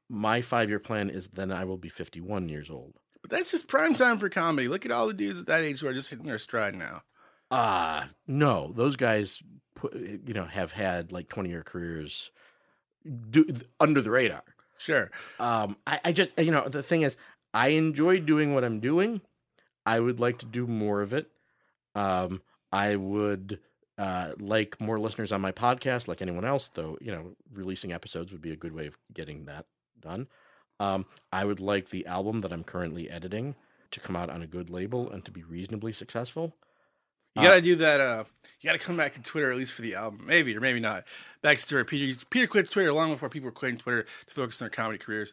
My 0.08 0.40
five 0.40 0.68
year 0.68 0.80
plan 0.80 1.08
is 1.08 1.28
then 1.28 1.52
I 1.52 1.64
will 1.64 1.78
be 1.78 1.88
51 1.88 2.48
years 2.48 2.68
old. 2.68 2.94
But 3.22 3.30
that's 3.30 3.50
just 3.50 3.68
prime 3.68 3.94
time 3.94 4.18
for 4.18 4.28
comedy. 4.28 4.68
Look 4.68 4.84
at 4.84 4.90
all 4.90 5.06
the 5.06 5.14
dudes 5.14 5.40
at 5.40 5.46
that 5.46 5.62
age 5.62 5.80
who 5.80 5.88
are 5.88 5.94
just 5.94 6.10
hitting 6.10 6.24
their 6.24 6.38
stride 6.38 6.74
now. 6.74 7.02
Ah, 7.50 8.04
uh, 8.04 8.08
no, 8.26 8.72
those 8.74 8.96
guys, 8.96 9.42
you 9.92 10.34
know, 10.34 10.44
have 10.44 10.72
had 10.72 11.12
like 11.12 11.28
20 11.28 11.50
year 11.50 11.62
careers 11.62 12.30
do, 13.30 13.46
under 13.78 14.00
the 14.00 14.10
radar. 14.10 14.44
Sure. 14.80 15.10
Um, 15.38 15.76
I, 15.86 16.00
I 16.06 16.12
just, 16.12 16.30
you 16.38 16.50
know, 16.50 16.66
the 16.66 16.82
thing 16.82 17.02
is, 17.02 17.18
I 17.52 17.68
enjoy 17.68 18.18
doing 18.20 18.54
what 18.54 18.64
I'm 18.64 18.80
doing. 18.80 19.20
I 19.84 20.00
would 20.00 20.20
like 20.20 20.38
to 20.38 20.46
do 20.46 20.66
more 20.66 21.02
of 21.02 21.12
it. 21.12 21.30
Um, 21.94 22.40
I 22.72 22.96
would 22.96 23.60
uh, 23.98 24.32
like 24.38 24.80
more 24.80 24.98
listeners 24.98 25.32
on 25.32 25.42
my 25.42 25.52
podcast, 25.52 26.08
like 26.08 26.22
anyone 26.22 26.46
else, 26.46 26.70
though, 26.72 26.96
you 27.02 27.12
know, 27.12 27.32
releasing 27.52 27.92
episodes 27.92 28.32
would 28.32 28.40
be 28.40 28.52
a 28.52 28.56
good 28.56 28.72
way 28.74 28.86
of 28.86 28.96
getting 29.12 29.44
that 29.44 29.66
done. 30.00 30.28
Um, 30.78 31.04
I 31.30 31.44
would 31.44 31.60
like 31.60 31.90
the 31.90 32.06
album 32.06 32.40
that 32.40 32.52
I'm 32.52 32.64
currently 32.64 33.10
editing 33.10 33.56
to 33.90 34.00
come 34.00 34.16
out 34.16 34.30
on 34.30 34.40
a 34.40 34.46
good 34.46 34.70
label 34.70 35.10
and 35.10 35.22
to 35.26 35.30
be 35.30 35.42
reasonably 35.42 35.92
successful. 35.92 36.54
You 37.36 37.42
gotta 37.42 37.58
uh, 37.58 37.60
do 37.60 37.76
that. 37.76 38.00
Uh, 38.00 38.24
you 38.60 38.68
gotta 38.68 38.78
come 38.78 38.96
back 38.96 39.14
to 39.14 39.22
Twitter 39.22 39.50
at 39.50 39.56
least 39.56 39.72
for 39.72 39.82
the 39.82 39.94
album, 39.94 40.24
maybe 40.26 40.56
or 40.56 40.60
maybe 40.60 40.80
not. 40.80 41.04
Back 41.42 41.58
to 41.58 41.66
Twitter. 41.66 41.84
Peter 41.84 42.20
Peter 42.30 42.46
quit 42.46 42.70
Twitter 42.70 42.92
long 42.92 43.10
before 43.12 43.28
people 43.28 43.46
were 43.46 43.52
quitting 43.52 43.78
Twitter 43.78 44.04
to 44.26 44.34
focus 44.34 44.60
on 44.60 44.66
their 44.66 44.70
comedy 44.70 44.98
careers. 44.98 45.32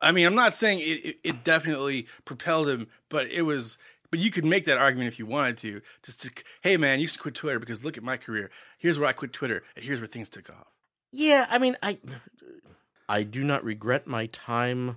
I 0.00 0.12
mean, 0.12 0.26
I'm 0.26 0.34
not 0.34 0.54
saying 0.54 0.80
it, 0.80 1.04
it, 1.04 1.16
it 1.22 1.44
definitely 1.44 2.06
propelled 2.24 2.68
him, 2.68 2.88
but 3.08 3.26
it 3.30 3.42
was. 3.42 3.78
But 4.10 4.20
you 4.20 4.30
could 4.30 4.44
make 4.44 4.66
that 4.66 4.78
argument 4.78 5.08
if 5.08 5.18
you 5.18 5.26
wanted 5.26 5.58
to. 5.58 5.80
Just 6.02 6.22
to, 6.22 6.30
hey 6.62 6.76
man, 6.76 7.00
you 7.00 7.08
should 7.08 7.20
quit 7.20 7.34
Twitter 7.34 7.58
because 7.58 7.84
look 7.84 7.96
at 7.96 8.04
my 8.04 8.16
career. 8.16 8.50
Here's 8.78 8.98
where 8.98 9.08
I 9.08 9.12
quit 9.12 9.32
Twitter, 9.32 9.62
and 9.74 9.84
here's 9.84 10.00
where 10.00 10.06
things 10.06 10.28
took 10.28 10.48
off. 10.48 10.68
Yeah, 11.12 11.46
I 11.50 11.58
mean, 11.58 11.76
I 11.82 11.98
I 13.08 13.22
do 13.22 13.44
not 13.44 13.64
regret 13.64 14.06
my 14.06 14.26
time 14.26 14.96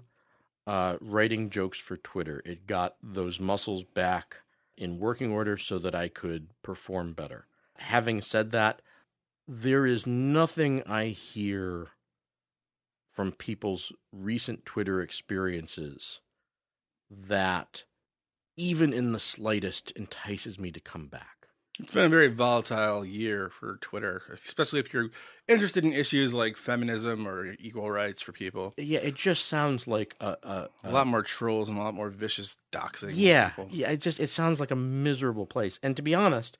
uh, 0.66 0.98
writing 1.02 1.50
jokes 1.50 1.80
for 1.80 1.98
Twitter. 1.98 2.42
It 2.46 2.68
got 2.68 2.96
those 3.02 3.40
muscles 3.40 3.84
back 3.84 4.42
in 4.80 4.98
working 4.98 5.30
order 5.30 5.58
so 5.58 5.78
that 5.78 5.94
I 5.94 6.08
could 6.08 6.48
perform 6.64 7.12
better. 7.14 7.46
Having 7.76 8.22
said 8.22 8.52
that, 8.52 8.82
there 9.48 9.86
is 9.86 10.08
nothing 10.08 10.82
I 10.88 11.08
hear 11.08 11.90
from 13.12 13.34
people's 13.34 13.92
recent 14.14 14.66
Twitter 14.66 15.02
experiences 15.02 16.22
that 17.12 17.84
even 18.56 18.94
in 18.94 19.12
the 19.12 19.20
slightest 19.20 19.92
entices 19.92 20.58
me 20.58 20.72
to 20.72 20.80
come 20.80 21.08
back. 21.08 21.39
It's 21.80 21.94
been 21.94 22.06
a 22.06 22.10
very 22.10 22.28
volatile 22.28 23.06
year 23.06 23.50
for 23.50 23.78
Twitter, 23.78 24.22
especially 24.46 24.80
if 24.82 24.94
you're 24.94 25.10
interested 25.48 25.86
in 25.86 25.94
issues 25.94 26.34
like 26.34 26.58
feminism 26.58 27.26
or 27.28 27.56
equal 27.60 27.90
rights 27.90 28.22
for 28.22 28.34
people. 28.34 28.74
Yeah, 28.78 29.00
it 29.00 29.16
just 29.16 29.46
sounds 29.46 29.88
like 29.88 30.16
a, 30.20 30.38
a, 30.44 30.70
A 30.84 30.92
lot 30.92 31.08
more 31.08 31.24
trolls 31.24 31.70
and 31.70 31.78
a 31.78 31.82
lot 31.82 31.94
more 31.94 32.10
vicious 32.10 32.58
doxing. 32.72 33.12
yeah, 33.14 33.52
yeah. 33.70 33.90
It 33.92 34.02
just 34.02 34.20
it 34.20 34.28
sounds 34.28 34.60
like 34.60 34.72
a 34.72 34.76
miserable 34.76 35.46
place. 35.46 35.80
And 35.82 35.96
to 35.96 36.02
be 36.02 36.14
honest, 36.14 36.58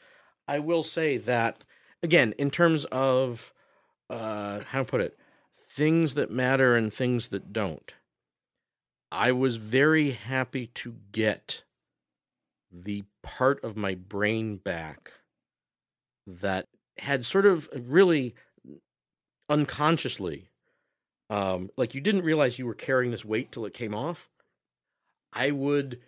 I 0.48 0.60
will 0.60 0.84
say 0.84 1.18
that 1.18 1.64
again, 2.02 2.34
in 2.38 2.50
terms 2.50 2.86
of 2.86 3.54
uh, 4.10 4.62
how 4.70 4.80
to 4.80 4.86
put 4.86 5.02
it, 5.02 5.18
things 5.70 6.14
that 6.16 6.32
matter 6.32 6.76
and 6.76 6.94
things 6.94 7.28
that 7.28 7.54
don't. 7.54 7.94
I 9.12 9.32
was 9.32 9.58
very 9.58 10.12
happy 10.12 10.68
to 10.76 10.96
get 11.12 11.64
the 12.72 13.04
part 13.24 13.64
of 13.64 13.76
my 13.76 13.96
brain 13.96 14.58
back 14.58 15.12
that 16.28 16.68
had 16.98 17.26
sort 17.26 17.46
of 17.46 17.70
really 17.74 18.36
unconsciously 19.50 20.48
um 21.30 21.70
like 21.76 21.96
you 21.96 22.02
didn't 22.02 22.24
realize 22.24 22.60
you 22.60 22.66
were 22.68 22.76
carrying 22.76 23.12
this 23.12 23.26
weight 23.26 23.52
till 23.52 23.66
it 23.66 23.74
came 23.74 23.96
off. 23.96 24.30
I 25.34 25.52
would 25.52 26.00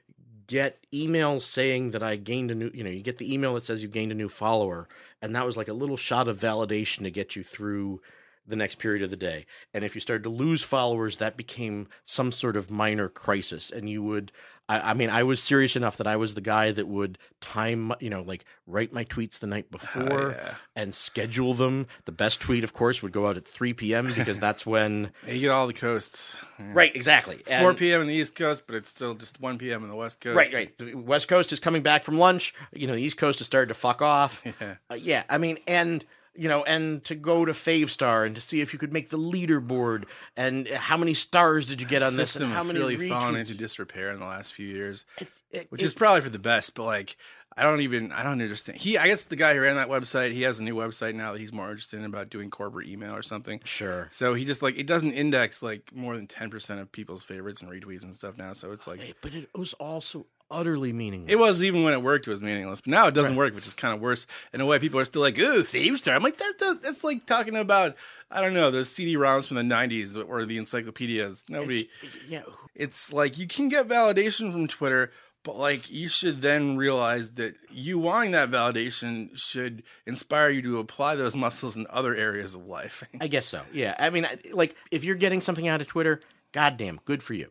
get 0.47 0.85
emails 0.93 1.43
saying 1.43 1.91
that 1.91 2.03
i 2.03 2.17
gained 2.17 2.51
a 2.51 2.55
new 2.55 2.69
you 2.73 2.83
know 2.83 2.89
you 2.89 3.01
get 3.01 3.17
the 3.19 3.33
email 3.33 3.53
that 3.53 3.63
says 3.63 3.81
you 3.81 3.87
gained 3.87 4.11
a 4.11 4.15
new 4.15 4.27
follower 4.27 4.85
and 5.21 5.33
that 5.33 5.45
was 5.45 5.55
like 5.55 5.69
a 5.69 5.73
little 5.73 5.95
shot 5.95 6.27
of 6.27 6.37
validation 6.37 7.03
to 7.03 7.09
get 7.09 7.37
you 7.37 7.43
through 7.43 8.01
the 8.47 8.55
next 8.55 8.79
period 8.79 9.03
of 9.03 9.09
the 9.09 9.17
day 9.17 9.45
and 9.73 9.83
if 9.83 9.95
you 9.95 10.01
started 10.01 10.23
to 10.23 10.29
lose 10.29 10.63
followers 10.63 11.17
that 11.17 11.37
became 11.37 11.87
some 12.05 12.31
sort 12.31 12.55
of 12.55 12.71
minor 12.71 13.07
crisis 13.07 13.69
and 13.71 13.89
you 13.89 14.01
would 14.03 14.31
I, 14.67 14.91
I 14.91 14.93
mean 14.93 15.09
i 15.09 15.23
was 15.23 15.41
serious 15.41 15.75
enough 15.75 15.97
that 15.97 16.07
i 16.07 16.15
was 16.15 16.33
the 16.33 16.41
guy 16.41 16.71
that 16.71 16.87
would 16.87 17.17
time 17.39 17.93
you 17.99 18.09
know 18.09 18.21
like 18.21 18.45
write 18.65 18.93
my 18.93 19.05
tweets 19.05 19.39
the 19.39 19.47
night 19.47 19.71
before 19.71 20.35
yeah. 20.37 20.55
and 20.75 20.93
schedule 20.93 21.53
them 21.53 21.87
the 22.05 22.11
best 22.11 22.39
tweet 22.39 22.63
of 22.63 22.73
course 22.73 23.01
would 23.01 23.11
go 23.11 23.27
out 23.27 23.37
at 23.37 23.47
3 23.47 23.73
p.m 23.73 24.07
because 24.15 24.39
that's 24.39 24.65
when 24.65 25.11
You 25.27 25.39
get 25.39 25.49
all 25.49 25.67
the 25.67 25.73
coasts. 25.73 26.37
Yeah. 26.59 26.71
right 26.73 26.95
exactly 26.95 27.41
4 27.59 27.73
p.m. 27.73 28.01
in 28.01 28.07
the 28.07 28.13
East 28.13 28.35
Coast, 28.35 28.63
but 28.67 28.75
it's 28.75 28.89
still 28.89 29.13
just 29.15 29.39
1 29.39 29.57
p.m. 29.57 29.83
in 29.83 29.89
the 29.89 29.95
West 29.95 30.19
Coast. 30.19 30.35
Right, 30.35 30.53
right. 30.53 30.77
The 30.77 30.95
West 30.95 31.27
Coast 31.27 31.51
is 31.51 31.59
coming 31.59 31.81
back 31.81 32.03
from 32.03 32.17
lunch. 32.17 32.53
You 32.73 32.87
know, 32.87 32.93
the 32.93 33.01
East 33.01 33.17
Coast 33.17 33.41
is 33.41 33.47
starting 33.47 33.69
to 33.69 33.73
fuck 33.73 34.01
off. 34.01 34.43
Yeah. 34.59 34.75
Uh, 34.89 34.95
yeah, 34.95 35.23
I 35.29 35.37
mean, 35.37 35.57
and 35.65 36.03
you 36.35 36.47
know, 36.47 36.63
and 36.63 37.03
to 37.05 37.15
go 37.15 37.43
to 37.45 37.51
Favstar 37.51 38.25
and 38.25 38.35
to 38.35 38.41
see 38.41 38.61
if 38.61 38.71
you 38.73 38.79
could 38.79 38.93
make 38.93 39.09
the 39.09 39.17
leaderboard 39.17 40.05
and 40.37 40.67
how 40.67 40.95
many 40.97 41.13
stars 41.13 41.67
did 41.67 41.81
you 41.81 41.87
get 41.87 42.03
on 42.03 42.15
this 42.15 42.31
system 42.31 42.49
and 42.49 42.53
how 42.53 42.63
many 42.63 42.79
really 42.79 43.09
fallen 43.09 43.35
into 43.35 43.53
disrepair 43.53 44.11
in 44.11 44.19
the 44.19 44.25
last 44.25 44.53
few 44.53 44.67
years, 44.67 45.05
It- 45.19 45.27
it- 45.51 45.67
which 45.71 45.81
it- 45.81 45.85
is 45.85 45.93
probably 45.93 46.21
for 46.21 46.29
the 46.29 46.39
best. 46.39 46.73
But 46.75 46.85
like, 46.85 47.15
I 47.57 47.63
don't 47.63 47.81
even 47.81 48.13
I 48.13 48.23
don't 48.23 48.41
understand. 48.41 48.79
He 48.79 48.97
I 48.97 49.07
guess 49.07 49.25
the 49.25 49.35
guy 49.35 49.53
who 49.53 49.59
ran 49.59 49.75
that 49.75 49.89
website, 49.89 50.31
he 50.31 50.43
has 50.43 50.59
a 50.59 50.63
new 50.63 50.73
website 50.73 51.15
now 51.15 51.33
that 51.33 51.39
he's 51.39 51.51
more 51.51 51.69
interested 51.69 51.99
in 51.99 52.05
about 52.05 52.29
doing 52.29 52.49
corporate 52.49 52.87
email 52.87 53.13
or 53.13 53.21
something. 53.21 53.59
sure. 53.65 54.07
So 54.11 54.33
he 54.33 54.45
just 54.45 54.61
like 54.61 54.77
it 54.77 54.87
doesn't 54.87 55.11
index 55.11 55.61
like 55.61 55.93
more 55.93 56.15
than 56.15 56.27
ten 56.27 56.49
percent 56.49 56.79
of 56.79 56.89
people's 56.93 57.23
favorites 57.23 57.61
and 57.61 57.69
retweets 57.69 58.03
and 58.03 58.15
stuff 58.15 58.37
now. 58.37 58.53
So 58.53 58.71
it's 58.71 58.87
like 58.87 59.01
Hey, 59.01 59.13
But 59.21 59.33
it 59.33 59.49
was 59.53 59.73
also 59.73 60.27
utterly 60.51 60.91
meaningless. 60.93 61.31
it 61.31 61.39
was 61.39 61.63
even 61.63 61.81
when 61.83 61.93
it 61.93 62.03
worked, 62.03 62.27
it 62.27 62.29
was 62.29 62.41
meaningless. 62.41 62.81
But 62.81 62.91
now 62.91 63.07
it 63.07 63.13
doesn't 63.13 63.31
Right. 63.37 63.45
work, 63.45 63.55
which 63.55 63.65
is 63.65 63.73
kind 63.73 63.93
of 63.95 64.01
worse 64.01 64.27
in 64.53 64.61
a 64.61 64.65
way. 64.65 64.77
People 64.77 64.99
are 64.99 65.05
still 65.05 65.21
like, 65.21 65.39
"Ooh, 65.39 65.63
Favstar." 65.63 66.13
I'm 66.15 66.21
like, 66.23 66.37
that, 66.37 66.59
that 66.59 66.81
that's 66.83 67.03
like 67.03 67.25
talking 67.25 67.55
about 67.55 67.95
I 68.29 68.41
don't 68.41 68.53
know 68.53 68.69
those 68.69 68.89
CD-ROMs 68.89 69.47
from 69.47 69.55
the 69.57 69.63
'90s 69.63 70.17
or 70.17 70.45
the 70.45 70.57
encyclopedias. 70.57 71.45
Nobody. 71.49 71.89
yeah. 72.27 72.43
it's 72.75 73.11
like 73.13 73.37
you 73.37 73.47
can 73.47 73.69
get 73.69 73.87
validation 73.87 74.51
from 74.51 74.67
Twitter, 74.67 75.11
but 75.43 75.57
like 75.57 75.89
you 75.89 76.07
should 76.09 76.41
then 76.41 76.77
realize 76.77 77.31
that 77.33 77.55
you 77.69 77.97
wanting 77.99 78.31
that 78.31 78.51
validation 78.51 79.29
should 79.35 79.83
inspire 80.05 80.49
you 80.49 80.61
to 80.61 80.79
apply 80.79 81.15
those 81.15 81.35
muscles 81.35 81.75
in 81.77 81.87
other 81.89 82.13
areas 82.15 82.55
of 82.55 82.65
life. 82.65 83.03
I 83.19 83.27
guess 83.27 83.45
so. 83.47 83.61
Yeah. 83.73 83.95
I 83.99 84.09
mean, 84.09 84.27
like 84.53 84.75
if 84.91 85.03
you're 85.03 85.15
getting 85.15 85.41
something 85.41 85.67
out 85.67 85.81
of 85.81 85.87
Twitter, 85.87 86.21
goddamn, 86.51 86.99
good 87.05 87.23
for 87.23 87.33
you. 87.33 87.49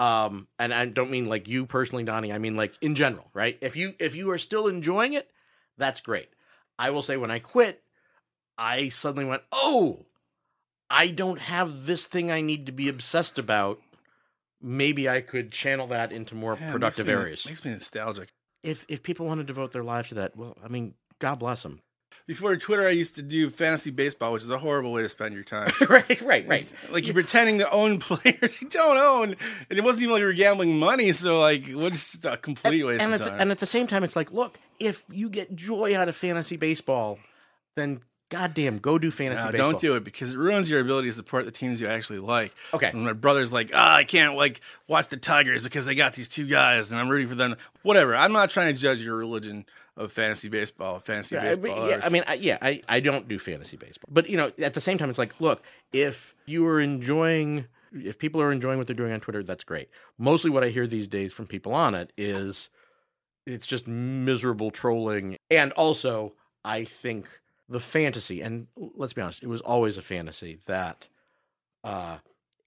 Um, 0.00 0.48
and 0.58 0.72
I 0.72 0.86
don't 0.86 1.10
mean 1.10 1.26
like 1.28 1.46
you 1.46 1.66
personally, 1.66 2.04
Donnie. 2.04 2.32
I 2.32 2.38
mean 2.38 2.56
like 2.56 2.74
in 2.80 2.94
general, 2.94 3.28
right? 3.34 3.58
If 3.60 3.76
you 3.76 3.94
if 3.98 4.16
you 4.16 4.30
are 4.30 4.38
still 4.38 4.66
enjoying 4.66 5.12
it, 5.12 5.30
that's 5.76 6.00
great. 6.00 6.30
I 6.78 6.88
will 6.88 7.02
say 7.02 7.18
when 7.18 7.30
I 7.30 7.38
quit, 7.38 7.82
I 8.56 8.88
suddenly 8.88 9.26
went, 9.26 9.42
oh, 9.52 10.06
I 10.88 11.08
don't 11.08 11.38
have 11.38 11.84
this 11.84 12.06
thing 12.06 12.30
I 12.30 12.40
need 12.40 12.64
to 12.66 12.72
be 12.72 12.88
obsessed 12.88 13.38
about. 13.38 13.80
Maybe 14.62 15.08
I 15.08 15.20
could 15.20 15.52
channel 15.52 15.86
that 15.88 16.12
into 16.12 16.34
more 16.34 16.56
Yeah, 16.58 16.72
productive 16.72 17.06
makes 17.06 17.16
me- 17.16 17.22
areas. 17.22 17.46
Makes 17.46 17.64
me 17.66 17.70
nostalgic. 17.72 18.28
If 18.62 18.86
if 18.88 19.02
people 19.02 19.26
want 19.26 19.40
to 19.40 19.44
devote 19.44 19.72
their 19.72 19.84
lives 19.84 20.08
to 20.10 20.14
that, 20.16 20.34
well, 20.36 20.56
I 20.64 20.68
mean, 20.68 20.94
God 21.18 21.36
bless 21.38 21.62
them. 21.62 21.80
Before 22.26 22.56
Twitter, 22.56 22.86
I 22.86 22.90
used 22.90 23.16
to 23.16 23.22
do 23.22 23.50
fantasy 23.50 23.90
baseball, 23.90 24.32
which 24.32 24.42
is 24.42 24.50
a 24.50 24.58
horrible 24.58 24.92
way 24.92 25.02
to 25.02 25.08
spend 25.08 25.34
your 25.34 25.42
time. 25.42 25.72
right, 25.88 26.20
right, 26.20 26.46
right. 26.46 26.60
It's 26.60 26.74
Like 26.88 27.04
you're 27.06 27.14
pretending 27.14 27.58
to 27.58 27.70
own 27.70 27.98
players 28.00 28.60
you 28.62 28.68
don't 28.68 28.96
own, 28.96 29.36
and 29.68 29.78
it 29.78 29.82
wasn't 29.82 30.04
even 30.04 30.12
like 30.12 30.20
you 30.20 30.26
were 30.26 30.32
gambling 30.32 30.78
money. 30.78 31.12
So 31.12 31.38
like, 31.40 31.66
what 31.68 31.92
just 31.92 32.24
a 32.24 32.36
complete 32.36 32.84
waste 32.84 33.02
and 33.02 33.12
of 33.14 33.20
time. 33.20 33.28
the, 33.28 33.34
and 33.34 33.50
at 33.50 33.58
the 33.58 33.66
same 33.66 33.86
time, 33.86 34.04
it's 34.04 34.16
like, 34.16 34.32
look, 34.32 34.58
if 34.78 35.04
you 35.10 35.28
get 35.28 35.56
joy 35.56 35.96
out 35.96 36.08
of 36.08 36.16
fantasy 36.16 36.56
baseball, 36.56 37.18
then 37.76 38.00
goddamn, 38.30 38.78
go 38.78 38.96
do 38.96 39.10
fantasy 39.10 39.44
No, 39.44 39.50
baseball. 39.50 39.72
don't 39.72 39.80
do 39.80 39.96
it 39.96 40.04
because 40.04 40.32
it 40.32 40.38
ruins 40.38 40.70
your 40.70 40.80
ability 40.80 41.08
to 41.08 41.12
support 41.12 41.44
the 41.44 41.50
teams 41.50 41.80
you 41.80 41.88
actually 41.88 42.20
like. 42.20 42.54
Okay. 42.72 42.90
And 42.90 43.04
my 43.04 43.12
brother's 43.12 43.52
like, 43.52 43.72
ah, 43.74 43.96
I 43.96 44.04
can't 44.04 44.36
like 44.36 44.60
watch 44.86 45.08
the 45.08 45.16
Tigers 45.16 45.62
because 45.62 45.84
they 45.84 45.94
got 45.94 46.14
these 46.14 46.28
two 46.28 46.46
guys, 46.46 46.90
and 46.90 46.98
I'm 46.98 47.08
rooting 47.08 47.28
for 47.28 47.34
them. 47.34 47.56
Whatever. 47.82 48.14
I'm 48.14 48.32
not 48.32 48.50
trying 48.50 48.74
to 48.74 48.80
judge 48.80 49.00
your 49.02 49.16
religion 49.16 49.66
of 50.00 50.12
fantasy 50.12 50.48
baseball. 50.48 50.98
Fantasy 50.98 51.36
Yeah, 51.36 51.42
baseball. 51.42 51.88
yeah, 51.88 52.00
I 52.02 52.08
mean, 52.08 52.24
I, 52.26 52.34
yeah, 52.34 52.58
I, 52.60 52.82
I 52.88 53.00
don't 53.00 53.28
do 53.28 53.38
fantasy 53.38 53.76
baseball, 53.76 54.08
but 54.10 54.28
you 54.28 54.36
know, 54.36 54.50
at 54.58 54.74
the 54.74 54.80
same 54.80 54.98
time, 54.98 55.10
it's 55.10 55.18
like, 55.18 55.40
look, 55.40 55.62
if 55.92 56.34
you 56.46 56.66
are 56.66 56.80
enjoying, 56.80 57.66
if 57.92 58.18
people 58.18 58.40
are 58.40 58.50
enjoying 58.50 58.78
what 58.78 58.86
they're 58.86 58.96
doing 58.96 59.12
on 59.12 59.20
Twitter, 59.20 59.42
that's 59.42 59.64
great. 59.64 59.88
Mostly, 60.18 60.50
what 60.50 60.64
I 60.64 60.70
hear 60.70 60.86
these 60.86 61.06
days 61.08 61.32
from 61.32 61.46
people 61.46 61.74
on 61.74 61.94
it 61.94 62.12
is, 62.16 62.70
it's 63.46 63.66
just 63.66 63.86
miserable 63.86 64.70
trolling, 64.70 65.36
and 65.50 65.72
also, 65.72 66.34
I 66.64 66.84
think 66.84 67.28
the 67.68 67.80
fantasy, 67.80 68.40
and 68.40 68.66
let's 68.76 69.12
be 69.12 69.22
honest, 69.22 69.42
it 69.42 69.48
was 69.48 69.60
always 69.60 69.98
a 69.98 70.02
fantasy 70.02 70.58
that 70.66 71.08
uh 71.84 72.18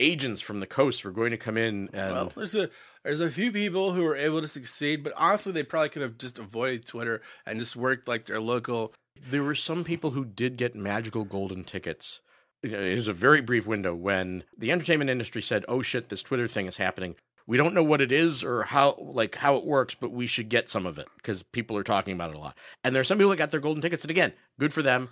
agents 0.03 0.41
from 0.41 0.59
the 0.59 0.67
coast 0.67 1.03
were 1.05 1.11
going 1.11 1.31
to 1.31 1.37
come 1.37 1.57
in 1.57 1.89
and 1.93 2.11
well, 2.13 2.31
there's 2.35 2.55
a 2.55 2.69
there's 3.03 3.19
a 3.19 3.31
few 3.31 3.51
people 3.51 3.93
who 3.93 4.03
were 4.03 4.15
able 4.15 4.41
to 4.41 4.47
succeed, 4.47 5.03
but 5.03 5.13
honestly, 5.15 5.51
they 5.51 5.63
probably 5.63 5.89
could 5.89 6.01
have 6.01 6.17
just 6.17 6.37
avoided 6.39 6.85
Twitter 6.85 7.21
and 7.45 7.59
just 7.59 7.75
worked 7.75 8.07
like 8.07 8.25
their 8.25 8.39
local. 8.41 8.93
there 9.29 9.43
were 9.43 9.55
some 9.55 9.83
people 9.83 10.11
who 10.11 10.25
did 10.25 10.57
get 10.57 10.75
magical 10.75 11.23
golden 11.23 11.63
tickets. 11.63 12.21
It 12.61 12.95
was 12.95 13.07
a 13.09 13.13
very 13.13 13.41
brief 13.41 13.67
window 13.67 13.93
when 13.93 14.43
the 14.57 14.71
entertainment 14.71 15.09
industry 15.09 15.41
said, 15.41 15.65
"Oh 15.67 15.81
shit, 15.81 16.09
this 16.09 16.21
Twitter 16.23 16.47
thing 16.47 16.65
is 16.67 16.77
happening. 16.77 17.15
We 17.45 17.57
don't 17.57 17.73
know 17.73 17.83
what 17.83 17.99
it 17.99 18.11
is 18.11 18.41
or 18.41 18.63
how 18.63 18.95
like 18.99 19.35
how 19.35 19.57
it 19.57 19.65
works, 19.65 19.95
but 19.95 20.11
we 20.11 20.27
should 20.27 20.47
get 20.47 20.69
some 20.69 20.85
of 20.85 20.97
it 20.97 21.07
because 21.17 21.43
people 21.43 21.75
are 21.77 21.83
talking 21.83 22.13
about 22.13 22.29
it 22.29 22.37
a 22.37 22.39
lot." 22.39 22.57
And 22.83 22.95
there 22.95 23.01
are 23.01 23.05
some 23.05 23.17
people 23.17 23.31
that 23.31 23.37
got 23.37 23.51
their 23.51 23.59
golden 23.59 23.81
tickets, 23.81 24.03
and 24.03 24.11
again, 24.11 24.33
good 24.59 24.73
for 24.73 24.81
them. 24.81 25.09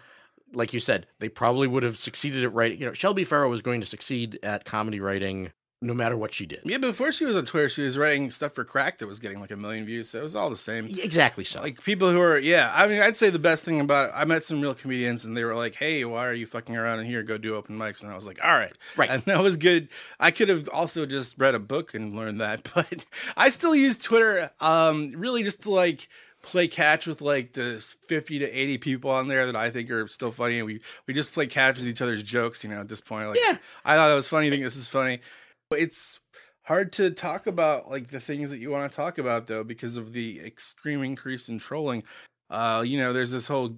Like 0.53 0.73
you 0.73 0.79
said, 0.79 1.07
they 1.19 1.29
probably 1.29 1.67
would 1.67 1.83
have 1.83 1.97
succeeded 1.97 2.43
at 2.43 2.53
writing. 2.53 2.79
You 2.79 2.87
know, 2.87 2.93
Shelby 2.93 3.23
Fero 3.23 3.49
was 3.49 3.61
going 3.61 3.81
to 3.81 3.87
succeed 3.87 4.39
at 4.43 4.65
comedy 4.65 4.99
writing 4.99 5.51
no 5.83 5.95
matter 5.95 6.15
what 6.15 6.31
she 6.33 6.45
did. 6.45 6.59
Yeah, 6.63 6.77
before 6.77 7.11
she 7.11 7.25
was 7.25 7.35
on 7.35 7.45
Twitter, 7.45 7.67
she 7.67 7.81
was 7.81 7.97
writing 7.97 8.29
stuff 8.29 8.53
for 8.53 8.63
Crack 8.63 8.99
that 8.99 9.07
was 9.07 9.17
getting 9.17 9.39
like 9.39 9.49
a 9.49 9.55
million 9.55 9.83
views. 9.83 10.09
So 10.09 10.19
it 10.19 10.23
was 10.23 10.35
all 10.35 10.49
the 10.49 10.55
same. 10.55 10.85
Exactly 10.85 11.43
so. 11.43 11.59
Like 11.59 11.83
people 11.83 12.11
who 12.11 12.21
are, 12.21 12.37
yeah. 12.37 12.71
I 12.73 12.87
mean, 12.87 13.01
I'd 13.01 13.17
say 13.17 13.31
the 13.31 13.39
best 13.39 13.63
thing 13.63 13.79
about 13.79 14.09
it, 14.09 14.13
I 14.15 14.25
met 14.25 14.43
some 14.43 14.61
real 14.61 14.75
comedians 14.75 15.25
and 15.25 15.35
they 15.35 15.43
were 15.43 15.55
like, 15.55 15.73
"Hey, 15.73 16.05
why 16.05 16.27
are 16.27 16.33
you 16.33 16.45
fucking 16.45 16.77
around 16.77 16.99
in 16.99 17.07
here? 17.07 17.23
Go 17.23 17.39
do 17.39 17.55
open 17.55 17.77
mics." 17.77 18.03
And 18.03 18.11
I 18.11 18.15
was 18.15 18.27
like, 18.27 18.43
"All 18.43 18.53
right, 18.53 18.73
Right. 18.95 19.09
And 19.09 19.23
that 19.23 19.39
was 19.41 19.57
good. 19.57 19.89
I 20.19 20.29
could 20.29 20.49
have 20.49 20.69
also 20.69 21.07
just 21.07 21.35
read 21.39 21.55
a 21.55 21.59
book 21.59 21.95
and 21.95 22.15
learned 22.15 22.41
that, 22.41 22.69
but 22.75 23.03
I 23.35 23.49
still 23.49 23.75
use 23.75 23.97
Twitter, 23.97 24.51
um, 24.59 25.13
really 25.17 25.41
just 25.41 25.63
to 25.63 25.71
like 25.71 26.07
play 26.41 26.67
catch 26.67 27.07
with 27.07 27.21
like 27.21 27.53
the 27.53 27.83
50 28.07 28.39
to 28.39 28.49
80 28.49 28.77
people 28.79 29.11
on 29.11 29.27
there 29.27 29.45
that 29.45 29.55
I 29.55 29.69
think 29.69 29.89
are 29.91 30.07
still 30.07 30.31
funny 30.31 30.57
and 30.57 30.65
we 30.65 30.81
we 31.07 31.13
just 31.13 31.33
play 31.33 31.47
catch 31.47 31.77
with 31.77 31.87
each 31.87 32.01
other's 32.01 32.23
jokes 32.23 32.63
you 32.63 32.69
know 32.69 32.81
at 32.81 32.87
this 32.87 33.01
point. 33.01 33.29
Like 33.29 33.39
Yeah. 33.39 33.57
I 33.85 33.95
thought 33.95 34.09
that 34.09 34.15
was 34.15 34.27
funny. 34.27 34.47
I 34.47 34.49
think 34.49 34.63
this 34.63 34.75
is 34.75 34.87
funny. 34.87 35.21
But 35.69 35.79
it's 35.79 36.19
hard 36.63 36.93
to 36.93 37.11
talk 37.11 37.47
about 37.47 37.89
like 37.89 38.07
the 38.07 38.19
things 38.19 38.51
that 38.51 38.59
you 38.59 38.69
want 38.69 38.91
to 38.91 38.95
talk 38.95 39.17
about 39.17 39.47
though 39.47 39.63
because 39.63 39.97
of 39.97 40.13
the 40.13 40.39
extreme 40.41 41.03
increase 41.03 41.49
in 41.49 41.59
trolling. 41.59 42.03
Uh 42.49 42.83
you 42.85 42.97
know 42.97 43.13
there's 43.13 43.31
this 43.31 43.47
whole 43.47 43.77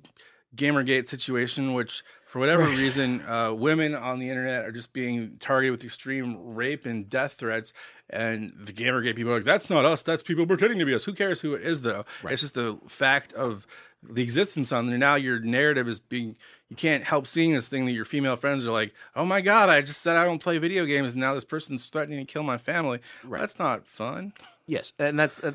gamergate 0.55 1.07
situation 1.07 1.73
which 1.73 2.03
for 2.33 2.39
whatever 2.39 2.63
Right. 2.63 2.75
reason 2.79 3.21
uh 3.27 3.53
women 3.53 3.93
on 3.93 4.17
the 4.17 4.27
internet 4.27 4.65
are 4.65 4.71
just 4.71 4.91
being 4.91 5.37
targeted 5.39 5.69
with 5.71 5.83
extreme 5.83 6.55
rape 6.55 6.87
and 6.87 7.07
death 7.07 7.33
threats 7.33 7.73
and 8.09 8.51
the 8.59 8.73
gamergate 8.73 9.15
people 9.15 9.31
are 9.31 9.35
like 9.35 9.43
that's 9.43 9.69
not 9.69 9.85
us 9.85 10.01
that's 10.01 10.23
people 10.23 10.47
pretending 10.47 10.79
to 10.79 10.85
be 10.85 10.95
us 10.95 11.03
who 11.03 11.13
cares 11.13 11.41
who 11.41 11.53
it 11.53 11.61
is 11.61 11.83
though 11.83 12.03
Right. 12.23 12.33
it's 12.33 12.41
just 12.41 12.55
the 12.55 12.79
fact 12.87 13.33
of 13.33 13.67
the 14.01 14.23
existence 14.23 14.71
on 14.71 14.87
there 14.87 14.97
now 14.97 15.13
your 15.13 15.39
narrative 15.39 15.87
is 15.87 15.99
being 15.99 16.35
you 16.69 16.75
can't 16.75 17.03
help 17.03 17.27
seeing 17.27 17.51
this 17.53 17.67
thing 17.67 17.85
that 17.85 17.91
your 17.91 18.03
female 18.03 18.35
friends 18.35 18.65
are 18.65 18.71
like 18.71 18.95
oh 19.15 19.25
my 19.25 19.39
god 19.39 19.69
i 19.69 19.79
just 19.81 20.01
said 20.01 20.17
i 20.17 20.23
don't 20.25 20.39
play 20.41 20.57
video 20.57 20.85
games 20.85 21.13
and 21.13 21.21
now 21.21 21.35
this 21.35 21.45
person's 21.45 21.85
threatening 21.85 22.17
to 22.25 22.25
kill 22.25 22.41
my 22.41 22.57
family 22.57 22.99
Right. 23.23 23.41
that's 23.41 23.59
not 23.59 23.85
fun 23.85 24.33
Yes, 24.65 24.91
and 24.97 25.19
that's 25.19 25.39
uh, 25.41 25.51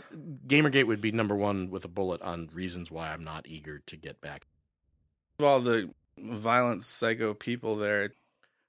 Gamergate 0.46 0.86
would 0.86 1.00
be 1.00 1.10
number 1.12 1.34
one 1.34 1.70
with 1.70 1.82
a 1.86 1.88
bullet 1.88 2.20
on 2.20 2.50
reasons 2.52 2.90
why 2.90 3.08
I'm 3.10 3.24
not 3.24 3.46
eager 3.48 3.78
to 3.86 3.96
get 3.96 4.20
back. 4.20 4.44
All 5.40 5.60
the 5.60 5.88
violent 6.22 6.82
psycho 6.84 7.34
people 7.34 7.76
there. 7.76 8.12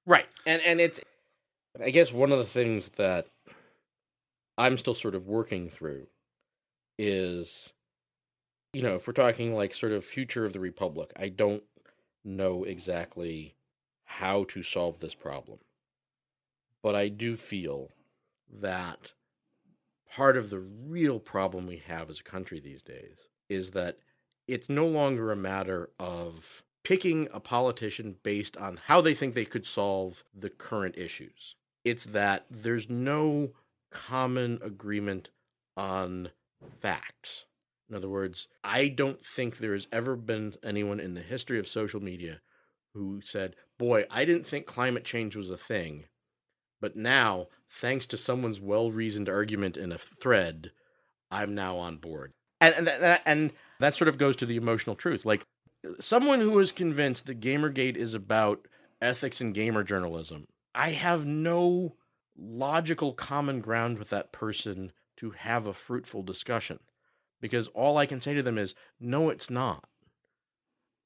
Right, 0.06 0.28
and 0.46 0.62
and 0.64 0.80
it's 0.80 1.00
I 1.82 1.92
guess 1.92 2.12
one 2.12 2.32
of 2.32 2.40
the 2.40 2.46
things 2.46 2.90
that 2.98 3.30
I'm 4.58 4.78
still 4.78 4.94
sort 4.94 5.16
of 5.16 5.28
working 5.28 5.70
through 5.70 6.08
is, 6.98 7.72
you 8.74 8.82
know, 8.82 8.96
if 8.96 9.08
we're 9.08 9.14
talking 9.14 9.56
like 9.56 9.74
sort 9.74 9.94
of 9.94 10.04
future 10.04 10.46
of 10.46 10.54
the 10.54 10.60
republic, 10.60 11.12
I 11.16 11.30
don't 11.30 11.64
know 12.26 12.64
exactly 12.64 13.56
how 14.04 14.44
to 14.46 14.64
solve 14.64 15.00
this 15.00 15.16
problem, 15.16 15.60
but 16.84 16.96
I 16.96 17.08
do 17.08 17.38
feel 17.38 17.92
that 18.52 19.14
part 20.12 20.36
of 20.36 20.50
the 20.50 20.60
real 20.60 21.20
problem 21.20 21.68
we 21.68 21.82
have 21.88 22.10
as 22.10 22.20
a 22.20 22.24
country 22.24 22.60
these 22.60 22.82
days 22.82 23.30
is 23.48 23.72
that 23.72 24.00
it's 24.48 24.68
no 24.68 24.88
longer 24.88 25.32
a 25.32 25.36
matter 25.38 25.92
of 26.00 26.64
picking 26.84 27.28
a 27.34 27.40
politician 27.40 28.16
based 28.24 28.58
on 28.58 28.80
how 28.88 29.02
they 29.02 29.14
think 29.14 29.34
they 29.34 29.46
could 29.46 29.66
solve 29.66 30.24
the 30.34 30.50
current 30.50 30.98
issues. 30.98 31.56
It's 31.84 32.06
that 32.06 32.46
there's 32.50 32.90
no 32.90 33.52
common 33.92 34.60
agreement 34.64 35.30
on 35.78 36.32
facts. 36.82 37.46
In 37.90 37.96
other 37.96 38.10
words, 38.10 38.48
I 38.64 38.88
don't 38.88 39.26
think 39.26 39.58
there 39.58 39.74
has 39.74 39.88
ever 39.92 40.16
been 40.16 40.54
anyone 40.64 41.00
in 41.00 41.16
the 41.16 41.22
history 41.22 41.58
of 41.60 41.68
social 41.68 42.02
media 42.02 42.42
who 42.94 43.22
said, 43.24 43.56
Boy, 43.78 44.06
I 44.12 44.26
didn't 44.26 44.46
think 44.46 44.66
climate 44.66 45.06
change 45.06 45.36
was 45.36 45.50
a 45.50 45.58
thing 45.58 46.06
but 46.82 46.96
now, 46.96 47.48
thanks 47.70 48.06
to 48.08 48.18
someone's 48.18 48.62
well-reasoned 48.62 49.28
argument 49.30 49.78
in 49.78 49.92
a 49.92 49.98
thread, 49.98 50.72
I'm 51.30 51.54
now 51.54 51.78
on 51.78 51.98
board. 51.98 52.34
And 52.62 52.76
and 52.76 52.88
that, 52.88 53.22
and 53.26 53.54
that 53.80 53.96
sort 53.96 54.08
of 54.08 54.18
goes 54.18 54.36
to 54.38 54.46
the 54.46 54.58
emotional 54.58 54.96
truth. 54.96 55.26
Like 55.26 55.46
someone 56.00 56.40
who 56.40 56.58
is 56.60 56.72
convinced 56.72 57.26
that 57.26 57.40
Gamergate 57.40 57.96
is 57.96 58.14
about 58.14 58.68
ethics 59.02 59.42
and 59.42 59.54
gamer 59.54 59.84
journalism, 59.84 60.48
I 60.76 60.92
have 60.92 61.26
no 61.26 61.96
logical 62.38 63.14
common 63.14 63.62
ground 63.62 63.98
with 63.98 64.10
that 64.10 64.32
person 64.32 64.92
to 65.18 65.32
have 65.32 65.66
a 65.66 65.74
fruitful 65.74 66.24
discussion. 66.24 66.80
Because 67.42 67.68
all 67.70 67.98
I 67.98 68.06
can 68.06 68.20
say 68.20 68.34
to 68.34 68.44
them 68.44 68.58
is, 68.58 68.76
no, 69.00 69.30
it's 69.30 69.50
not. 69.50 69.86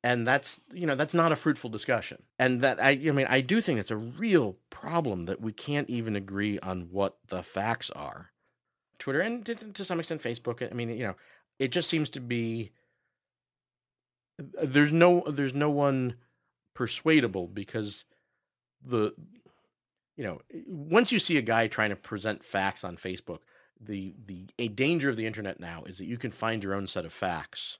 And 0.05 0.27
that's 0.27 0.59
you 0.73 0.85
know 0.85 0.95
that's 0.95 1.13
not 1.13 1.31
a 1.31 1.35
fruitful 1.37 1.69
discussion. 1.69 2.23
And 2.37 2.59
that 2.59 2.77
i 2.83 2.89
i 2.89 3.11
mean 3.11 3.25
i 3.29 3.39
do 3.39 3.61
think 3.61 3.79
it's 3.79 3.89
a 3.89 3.95
real 3.95 4.57
problem 4.69 5.23
that 5.23 5.39
we 5.39 5.53
can't 5.53 5.89
even 5.89 6.17
agree 6.17 6.59
on 6.59 6.89
what 6.91 7.17
the 7.29 7.41
facts 7.41 7.89
are. 7.91 8.31
Twitter 8.99 9.21
and 9.21 9.45
to, 9.45 9.55
to 9.55 9.85
some 9.85 9.99
extent 9.99 10.21
facebook 10.21 10.69
i 10.69 10.73
mean 10.73 10.89
you 10.89 11.05
know 11.05 11.15
it 11.59 11.69
just 11.69 11.89
seems 11.89 12.09
to 12.09 12.19
be 12.19 12.71
there's 14.37 14.91
no 14.91 15.23
there's 15.27 15.53
no 15.53 15.69
one 15.69 16.15
persuadable 16.73 17.47
because 17.47 18.03
the 18.83 19.13
you 20.17 20.23
know 20.23 20.41
once 20.67 21.11
you 21.11 21.19
see 21.19 21.37
a 21.37 21.41
guy 21.41 21.67
trying 21.67 21.89
to 21.89 21.95
present 21.95 22.43
facts 22.43 22.83
on 22.83 22.97
facebook 22.97 23.39
the 23.79 24.15
the 24.25 24.47
a 24.57 24.67
danger 24.67 25.09
of 25.09 25.15
the 25.15 25.27
internet 25.27 25.59
now 25.59 25.83
is 25.83 25.97
that 25.97 26.05
you 26.05 26.17
can 26.17 26.31
find 26.31 26.63
your 26.63 26.73
own 26.73 26.87
set 26.87 27.05
of 27.05 27.13
facts 27.13 27.77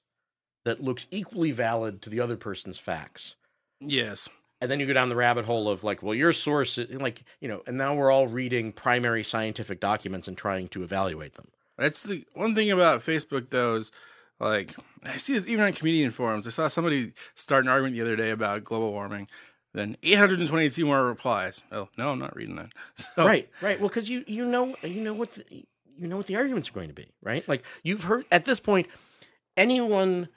that 0.65 0.81
looks 0.81 1.07
equally 1.11 1.51
valid 1.51 2.01
to 2.01 2.09
the 2.09 2.19
other 2.19 2.37
person's 2.37 2.77
facts. 2.77 3.35
Yes. 3.79 4.29
And 4.61 4.71
then 4.71 4.79
you 4.79 4.85
go 4.85 4.93
down 4.93 5.09
the 5.09 5.15
rabbit 5.15 5.45
hole 5.45 5.67
of 5.67 5.83
like, 5.83 6.01
well, 6.01 6.15
your 6.15 6.31
source, 6.31 6.77
is, 6.77 6.89
like, 7.01 7.23
you 7.41 7.49
know, 7.49 7.61
and 7.67 7.77
now 7.77 7.95
we're 7.95 8.11
all 8.11 8.27
reading 8.27 8.71
primary 8.71 9.23
scientific 9.23 9.79
documents 9.79 10.27
and 10.27 10.37
trying 10.37 10.69
to 10.69 10.83
evaluate 10.83 11.35
them. 11.35 11.49
That's 11.77 12.03
the 12.03 12.23
one 12.33 12.55
thing 12.55 12.71
about 12.71 13.03
Facebook, 13.03 13.49
though, 13.49 13.75
is 13.75 13.91
like, 14.39 14.75
I 15.03 15.15
see 15.17 15.33
this 15.33 15.47
even 15.47 15.63
on 15.63 15.73
comedian 15.73 16.11
forums. 16.11 16.47
I 16.47 16.49
saw 16.49 16.67
somebody 16.67 17.13
start 17.35 17.65
an 17.65 17.69
argument 17.69 17.95
the 17.95 18.01
other 18.01 18.15
day 18.15 18.31
about 18.31 18.63
global 18.63 18.91
warming. 18.91 19.27
Then 19.73 19.97
822 20.03 20.85
more 20.85 21.05
replies. 21.05 21.63
Oh 21.71 21.89
no, 21.97 22.11
I'm 22.11 22.19
not 22.19 22.35
reading 22.35 22.55
that. 22.57 22.71
So, 23.15 23.25
right, 23.25 23.49
right. 23.61 23.79
Well, 23.79 23.89
because 23.89 24.09
you 24.09 24.23
you 24.27 24.45
know 24.45 24.75
you 24.83 25.01
know 25.01 25.13
what 25.13 25.33
the, 25.33 25.43
you 25.49 26.07
know 26.07 26.17
what 26.17 26.27
the 26.27 26.35
arguments 26.35 26.69
are 26.69 26.73
going 26.73 26.89
to 26.89 26.93
be, 26.93 27.07
right? 27.21 27.47
Like 27.47 27.63
you've 27.83 28.03
heard 28.03 28.25
at 28.31 28.45
this 28.45 28.59
point, 28.59 28.87
anyone 29.57 30.29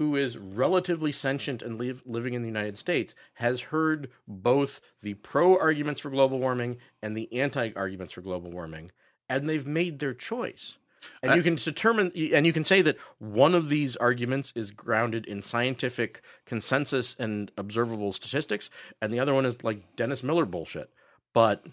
who 0.00 0.16
is 0.16 0.38
relatively 0.38 1.12
sentient 1.12 1.60
and 1.60 1.78
live, 1.78 2.02
living 2.06 2.32
in 2.34 2.40
the 2.40 2.48
United 2.48 2.78
States 2.78 3.14
has 3.34 3.60
heard 3.60 4.10
both 4.26 4.80
the 5.02 5.14
pro 5.14 5.58
arguments 5.58 6.00
for 6.00 6.08
global 6.08 6.38
warming 6.38 6.78
and 7.02 7.16
the 7.16 7.32
anti 7.38 7.70
arguments 7.76 8.12
for 8.12 8.22
global 8.22 8.50
warming, 8.50 8.90
and 9.28 9.48
they've 9.48 9.66
made 9.66 9.98
their 9.98 10.14
choice. 10.14 10.78
And 11.22 11.34
you 11.34 11.42
can 11.42 11.54
determine, 11.56 12.12
and 12.32 12.46
you 12.46 12.52
can 12.52 12.64
say 12.64 12.82
that 12.82 12.96
one 13.18 13.54
of 13.54 13.68
these 13.68 13.96
arguments 13.96 14.52
is 14.54 14.70
grounded 14.70 15.26
in 15.26 15.42
scientific 15.42 16.22
consensus 16.46 17.16
and 17.18 17.50
observable 17.56 18.12
statistics, 18.12 18.70
and 19.00 19.12
the 19.12 19.20
other 19.20 19.34
one 19.34 19.46
is 19.46 19.62
like 19.64 19.96
Dennis 19.96 20.22
Miller 20.22 20.44
bullshit. 20.44 20.90
But 21.32 21.64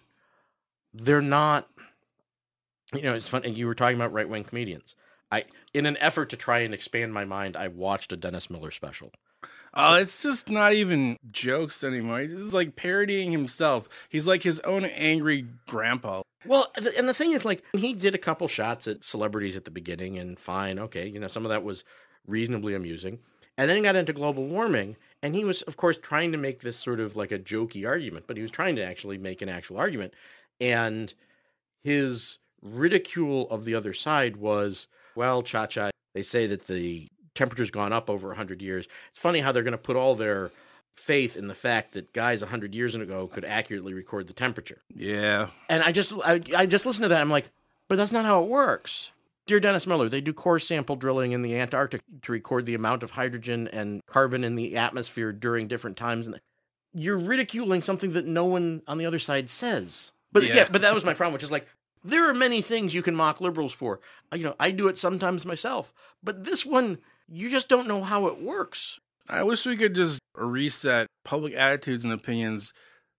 they're 0.93 1.21
not, 1.21 1.67
you 2.93 3.01
know, 3.01 3.13
it's 3.13 3.27
funny. 3.27 3.51
You 3.51 3.67
were 3.67 3.75
talking 3.75 3.97
about 3.97 4.13
right 4.13 4.29
wing 4.29 4.43
comedians. 4.43 4.95
I 5.31 5.45
in 5.73 5.85
an 5.85 5.97
effort 5.99 6.29
to 6.29 6.37
try 6.37 6.59
and 6.59 6.73
expand 6.73 7.13
my 7.13 7.25
mind, 7.25 7.55
I 7.57 7.67
watched 7.67 8.13
a 8.13 8.17
Dennis 8.17 8.49
Miller 8.49 8.71
special. 8.71 9.11
Oh, 9.73 9.95
uh, 9.95 9.99
it's 9.99 10.23
just 10.23 10.49
not 10.49 10.73
even 10.73 11.17
jokes 11.31 11.83
anymore. 11.83 12.21
He's 12.21 12.39
just 12.39 12.53
like 12.53 12.75
parodying 12.75 13.31
himself. 13.31 13.87
He's 14.09 14.27
like 14.27 14.43
his 14.43 14.59
own 14.61 14.85
angry 14.85 15.45
grandpa. 15.67 16.21
Well, 16.45 16.71
and 16.97 17.09
the 17.09 17.13
thing 17.13 17.33
is, 17.33 17.43
like, 17.43 17.63
he 17.73 17.93
did 17.93 18.15
a 18.15 18.19
couple 18.19 18.47
shots 18.47 18.87
at 18.87 19.03
celebrities 19.03 19.55
at 19.55 19.65
the 19.65 19.71
beginning, 19.71 20.17
and 20.17 20.39
fine, 20.39 20.79
okay, 20.79 21.07
you 21.07 21.19
know, 21.19 21.27
some 21.27 21.45
of 21.45 21.49
that 21.49 21.63
was 21.63 21.83
reasonably 22.25 22.73
amusing. 22.73 23.19
And 23.57 23.67
then 23.67 23.75
he 23.75 23.83
got 23.83 23.95
into 23.95 24.13
global 24.13 24.47
warming, 24.47 24.95
and 25.21 25.35
he 25.35 25.43
was, 25.43 25.63
of 25.63 25.77
course, 25.77 25.97
trying 25.97 26.31
to 26.31 26.37
make 26.37 26.61
this 26.61 26.77
sort 26.77 26.99
of 26.99 27.15
like 27.15 27.31
a 27.31 27.39
jokey 27.39 27.87
argument, 27.87 28.27
but 28.27 28.37
he 28.37 28.43
was 28.43 28.51
trying 28.51 28.75
to 28.75 28.83
actually 28.83 29.17
make 29.17 29.41
an 29.41 29.49
actual 29.49 29.77
argument. 29.77 30.13
And 30.61 31.13
his 31.83 32.37
ridicule 32.61 33.49
of 33.49 33.65
the 33.65 33.75
other 33.75 33.93
side 33.93 34.37
was 34.37 34.87
well, 35.17 35.41
cha 35.41 35.65
cha, 35.65 35.89
they 36.13 36.21
say 36.21 36.45
that 36.45 36.67
the 36.67 37.07
temperature's 37.37 37.71
gone 37.71 37.93
up 37.93 38.09
over 38.09 38.27
100 38.29 38.61
years. 38.61 38.87
It's 39.09 39.19
funny 39.19 39.39
how 39.39 39.51
they're 39.51 39.63
going 39.63 39.71
to 39.71 39.77
put 39.77 39.95
all 39.95 40.15
their 40.15 40.51
faith 40.95 41.37
in 41.37 41.47
the 41.47 41.55
fact 41.55 41.93
that 41.93 42.11
guys 42.11 42.41
100 42.41 42.73
years 42.73 42.95
ago 42.95 43.27
could 43.27 43.45
accurately 43.45 43.93
record 43.93 44.27
the 44.27 44.33
temperature. 44.33 44.79
Yeah. 44.95 45.47
And 45.69 45.83
I 45.83 45.91
just 45.91 46.13
I, 46.25 46.41
I 46.55 46.65
just 46.65 46.85
listened 46.85 47.03
to 47.03 47.09
that. 47.09 47.21
I'm 47.21 47.29
like, 47.29 47.49
but 47.87 47.97
that's 47.97 48.11
not 48.11 48.25
how 48.25 48.43
it 48.43 48.49
works. 48.49 49.11
Dear 49.45 49.61
Dennis 49.61 49.87
Miller, 49.87 50.09
they 50.09 50.19
do 50.19 50.33
core 50.33 50.59
sample 50.59 50.97
drilling 50.97 51.31
in 51.31 51.41
the 51.41 51.57
Antarctic 51.57 52.01
to 52.23 52.31
record 52.33 52.65
the 52.65 52.75
amount 52.75 53.01
of 53.01 53.11
hydrogen 53.11 53.69
and 53.71 54.05
carbon 54.05 54.43
in 54.43 54.55
the 54.55 54.75
atmosphere 54.75 55.31
during 55.31 55.69
different 55.69 55.95
times. 55.95 56.27
And 56.27 56.41
you're 56.93 57.17
ridiculing 57.17 57.81
something 57.81 58.11
that 58.11 58.25
no 58.25 58.43
one 58.43 58.81
on 58.87 58.97
the 58.97 59.05
other 59.05 59.19
side 59.19 59.49
says. 59.49 60.11
But 60.33 60.43
yeah, 60.43 60.55
yeah 60.55 60.67
but 60.69 60.81
that 60.81 60.93
was 60.93 61.05
my 61.05 61.13
problem, 61.13 61.33
which 61.33 61.43
is 61.43 61.51
like, 61.51 61.65
there 62.03 62.29
are 62.29 62.33
many 62.33 62.61
things 62.61 62.93
you 62.93 63.01
can 63.01 63.15
mock 63.15 63.39
liberals 63.39 63.73
for. 63.73 64.01
You 64.35 64.43
know, 64.43 64.55
I 64.59 64.71
do 64.71 64.89
it 64.89 64.97
sometimes 64.97 65.45
myself. 65.45 65.93
But 66.21 66.43
this 66.43 66.65
one, 66.65 66.97
you 67.29 67.49
just 67.49 67.67
don't 67.67 67.87
know 67.87 68.03
how 68.03 68.27
it 68.27 68.41
works. 68.41 68.99
I 69.29 69.43
wish 69.43 69.65
we 69.65 69.77
could 69.77 69.95
just 69.95 70.19
reset 70.35 71.07
public 71.25 71.53
attitudes 71.53 72.05
and 72.05 72.13
opinions 72.13 72.73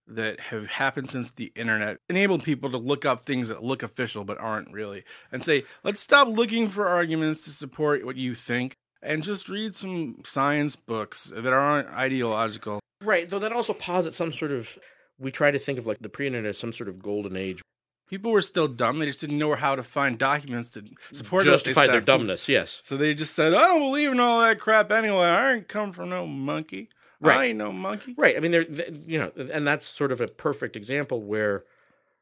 that 0.07 0.39
have 0.39 0.67
happened 0.67 1.11
since 1.11 1.31
the 1.31 1.51
internet 1.55 1.97
enabled 2.09 2.43
people 2.43 2.71
to 2.71 2.77
look 2.77 3.05
up 3.05 3.25
things 3.25 3.49
that 3.49 3.63
look 3.63 3.83
official 3.83 4.23
but 4.23 4.39
aren't 4.39 4.71
really 4.71 5.03
and 5.31 5.45
say 5.45 5.63
let's 5.83 6.01
stop 6.01 6.27
looking 6.27 6.67
for 6.67 6.87
arguments 6.87 7.41
to 7.41 7.51
support 7.51 8.03
what 8.03 8.15
you 8.15 8.33
think 8.33 8.73
and 9.03 9.21
just 9.21 9.47
read 9.47 9.75
some 9.75 10.15
science 10.25 10.75
books 10.75 11.31
that 11.35 11.53
aren't 11.53 11.87
ideological 11.89 12.79
right 13.03 13.29
though 13.29 13.37
that 13.37 13.51
also 13.51 13.73
posits 13.73 14.17
some 14.17 14.31
sort 14.31 14.51
of 14.51 14.79
we 15.19 15.29
try 15.29 15.51
to 15.51 15.59
think 15.59 15.77
of 15.77 15.85
like 15.85 15.99
the 15.99 16.09
pre-internet 16.09 16.49
as 16.49 16.57
some 16.57 16.73
sort 16.73 16.89
of 16.89 17.03
golden 17.03 17.37
age 17.37 17.61
people 18.09 18.31
were 18.31 18.41
still 18.41 18.67
dumb. 18.67 18.99
They 18.99 19.05
just 19.05 19.21
didn't 19.21 19.37
know 19.37 19.53
how 19.55 19.75
to 19.75 19.83
find 19.83 20.17
documents 20.17 20.69
to 20.69 20.83
support 21.11 21.45
justify 21.45 21.87
their 21.87 22.01
dumbness. 22.01 22.49
Yes. 22.49 22.81
So 22.83 22.97
they 22.97 23.13
just 23.13 23.35
said, 23.35 23.53
"I 23.53 23.67
don't 23.67 23.79
believe 23.79 24.11
in 24.11 24.19
all 24.19 24.41
that 24.41 24.59
crap 24.59 24.91
anyway. 24.91 25.25
I 25.25 25.53
ain't 25.53 25.67
come 25.67 25.93
from 25.93 26.09
no 26.09 26.25
monkey. 26.27 26.89
Right. 27.21 27.37
I 27.37 27.45
ain't 27.45 27.57
no 27.57 27.71
monkey." 27.71 28.15
Right. 28.17 28.35
I 28.35 28.39
mean, 28.39 28.51
they're, 28.51 28.65
they, 28.65 28.91
you 29.05 29.19
know, 29.19 29.31
and 29.51 29.65
that's 29.65 29.87
sort 29.87 30.11
of 30.11 30.19
a 30.19 30.27
perfect 30.27 30.75
example 30.75 31.21
where, 31.21 31.63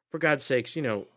for 0.10 0.20
God's 0.20 0.44
sakes, 0.44 0.76
you 0.76 0.82
know, 0.82 1.08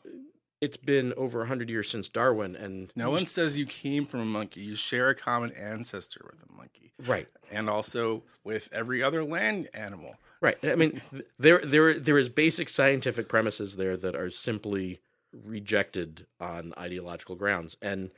it's 0.60 0.76
been 0.76 1.12
over 1.16 1.44
hundred 1.44 1.70
years 1.70 1.90
since 1.90 2.08
Darwin, 2.08 2.54
and 2.54 2.92
no 2.94 3.10
one 3.10 3.26
says 3.26 3.58
you 3.58 3.66
came 3.66 4.06
from 4.06 4.20
a 4.20 4.26
monkey. 4.26 4.60
You 4.60 4.76
share 4.76 5.08
a 5.08 5.14
common 5.14 5.52
ancestor 5.52 6.20
with 6.24 6.40
a 6.48 6.56
monkey, 6.56 6.92
right? 7.06 7.28
And 7.50 7.68
also 7.68 8.22
with 8.44 8.68
every 8.72 9.02
other 9.02 9.24
land 9.24 9.68
animal. 9.74 10.16
Right. 10.40 10.56
I 10.64 10.74
mean, 10.74 11.02
there 11.38 11.58
there 11.58 11.98
there 11.98 12.18
is 12.18 12.28
basic 12.28 12.68
scientific 12.68 13.28
premises 13.28 13.76
there 13.76 13.96
that 13.96 14.14
are 14.14 14.30
simply 14.30 15.00
rejected 15.32 16.26
on 16.40 16.72
ideological 16.78 17.36
grounds. 17.36 17.76
And 17.80 18.10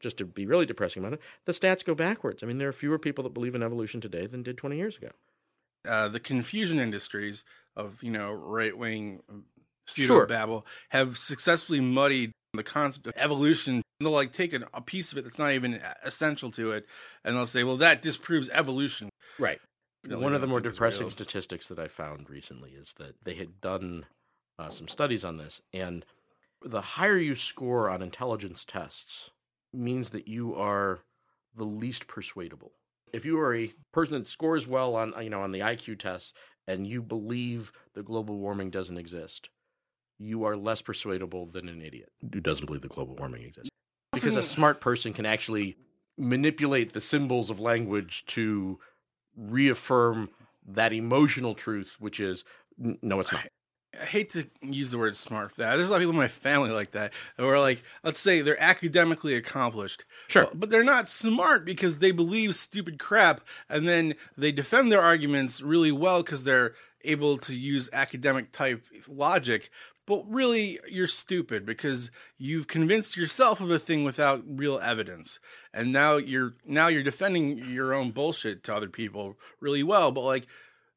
just 0.00 0.18
to 0.18 0.24
be 0.24 0.46
really 0.46 0.66
depressing 0.66 1.02
about 1.02 1.14
it, 1.14 1.20
the 1.46 1.52
stats 1.52 1.84
go 1.84 1.94
backwards. 1.94 2.42
I 2.42 2.46
mean, 2.46 2.58
there 2.58 2.68
are 2.68 2.72
fewer 2.72 2.98
people 2.98 3.24
that 3.24 3.34
believe 3.34 3.54
in 3.54 3.62
evolution 3.62 4.00
today 4.00 4.26
than 4.26 4.42
did 4.42 4.58
20 4.58 4.76
years 4.76 4.96
ago. 4.96 5.10
Uh, 5.86 6.08
the 6.08 6.20
confusion 6.20 6.78
industries 6.78 7.44
of 7.76 8.02
you 8.02 8.10
know 8.10 8.32
right 8.32 8.76
wing 8.76 9.20
pseudo 9.86 10.26
babble 10.26 10.66
have 10.90 11.18
successfully 11.18 11.80
muddied 11.80 12.32
the 12.54 12.62
concept 12.62 13.06
of 13.06 13.12
evolution. 13.16 13.82
They'll 14.00 14.10
like 14.10 14.32
take 14.32 14.52
a, 14.52 14.66
a 14.72 14.80
piece 14.80 15.12
of 15.12 15.18
it 15.18 15.24
that's 15.24 15.38
not 15.38 15.52
even 15.52 15.80
essential 16.02 16.50
to 16.52 16.72
it, 16.72 16.86
and 17.24 17.36
they'll 17.36 17.46
say, 17.46 17.64
"Well, 17.64 17.76
that 17.78 18.00
disproves 18.00 18.48
evolution." 18.50 19.10
Right. 19.38 19.60
Really 20.06 20.22
One 20.22 20.34
of 20.34 20.40
the 20.40 20.46
more 20.46 20.60
depressing 20.60 21.08
statistics 21.10 21.68
that 21.68 21.78
I 21.78 21.88
found 21.88 22.28
recently 22.28 22.72
is 22.72 22.94
that 22.98 23.14
they 23.24 23.34
had 23.34 23.60
done 23.60 24.06
uh, 24.58 24.68
some 24.68 24.88
studies 24.88 25.24
on 25.24 25.38
this, 25.38 25.62
and 25.72 26.04
the 26.62 26.80
higher 26.80 27.16
you 27.16 27.34
score 27.34 27.88
on 27.88 28.02
intelligence 28.02 28.64
tests 28.64 29.30
means 29.72 30.10
that 30.10 30.28
you 30.28 30.54
are 30.54 31.00
the 31.56 31.64
least 31.64 32.06
persuadable. 32.06 32.72
If 33.12 33.24
you 33.24 33.38
are 33.38 33.54
a 33.54 33.72
person 33.92 34.18
that 34.18 34.26
scores 34.26 34.66
well 34.66 34.94
on 34.96 35.14
you 35.22 35.30
know 35.30 35.42
on 35.42 35.52
the 35.52 35.60
IQ 35.60 35.98
tests 35.98 36.32
and 36.66 36.86
you 36.86 37.00
believe 37.02 37.72
that 37.94 38.04
global 38.04 38.38
warming 38.38 38.70
doesn't 38.70 38.98
exist, 38.98 39.50
you 40.18 40.44
are 40.44 40.56
less 40.56 40.82
persuadable 40.82 41.46
than 41.46 41.68
an 41.68 41.80
idiot 41.80 42.10
who 42.32 42.40
doesn't 42.40 42.66
believe 42.66 42.82
that 42.82 42.92
global 42.92 43.16
warming 43.16 43.42
exists. 43.42 43.70
Because 44.12 44.36
a 44.36 44.42
smart 44.42 44.80
person 44.80 45.12
can 45.12 45.26
actually 45.26 45.76
manipulate 46.16 46.92
the 46.92 47.00
symbols 47.00 47.50
of 47.50 47.58
language 47.58 48.24
to 48.26 48.78
reaffirm 49.36 50.30
that 50.66 50.92
emotional 50.92 51.54
truth, 51.54 51.96
which 51.98 52.20
is 52.20 52.44
no, 52.78 53.20
it's 53.20 53.32
not. 53.32 53.46
I 54.00 54.06
hate 54.06 54.32
to 54.32 54.46
use 54.60 54.90
the 54.90 54.98
word 54.98 55.14
smart 55.14 55.52
for 55.52 55.62
that. 55.62 55.76
There's 55.76 55.88
a 55.88 55.92
lot 55.92 55.98
of 55.98 56.00
people 56.02 56.14
in 56.14 56.16
my 56.16 56.26
family 56.26 56.70
like 56.70 56.90
that, 56.92 57.12
who 57.36 57.46
are 57.46 57.60
like, 57.60 57.84
let's 58.02 58.18
say 58.18 58.40
they're 58.40 58.60
academically 58.60 59.36
accomplished, 59.36 60.04
Sure. 60.26 60.46
but, 60.46 60.58
but 60.58 60.70
they're 60.70 60.82
not 60.82 61.08
smart 61.08 61.64
because 61.64 62.00
they 62.00 62.10
believe 62.10 62.56
stupid 62.56 62.98
crap, 62.98 63.42
and 63.68 63.86
then 63.88 64.14
they 64.36 64.50
defend 64.50 64.90
their 64.90 65.00
arguments 65.00 65.60
really 65.60 65.92
well 65.92 66.22
because 66.24 66.42
they're 66.42 66.74
able 67.04 67.38
to 67.38 67.54
use 67.54 67.88
academic 67.92 68.50
type 68.50 68.84
logic. 69.06 69.70
But 70.06 70.24
really, 70.28 70.78
you're 70.86 71.08
stupid 71.08 71.64
because 71.64 72.10
you've 72.36 72.66
convinced 72.66 73.16
yourself 73.16 73.60
of 73.60 73.70
a 73.70 73.78
thing 73.78 74.04
without 74.04 74.42
real 74.46 74.78
evidence, 74.78 75.38
and 75.72 75.92
now 75.92 76.16
you're 76.16 76.54
now 76.66 76.88
you're 76.88 77.02
defending 77.02 77.58
your 77.70 77.94
own 77.94 78.10
bullshit 78.10 78.62
to 78.64 78.74
other 78.74 78.88
people 78.88 79.36
really 79.60 79.82
well. 79.82 80.12
But 80.12 80.22
like, 80.22 80.46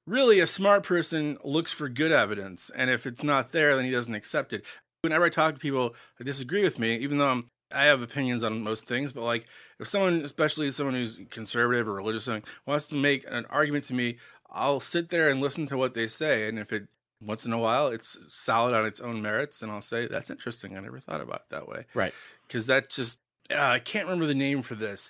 really 0.06 0.40
a 0.40 0.48
smart 0.48 0.84
person 0.84 1.38
looks 1.44 1.72
for 1.72 1.90
good 1.90 2.12
evidence. 2.12 2.72
And 2.76 2.90
if 2.90 3.06
it's 3.06 3.24
not 3.24 3.52
there 3.52 3.76
then 3.76 3.86
he 3.86 3.92
doesn't 3.92 4.16
accept 4.16 4.54
it. 4.54 4.66
Whenever 5.02 5.26
i 5.26 5.30
talk 5.30 5.54
to 5.54 5.60
people 5.60 5.96
that 6.18 6.24
disagree 6.24 6.64
with 6.64 6.80
me 6.80 6.98
even 6.98 7.20
though 7.20 7.28
I'm, 7.28 7.50
i 7.72 7.86
have 7.86 8.02
opinions 8.02 8.44
on 8.44 8.64
most 8.64 8.88
things 8.88 9.14
but 9.14 9.24
like 9.24 9.46
if 9.80 9.88
someone 9.88 10.22
especially 10.22 10.72
someone 10.72 10.96
who's 10.96 11.20
conservative 11.30 11.88
or 11.88 11.94
religious 11.94 12.24
something, 12.24 12.50
wants 12.66 12.88
to 12.88 12.96
make 12.96 13.24
an 13.30 13.46
argument 13.50 13.86
to 13.86 13.94
me 13.94 14.18
i'll 14.50 14.80
sit 14.80 15.10
there 15.10 15.30
and 15.30 15.40
listen 15.42 15.68
to 15.68 15.78
what 15.78 15.94
they 15.94 16.08
say. 16.08 16.48
And 16.48 16.58
if 16.60 16.72
it 16.72 16.88
once 17.22 17.46
in 17.46 17.54
a 17.54 17.58
while 17.58 17.88
it's 17.88 18.18
solid 18.28 18.74
on 18.76 18.86
its 18.86 19.00
own 19.00 19.22
merits 19.22 19.62
and 19.62 19.72
i'll 19.72 19.82
say 19.82 20.06
that's 20.08 20.30
interesting 20.30 20.78
i 20.78 20.80
never 20.80 21.00
thought 21.00 21.22
about 21.22 21.38
it 21.42 21.50
that 21.50 21.68
way 21.68 21.86
Right. 21.94 22.14
because 22.48 22.68
that 22.68 22.90
just 22.90 23.20
uh, 23.50 23.56
I 23.60 23.80
can't 23.80 24.04
remember 24.06 24.26
the 24.26 24.36
name 24.36 24.62
for 24.62 24.76
this, 24.76 25.10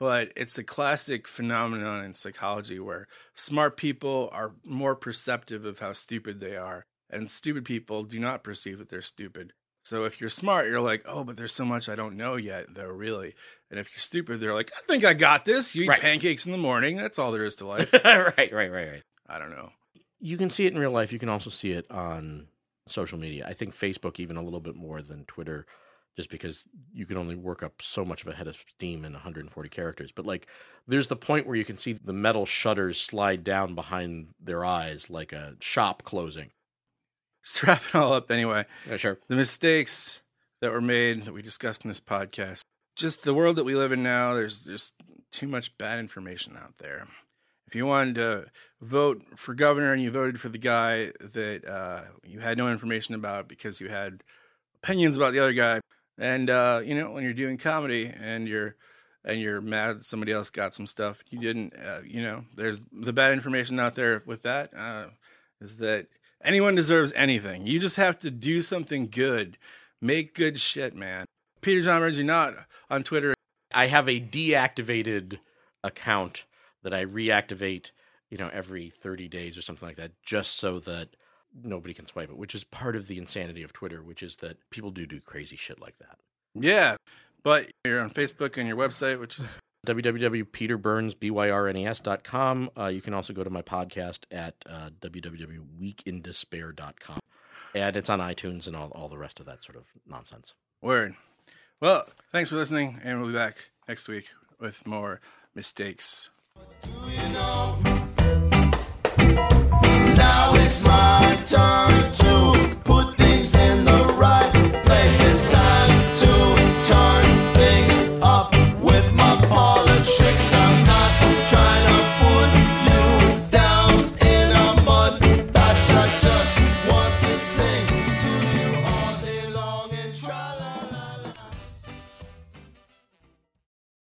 but 0.00 0.32
it's 0.34 0.58
a 0.58 0.64
classic 0.64 1.28
phenomenon 1.28 2.04
in 2.04 2.14
psychology 2.14 2.80
where 2.80 3.06
smart 3.32 3.76
people 3.76 4.28
are 4.32 4.54
more 4.64 4.96
perceptive 4.96 5.64
of 5.64 5.78
how 5.78 5.92
stupid 5.92 6.40
they 6.40 6.56
are, 6.56 6.84
and 7.08 7.30
stupid 7.30 7.64
people 7.64 8.02
do 8.02 8.18
not 8.18 8.42
perceive 8.42 8.78
that 8.78 8.88
they're 8.88 9.02
stupid. 9.02 9.52
So 9.84 10.02
if 10.02 10.20
you're 10.20 10.30
smart, 10.30 10.66
you're 10.66 10.80
like, 10.80 11.02
oh, 11.06 11.22
but 11.22 11.36
there's 11.36 11.52
so 11.54 11.64
much 11.64 11.88
I 11.88 11.94
don't 11.94 12.16
know 12.16 12.34
yet, 12.34 12.74
though, 12.74 12.88
really. 12.88 13.36
And 13.70 13.78
if 13.78 13.88
you're 13.94 14.00
stupid, 14.00 14.40
they're 14.40 14.52
like, 14.52 14.72
I 14.76 14.80
think 14.88 15.04
I 15.04 15.14
got 15.14 15.44
this. 15.44 15.76
You 15.76 15.84
eat 15.84 15.88
Right. 15.90 16.00
pancakes 16.00 16.44
in 16.44 16.50
the 16.50 16.58
morning. 16.58 16.96
That's 16.96 17.20
all 17.20 17.30
there 17.30 17.44
is 17.44 17.54
to 17.56 17.66
life. 17.68 17.88
right, 17.92 18.36
right, 18.36 18.52
right, 18.52 18.70
right. 18.72 19.02
I 19.28 19.38
don't 19.38 19.50
know. 19.50 19.70
You 20.20 20.36
can 20.36 20.50
see 20.50 20.66
it 20.66 20.72
in 20.72 20.78
real 20.78 20.90
life. 20.90 21.12
You 21.12 21.18
can 21.18 21.28
also 21.28 21.50
see 21.50 21.72
it 21.72 21.90
on 21.90 22.48
social 22.88 23.18
media. 23.18 23.46
I 23.46 23.52
think 23.52 23.76
Facebook 23.76 24.20
even 24.20 24.36
a 24.36 24.42
little 24.42 24.60
bit 24.60 24.76
more 24.76 25.02
than 25.02 25.24
Twitter, 25.24 25.66
just 26.16 26.30
because 26.30 26.64
you 26.92 27.04
can 27.06 27.16
only 27.16 27.34
work 27.34 27.62
up 27.62 27.82
so 27.82 28.04
much 28.04 28.22
of 28.22 28.28
a 28.28 28.34
head 28.34 28.48
of 28.48 28.56
steam 28.74 29.04
in 29.04 29.12
140 29.12 29.68
characters. 29.68 30.12
But 30.12 30.26
like, 30.26 30.46
there's 30.86 31.08
the 31.08 31.16
point 31.16 31.46
where 31.46 31.56
you 31.56 31.64
can 31.64 31.76
see 31.76 31.92
the 31.92 32.12
metal 32.12 32.46
shutters 32.46 33.00
slide 33.00 33.44
down 33.44 33.74
behind 33.74 34.28
their 34.40 34.64
eyes 34.64 35.10
like 35.10 35.32
a 35.32 35.56
shop 35.60 36.02
closing. 36.04 36.50
Just 37.44 37.62
wrap 37.62 37.82
it 37.88 37.94
all 37.94 38.12
up 38.12 38.30
anyway. 38.30 38.64
Yeah, 38.88 38.96
sure. 38.96 39.18
the 39.28 39.36
mistakes 39.36 40.20
that 40.60 40.72
were 40.72 40.80
made 40.80 41.24
that 41.24 41.34
we 41.34 41.42
discussed 41.42 41.84
in 41.84 41.88
this 41.88 42.00
podcast. 42.00 42.62
Just 42.96 43.22
the 43.22 43.34
world 43.34 43.56
that 43.56 43.64
we 43.64 43.74
live 43.74 43.92
in 43.92 44.02
now, 44.02 44.34
there's 44.34 44.62
just 44.62 44.94
too 45.30 45.46
much 45.46 45.76
bad 45.76 45.98
information 45.98 46.56
out 46.56 46.78
there. 46.78 47.06
If 47.66 47.74
you 47.74 47.86
wanted 47.86 48.14
to 48.16 48.46
vote 48.80 49.22
for 49.36 49.54
governor 49.54 49.92
and 49.92 50.02
you 50.02 50.10
voted 50.10 50.40
for 50.40 50.48
the 50.48 50.58
guy 50.58 51.12
that 51.20 51.64
uh, 51.66 52.02
you 52.24 52.40
had 52.40 52.58
no 52.58 52.70
information 52.70 53.14
about 53.14 53.48
because 53.48 53.80
you 53.80 53.88
had 53.88 54.22
opinions 54.82 55.16
about 55.16 55.32
the 55.32 55.40
other 55.40 55.52
guy, 55.52 55.80
and 56.18 56.48
uh, 56.48 56.80
you 56.84 56.94
know 56.94 57.10
when 57.10 57.24
you're 57.24 57.32
doing 57.32 57.58
comedy 57.58 58.12
and 58.20 58.46
you're 58.46 58.76
and 59.24 59.40
you're 59.40 59.60
mad 59.60 59.98
that 59.98 60.04
somebody 60.04 60.30
else 60.30 60.50
got 60.50 60.72
some 60.72 60.86
stuff 60.86 61.22
you 61.28 61.40
didn't, 61.40 61.74
uh, 61.84 62.00
you 62.06 62.22
know, 62.22 62.44
there's 62.54 62.80
the 62.92 63.12
bad 63.12 63.32
information 63.32 63.80
out 63.80 63.96
there 63.96 64.22
with 64.24 64.42
that 64.42 64.70
uh, 64.76 65.06
is 65.60 65.78
that 65.78 66.06
anyone 66.44 66.74
deserves 66.74 67.12
anything. 67.14 67.66
You 67.66 67.80
just 67.80 67.96
have 67.96 68.18
to 68.20 68.30
do 68.30 68.62
something 68.62 69.08
good. 69.08 69.58
Make 70.00 70.34
good 70.34 70.60
shit, 70.60 70.94
man. 70.94 71.26
Peter 71.60 71.82
John 71.82 72.00
you're 72.14 72.24
not 72.24 72.54
on 72.88 73.02
Twitter. 73.02 73.34
I 73.74 73.88
have 73.88 74.08
a 74.08 74.20
deactivated 74.20 75.40
account 75.82 76.44
that 76.86 76.94
I 76.94 77.04
reactivate, 77.04 77.90
you 78.30 78.38
know, 78.38 78.48
every 78.52 78.88
30 78.90 79.26
days 79.26 79.58
or 79.58 79.62
something 79.62 79.88
like 79.88 79.96
that, 79.96 80.12
just 80.22 80.52
so 80.52 80.78
that 80.78 81.16
nobody 81.64 81.92
can 81.92 82.06
swipe 82.06 82.30
it, 82.30 82.36
which 82.36 82.54
is 82.54 82.62
part 82.62 82.94
of 82.94 83.08
the 83.08 83.18
insanity 83.18 83.64
of 83.64 83.72
Twitter, 83.72 84.04
which 84.04 84.22
is 84.22 84.36
that 84.36 84.58
people 84.70 84.92
do 84.92 85.04
do 85.04 85.20
crazy 85.20 85.56
shit 85.56 85.80
like 85.80 85.98
that. 85.98 86.18
Yeah, 86.54 86.94
but 87.42 87.72
you're 87.84 88.00
on 88.00 88.10
Facebook 88.10 88.56
and 88.56 88.68
your 88.68 88.76
website, 88.76 89.18
which 89.18 89.40
is 89.40 89.58
www.peterburnsbyrnes.com. 89.84 92.70
Uh, 92.78 92.86
you 92.86 93.00
can 93.00 93.14
also 93.14 93.32
go 93.32 93.42
to 93.42 93.50
my 93.50 93.62
podcast 93.62 94.20
at 94.30 94.54
uh, 94.70 94.90
www.weekindespair.com. 95.00 97.18
And 97.74 97.96
it's 97.96 98.08
on 98.08 98.20
iTunes 98.20 98.68
and 98.68 98.76
all, 98.76 98.90
all 98.90 99.08
the 99.08 99.18
rest 99.18 99.40
of 99.40 99.46
that 99.46 99.64
sort 99.64 99.76
of 99.76 99.86
nonsense. 100.06 100.54
word. 100.80 101.16
Well, 101.80 102.06
thanks 102.30 102.48
for 102.48 102.54
listening, 102.54 103.00
and 103.02 103.20
we'll 103.20 103.30
be 103.30 103.34
back 103.34 103.70
next 103.88 104.06
week 104.06 104.28
with 104.60 104.86
more 104.86 105.20
mistakes. 105.52 106.30
Now 110.16 110.54
it's 110.54 110.82
my 110.82 111.38
turn 111.46 112.12
to 112.12 112.76